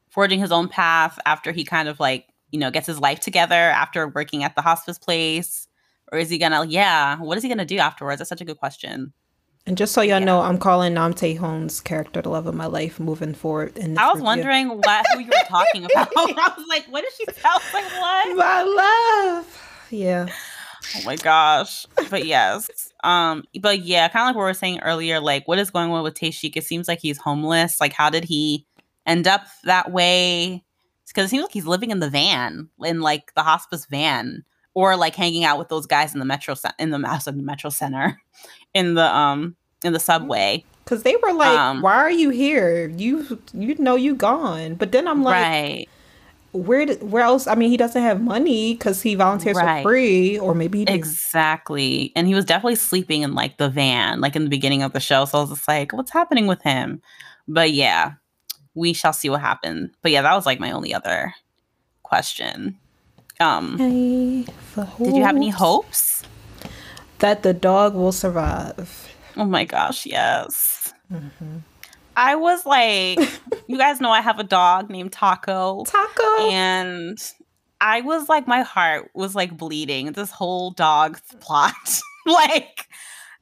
forging 0.09 0.39
his 0.39 0.51
own 0.51 0.67
path 0.67 1.19
after 1.25 1.51
he 1.51 1.63
kind 1.63 1.89
of 1.89 1.99
like 1.99 2.27
you 2.51 2.59
know 2.59 2.69
gets 2.71 2.87
his 2.87 2.99
life 2.99 3.19
together 3.19 3.55
after 3.55 4.07
working 4.07 4.43
at 4.43 4.55
the 4.55 4.61
hospice 4.61 4.99
place, 4.99 5.67
or 6.11 6.17
is 6.19 6.29
he 6.29 6.37
gonna? 6.37 6.65
Yeah, 6.65 7.17
what 7.19 7.37
is 7.37 7.43
he 7.43 7.49
gonna 7.49 7.65
do 7.65 7.77
afterwards? 7.77 8.19
That's 8.19 8.29
such 8.29 8.41
a 8.41 8.45
good 8.45 8.57
question. 8.57 9.13
And 9.67 9.77
just 9.77 9.93
so 9.93 10.01
y'all 10.01 10.19
Yeah. 10.19 10.25
know, 10.25 10.41
I'm 10.41 10.57
calling 10.57 10.95
Nam 10.95 11.13
Tae 11.13 11.35
Hoon's 11.35 11.79
character 11.81 12.21
the 12.21 12.29
love 12.29 12.47
of 12.47 12.55
my 12.55 12.65
life 12.65 12.99
moving 12.99 13.35
forward. 13.35 13.77
In 13.77 13.95
I 13.97 14.05
was 14.07 14.15
review. 14.15 14.25
wondering 14.25 14.67
what 14.83 15.05
who 15.13 15.19
you 15.19 15.27
were 15.27 15.47
talking 15.47 15.85
about. 15.85 16.09
I 16.17 16.53
was 16.57 16.65
like, 16.67 16.85
what 16.87 17.01
did 17.03 17.13
she 17.13 17.25
sound 17.39 17.61
like? 17.73 17.91
What? 17.99 18.37
my 18.37 18.63
love. 18.63 19.87
Yeah. 19.91 20.27
Oh 20.97 21.01
my 21.05 21.15
gosh. 21.15 21.85
But 22.09 22.25
yes. 22.25 22.67
Um, 23.03 23.43
but 23.61 23.81
yeah, 23.81 24.07
kind 24.07 24.23
of 24.23 24.27
like 24.29 24.35
what 24.35 24.41
we 24.41 24.49
were 24.49 24.53
saying 24.55 24.79
earlier, 24.79 25.19
like 25.19 25.47
what 25.47 25.59
is 25.59 25.69
going 25.69 25.91
on 25.91 26.03
with 26.03 26.15
Taeshik? 26.15 26.57
It 26.57 26.63
seems 26.65 26.87
like 26.87 26.99
he's 26.99 27.19
homeless. 27.19 27.79
Like, 27.79 27.93
how 27.93 28.09
did 28.09 28.23
he 28.23 28.65
end 29.05 29.27
up 29.27 29.43
that 29.65 29.91
way? 29.91 30.63
Because 31.07 31.25
it 31.25 31.29
seems 31.29 31.43
like 31.43 31.51
he's 31.53 31.67
living 31.67 31.91
in 31.91 31.99
the 31.99 32.09
van, 32.09 32.69
in 32.83 33.01
like 33.01 33.33
the 33.35 33.43
hospice 33.43 33.85
van, 33.85 34.43
or 34.73 34.95
like 34.95 35.15
hanging 35.15 35.43
out 35.43 35.57
with 35.59 35.69
those 35.69 35.85
guys 35.85 36.13
in 36.13 36.19
the 36.19 36.25
metro 36.25 36.53
cen- 36.53 36.73
in 36.79 36.89
the 36.91 36.97
the 37.25 37.31
metro 37.33 37.69
center, 37.69 38.19
in 38.73 38.93
the 38.95 39.05
um 39.05 39.55
in 39.83 39.93
the 39.93 39.99
subway. 39.99 40.63
Cause 40.85 41.03
they 41.03 41.15
were 41.15 41.33
like, 41.33 41.57
Um, 41.57 41.81
"Why 41.81 41.95
are 41.95 42.11
you 42.11 42.31
here? 42.31 42.89
You 42.89 43.39
you 43.53 43.75
know 43.75 43.95
you 43.95 44.15
gone." 44.15 44.75
But 44.75 44.91
then 44.91 45.07
I'm 45.07 45.23
like, 45.23 45.35
right. 45.41 45.89
"Where 46.51 46.85
did, 46.85 47.01
where 47.03 47.23
else? 47.23 47.47
I 47.47 47.55
mean, 47.55 47.69
he 47.69 47.77
doesn't 47.77 48.01
have 48.01 48.19
money 48.21 48.73
because 48.73 49.01
he 49.01 49.15
volunteers 49.15 49.55
Right. 49.55 49.83
for 49.83 49.89
free, 49.89 50.37
or 50.39 50.53
maybe. 50.55 50.83
Exactly. 50.83 52.11
And 52.15 52.27
he 52.27 52.35
was 52.35 52.45
definitely 52.45 52.75
sleeping 52.75 53.21
in 53.21 53.35
like 53.35 53.57
the 53.57 53.69
van, 53.69 54.19
like 54.21 54.35
in 54.35 54.43
the 54.43 54.49
beginning 54.49 54.83
of 54.83 54.91
the 54.91 54.99
show. 54.99 55.23
So 55.25 55.37
I 55.37 55.41
was 55.41 55.51
just 55.51 55.67
like, 55.67 55.93
what's 55.93 56.11
happening 56.11 56.47
with 56.47 56.61
him? 56.63 57.01
But 57.47 57.71
yeah, 57.71 58.13
we 58.73 58.91
shall 58.91 59.13
see 59.13 59.29
what 59.29 59.39
happened. 59.39 59.91
But 60.01 60.11
yeah, 60.11 60.23
that 60.23 60.33
was 60.35 60.45
like 60.45 60.59
my 60.59 60.71
only 60.71 60.93
other 60.93 61.33
question. 62.03 62.77
Um, 63.41 64.45
did 64.99 65.15
you 65.15 65.23
have 65.23 65.35
any 65.35 65.49
hopes 65.49 66.21
hopes? 66.21 66.71
that 67.19 67.43
the 67.43 67.53
dog 67.53 67.95
will 67.95 68.11
survive? 68.11 69.13
Oh 69.37 69.45
my 69.45 69.65
gosh, 69.65 70.05
yes. 70.05 70.93
Mm-hmm. 71.11 71.57
I 72.15 72.35
was 72.35 72.65
like, 72.65 73.19
you 73.67 73.77
guys 73.77 74.01
know 74.01 74.11
I 74.11 74.21
have 74.21 74.39
a 74.39 74.43
dog 74.43 74.89
named 74.89 75.11
Taco. 75.11 75.83
Taco. 75.85 76.49
and 76.49 77.17
I 77.79 78.01
was 78.01 78.29
like, 78.29 78.47
my 78.47 78.61
heart 78.61 79.09
was 79.15 79.35
like 79.35 79.57
bleeding. 79.57 80.11
This 80.11 80.31
whole 80.31 80.71
dog 80.71 81.19
plot, 81.39 81.73
like 82.25 82.87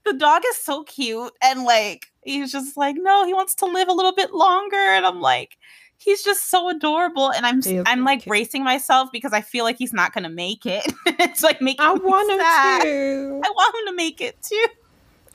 the 0.06 0.14
dog 0.14 0.44
is 0.48 0.58
so 0.58 0.84
cute, 0.84 1.34
and 1.44 1.64
like 1.64 2.08
he's 2.24 2.52
just 2.52 2.78
like, 2.78 2.96
no, 2.98 3.26
he 3.26 3.34
wants 3.34 3.56
to 3.56 3.66
live 3.66 3.88
a 3.88 3.94
little 3.94 4.14
bit 4.14 4.34
longer, 4.34 4.78
and 4.78 5.06
I'm 5.06 5.20
like, 5.20 5.58
he's 6.00 6.24
just 6.24 6.50
so 6.50 6.70
adorable, 6.70 7.32
and 7.32 7.46
I'm 7.46 7.62
He 7.62 7.82
I'm 7.86 8.04
like 8.04 8.26
bracing 8.26 8.64
myself 8.64 9.10
because 9.12 9.34
I 9.34 9.42
feel 9.42 9.64
like 9.64 9.78
he's 9.78 9.94
not 9.94 10.14
gonna 10.14 10.30
make 10.30 10.66
it. 10.66 10.92
it's 11.06 11.44
like 11.44 11.62
making 11.62 11.86
I 11.86 11.94
want 11.94 12.32
him 12.32 12.40
sad. 12.40 12.82
to. 12.84 13.42
I 13.44 13.50
want 13.50 13.76
him 13.76 13.94
to 13.94 13.96
make 13.96 14.22
it 14.22 14.42
too. 14.42 14.66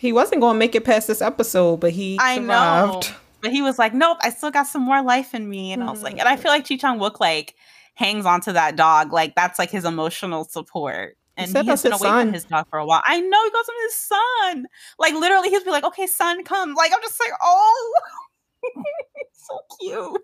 He 0.05 0.13
wasn't 0.13 0.43
going 0.43 0.57
to 0.57 0.59
make 0.59 0.75
it 0.75 0.85
past 0.85 1.07
this 1.07 1.23
episode, 1.23 1.81
but 1.81 1.93
he 1.93 2.19
I 2.21 2.39
know. 2.39 3.01
But 3.41 3.53
he 3.53 3.63
was 3.63 3.79
like, 3.79 3.95
nope, 3.95 4.19
I 4.21 4.31
still 4.31 4.51
got 4.51 4.67
some 4.67 4.83
more 4.83 5.03
life 5.03 5.35
in 5.35 5.49
me. 5.49 5.73
And 5.73 5.83
I 5.83 5.91
was 5.91 6.03
like, 6.03 6.19
and 6.19 6.29
I 6.29 6.35
mm-hmm. 6.35 6.43
feel 6.43 6.51
like 6.51 6.65
Ji 6.65 6.77
Chang 6.77 6.99
Wook 6.99 7.21
like 7.21 7.55
hangs 7.95 8.27
onto 8.27 8.53
that 8.53 8.77
dog. 8.77 9.13
Like 9.13 9.35
that's 9.35 9.59
like 9.59 9.71
his 9.71 9.85
emotional 9.85 10.45
support. 10.45 11.17
And 11.37 11.51
said 11.51 11.63
he 11.63 11.69
has 11.71 11.83
been 11.83 11.93
away 11.93 12.01
son. 12.01 12.27
from 12.27 12.35
his 12.35 12.45
dog 12.45 12.67
for 12.69 12.79
a 12.79 12.87
while. 12.87 13.03
I 13.05 13.21
know 13.21 13.45
he 13.45 13.51
goes 13.51 13.65
from 13.65 13.75
his 13.83 13.95
son. 13.95 14.67
Like 14.99 15.15
literally 15.15 15.49
he'll 15.49 15.65
be 15.65 15.71
like, 15.71 15.85
okay, 15.85 16.07
son, 16.07 16.45
come. 16.45 16.75
Like 16.75 16.93
I'm 16.95 17.03
just 17.03 17.19
like, 17.19 17.33
oh 17.43 17.93
so 19.33 19.61
cute. 19.81 20.23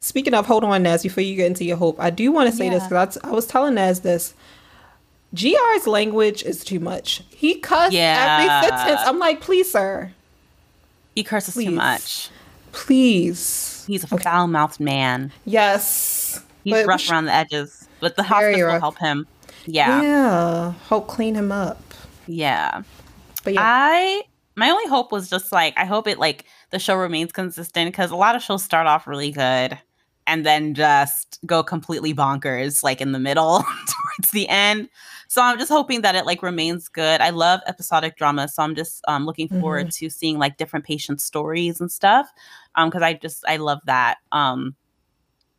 speaking 0.00 0.34
of, 0.34 0.46
hold 0.46 0.64
on, 0.64 0.82
Nas, 0.82 1.02
before 1.02 1.22
you 1.22 1.36
get 1.36 1.46
into 1.46 1.64
your 1.64 1.76
hope, 1.76 1.98
I 2.00 2.10
do 2.10 2.32
want 2.32 2.50
to 2.50 2.56
say 2.56 2.68
this 2.70 2.84
because 2.84 3.18
I 3.24 3.30
was 3.30 3.46
telling 3.46 3.74
Nas 3.74 4.00
this. 4.00 4.34
GR's 5.34 5.86
language 5.86 6.42
is 6.42 6.64
too 6.64 6.80
much. 6.80 7.22
He 7.30 7.54
cussed 7.60 7.92
Yeah. 7.92 8.38
every 8.40 8.68
sentence. 8.68 9.00
I'm 9.06 9.18
like, 9.20 9.40
please, 9.40 9.70
sir, 9.70 10.10
He 11.14 11.22
curses 11.22 11.54
Please. 11.54 11.66
too 11.66 11.70
much. 11.72 12.30
please. 12.72 13.84
He's 13.86 14.04
a 14.04 14.06
foul 14.18 14.46
mouthed 14.46 14.80
man. 14.80 15.32
Yes. 15.44 16.40
He's 16.64 16.72
But 16.74 16.86
rough 16.86 17.10
around 17.10 17.24
the 17.26 17.32
edges, 17.34 17.88
but 18.00 18.16
the 18.16 18.22
Very 18.22 18.54
hospice 18.60 18.72
will 18.72 18.80
help 18.80 18.98
him. 18.98 19.26
Yeah, 19.66 20.00
yeah. 20.00 20.02
Yeah. 20.02 20.72
Hope 20.88 21.08
clean 21.08 21.34
him 21.34 21.50
up. 21.52 21.82
Yeah. 22.26 22.82
But 23.44 23.54
yeah. 23.54 23.60
I 23.62 24.22
my 24.56 24.70
only 24.70 24.86
hope 24.86 25.12
was 25.12 25.30
just 25.30 25.52
like 25.52 25.74
I 25.76 25.84
hope 25.84 26.06
it 26.06 26.18
like 26.18 26.44
the 26.70 26.78
show 26.78 26.96
remains 26.96 27.32
consistent 27.32 27.90
because 27.90 28.10
a 28.10 28.16
lot 28.16 28.36
of 28.36 28.42
shows 28.42 28.62
start 28.62 28.86
off 28.86 29.06
really 29.06 29.30
good 29.30 29.78
and 30.26 30.44
then 30.46 30.74
just 30.74 31.40
go 31.46 31.62
completely 31.62 32.14
bonkers 32.14 32.82
like 32.82 33.00
in 33.00 33.12
the 33.12 33.18
middle 33.18 33.58
towards 34.18 34.30
the 34.32 34.48
end. 34.48 34.88
So 35.28 35.42
I'm 35.42 35.58
just 35.58 35.70
hoping 35.70 36.02
that 36.02 36.14
it 36.14 36.26
like 36.26 36.42
remains 36.42 36.88
good. 36.88 37.20
I 37.20 37.30
love 37.30 37.60
episodic 37.66 38.16
drama, 38.16 38.48
so 38.48 38.62
I'm 38.62 38.74
just 38.74 39.02
um 39.08 39.26
looking 39.26 39.48
forward 39.48 39.90
to 39.92 40.10
seeing 40.10 40.38
like 40.38 40.56
different 40.56 40.84
patient 40.84 41.20
stories 41.20 41.80
and 41.80 41.90
stuff. 41.90 42.30
Um 42.74 42.90
because 42.90 43.02
I 43.02 43.14
just 43.14 43.44
I 43.46 43.56
love 43.56 43.80
that. 43.86 44.18
Um 44.32 44.74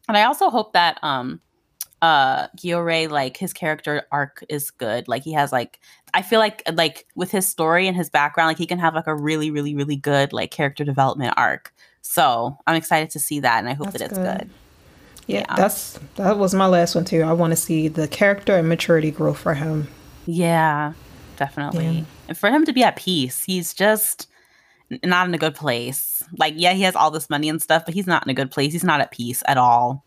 and 0.07 0.17
I 0.17 0.23
also 0.23 0.49
hope 0.49 0.73
that 0.73 0.99
um 1.03 1.41
uh 2.01 2.47
Giore 2.55 3.07
like 3.09 3.37
his 3.37 3.53
character 3.53 4.03
arc 4.11 4.43
is 4.49 4.71
good. 4.71 5.07
Like 5.07 5.23
he 5.23 5.33
has 5.33 5.51
like 5.51 5.79
I 6.13 6.21
feel 6.21 6.39
like 6.39 6.63
like 6.73 7.05
with 7.15 7.31
his 7.31 7.47
story 7.47 7.87
and 7.87 7.95
his 7.95 8.09
background, 8.09 8.47
like 8.49 8.57
he 8.57 8.65
can 8.67 8.79
have 8.79 8.95
like 8.95 9.07
a 9.07 9.15
really, 9.15 9.51
really, 9.51 9.75
really 9.75 9.95
good 9.95 10.33
like 10.33 10.51
character 10.51 10.83
development 10.83 11.33
arc. 11.37 11.73
So 12.01 12.57
I'm 12.67 12.75
excited 12.75 13.11
to 13.11 13.19
see 13.19 13.39
that, 13.41 13.59
and 13.59 13.69
I 13.69 13.73
hope 13.73 13.91
That's 13.91 13.99
that 13.99 14.05
it's 14.09 14.17
good. 14.17 14.39
good. 14.39 14.49
Yeah, 15.27 15.39
Yeah. 15.47 15.55
that's 15.55 15.99
that 16.15 16.37
was 16.37 16.53
my 16.55 16.65
last 16.65 16.95
one 16.95 17.05
too. 17.05 17.21
I 17.21 17.33
want 17.33 17.51
to 17.51 17.55
see 17.57 17.87
the 17.87 18.07
character 18.07 18.57
and 18.57 18.67
maturity 18.67 19.11
grow 19.11 19.33
for 19.33 19.53
him. 19.53 19.87
Yeah, 20.25 20.93
definitely. 21.37 21.85
Yeah. 21.99 22.03
And 22.29 22.37
for 22.37 22.49
him 22.49 22.65
to 22.65 22.73
be 22.73 22.83
at 22.83 22.95
peace, 22.95 23.43
he's 23.43 23.73
just 23.73 24.27
not 25.03 25.27
in 25.27 25.33
a 25.33 25.37
good 25.37 25.55
place. 25.55 26.23
Like, 26.37 26.55
yeah, 26.57 26.73
he 26.73 26.81
has 26.81 26.95
all 26.95 27.11
this 27.11 27.29
money 27.29 27.47
and 27.49 27.61
stuff, 27.61 27.85
but 27.85 27.93
he's 27.93 28.07
not 28.07 28.23
in 28.25 28.29
a 28.29 28.33
good 28.33 28.51
place. 28.51 28.73
He's 28.73 28.83
not 28.83 28.99
at 29.01 29.11
peace 29.11 29.41
at 29.47 29.57
all. 29.57 30.03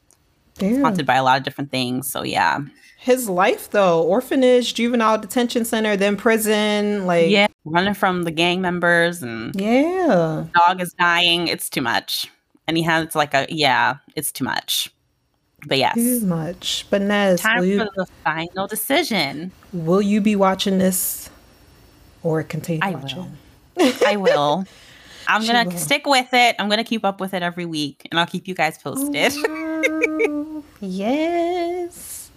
Yeah. 0.58 0.80
Haunted 0.82 1.06
by 1.06 1.16
a 1.16 1.22
lot 1.24 1.36
of 1.38 1.42
different 1.44 1.70
things. 1.70 2.08
So 2.10 2.22
yeah, 2.22 2.60
His 2.98 3.28
life 3.28 3.70
though, 3.70 4.02
orphanage, 4.02 4.74
juvenile 4.74 5.18
detention 5.18 5.64
center, 5.64 5.96
then 5.96 6.16
prison, 6.16 7.06
like 7.06 7.28
yeah, 7.30 7.48
running 7.64 7.94
from 7.94 8.22
the 8.22 8.30
gang 8.30 8.60
members 8.60 9.22
and 9.22 9.54
yeah. 9.60 10.44
dog 10.54 10.80
is 10.80 10.92
dying. 10.94 11.48
It's 11.48 11.68
too 11.68 11.82
much. 11.82 12.30
And 12.68 12.76
he 12.76 12.82
has 12.84 13.14
like 13.14 13.34
a 13.34 13.46
yeah, 13.48 13.96
it's 14.16 14.30
too 14.32 14.44
much. 14.44 14.90
But 15.66 15.78
yes. 15.78 15.94
Too 15.94 16.20
much. 16.20 16.86
But 16.90 17.00
Nas, 17.02 17.40
Time 17.40 17.60
will 17.60 17.66
you, 17.66 17.78
for 17.78 17.88
the 17.96 18.06
final 18.22 18.66
decision. 18.66 19.50
will 19.72 20.02
you 20.02 20.20
be 20.20 20.36
watching 20.36 20.78
this 20.78 21.30
or 22.22 22.42
continue 22.42 22.80
I 22.82 22.90
will. 22.90 23.00
watching? 23.00 23.36
I 24.06 24.16
will. 24.16 24.64
I'm 25.26 25.40
She 25.40 25.48
gonna 25.52 25.70
will. 25.70 25.78
stick 25.78 26.06
with 26.06 26.28
it. 26.34 26.54
I'm 26.58 26.68
gonna 26.68 26.84
keep 26.84 27.02
up 27.04 27.18
with 27.18 27.32
it 27.32 27.42
every 27.42 27.64
week, 27.64 28.06
and 28.10 28.20
I'll 28.20 28.26
keep 28.26 28.46
you 28.46 28.54
guys 28.54 28.76
posted. 28.76 29.32
Oh, 29.36 29.42
Yes. 30.84 32.30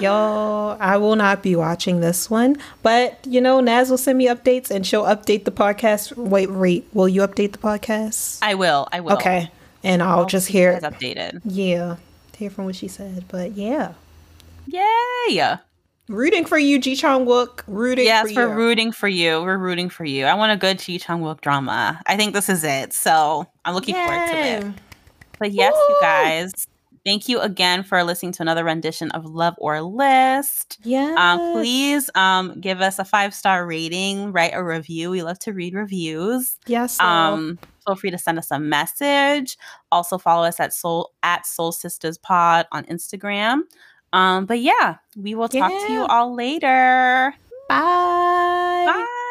Y'all, 0.00 0.76
I 0.78 0.98
will 0.98 1.16
not 1.16 1.42
be 1.42 1.56
watching 1.56 2.00
this 2.00 2.28
one, 2.28 2.56
but 2.82 3.18
you 3.26 3.40
know, 3.40 3.60
Nas 3.60 3.88
will 3.88 3.96
send 3.96 4.18
me 4.18 4.26
updates 4.26 4.70
and 4.70 4.86
she'll 4.86 5.04
update 5.04 5.44
the 5.44 5.50
podcast. 5.50 6.14
Wait, 6.16 6.50
wait, 6.50 6.86
will 6.92 7.08
you 7.08 7.22
update 7.22 7.52
the 7.52 7.58
podcast? 7.58 8.38
I 8.42 8.54
will. 8.54 8.88
I 8.92 9.00
will. 9.00 9.14
Okay. 9.14 9.50
And 9.82 10.02
I'll, 10.02 10.26
just 10.26 10.48
keep 10.48 10.54
you 10.54 10.60
hear, 10.60 10.80
guys 10.80 10.92
updated. 10.92 11.40
yeah, 11.44 11.96
hear 12.36 12.50
from 12.50 12.64
what 12.66 12.76
she 12.76 12.88
said. 12.88 13.24
But 13.28 13.52
yeah, 13.52 13.94
Yay! 14.66 15.56
rooting 16.08 16.44
for 16.44 16.58
you, 16.58 16.78
Ji 16.78 16.96
Chang 16.96 17.24
Wook. 17.24 17.62
Rooting 17.66 17.96
for 17.96 18.02
you. 18.02 18.06
Yes, 18.06 18.32
for 18.32 18.48
we're 18.48 18.52
you. 18.52 18.56
rooting 18.56 18.92
for 18.92 19.08
you. 19.08 19.42
We're 19.42 19.58
rooting 19.58 19.88
for 19.88 20.04
you. 20.04 20.24
I 20.26 20.34
want 20.34 20.52
a 20.52 20.56
good 20.56 20.78
Ji 20.78 20.98
Chang 20.98 21.20
Wook 21.20 21.40
drama. 21.40 22.00
I 22.06 22.16
think 22.16 22.34
this 22.34 22.48
is 22.48 22.64
it. 22.64 22.92
So 22.92 23.46
I'm 23.64 23.74
looking 23.74 23.94
forward 23.94 24.30
to 24.30 24.36
it. 24.36 24.64
But 25.38 25.52
yes, 25.52 25.72
you 25.74 25.98
guys, 26.00 26.66
thank 27.06 27.28
you 27.28 27.40
again 27.40 27.84
for 27.84 28.02
listening 28.02 28.32
to 28.32 28.42
another 28.42 28.64
rendition 28.64 29.10
of 29.12 29.24
Love 29.24 29.54
or 29.58 29.80
List. 29.80 30.78
Yeah. 30.82 31.14
Um, 31.16 31.52
please 31.52 32.10
um, 32.16 32.60
give 32.60 32.80
us 32.80 32.98
a 32.98 33.04
five 33.04 33.32
star 33.32 33.64
rating, 33.64 34.32
write 34.32 34.52
a 34.52 34.62
review. 34.62 35.10
We 35.10 35.22
love 35.22 35.38
to 35.40 35.52
read 35.52 35.72
reviews. 35.72 36.58
Yes. 36.66 36.98
Um, 37.00 37.58
feel 37.86 37.94
free 37.94 38.10
to 38.10 38.18
send 38.18 38.38
us 38.38 38.50
a 38.50 38.58
message. 38.58 39.56
Also 39.92 40.18
follow 40.18 40.44
us 40.46 40.58
at 40.58 40.74
Soul 40.74 41.12
at 41.22 41.46
Soul 41.46 41.70
Sisters 41.70 42.18
Pod 42.18 42.66
on 42.72 42.84
Instagram. 42.86 43.60
Um, 44.12 44.44
but 44.44 44.60
yeah, 44.60 44.96
we 45.16 45.34
will 45.34 45.48
talk 45.48 45.70
to 45.70 45.92
you 45.92 46.04
all 46.06 46.34
later. 46.34 47.32
Bye. 47.68 48.84
Bye. 48.86 49.22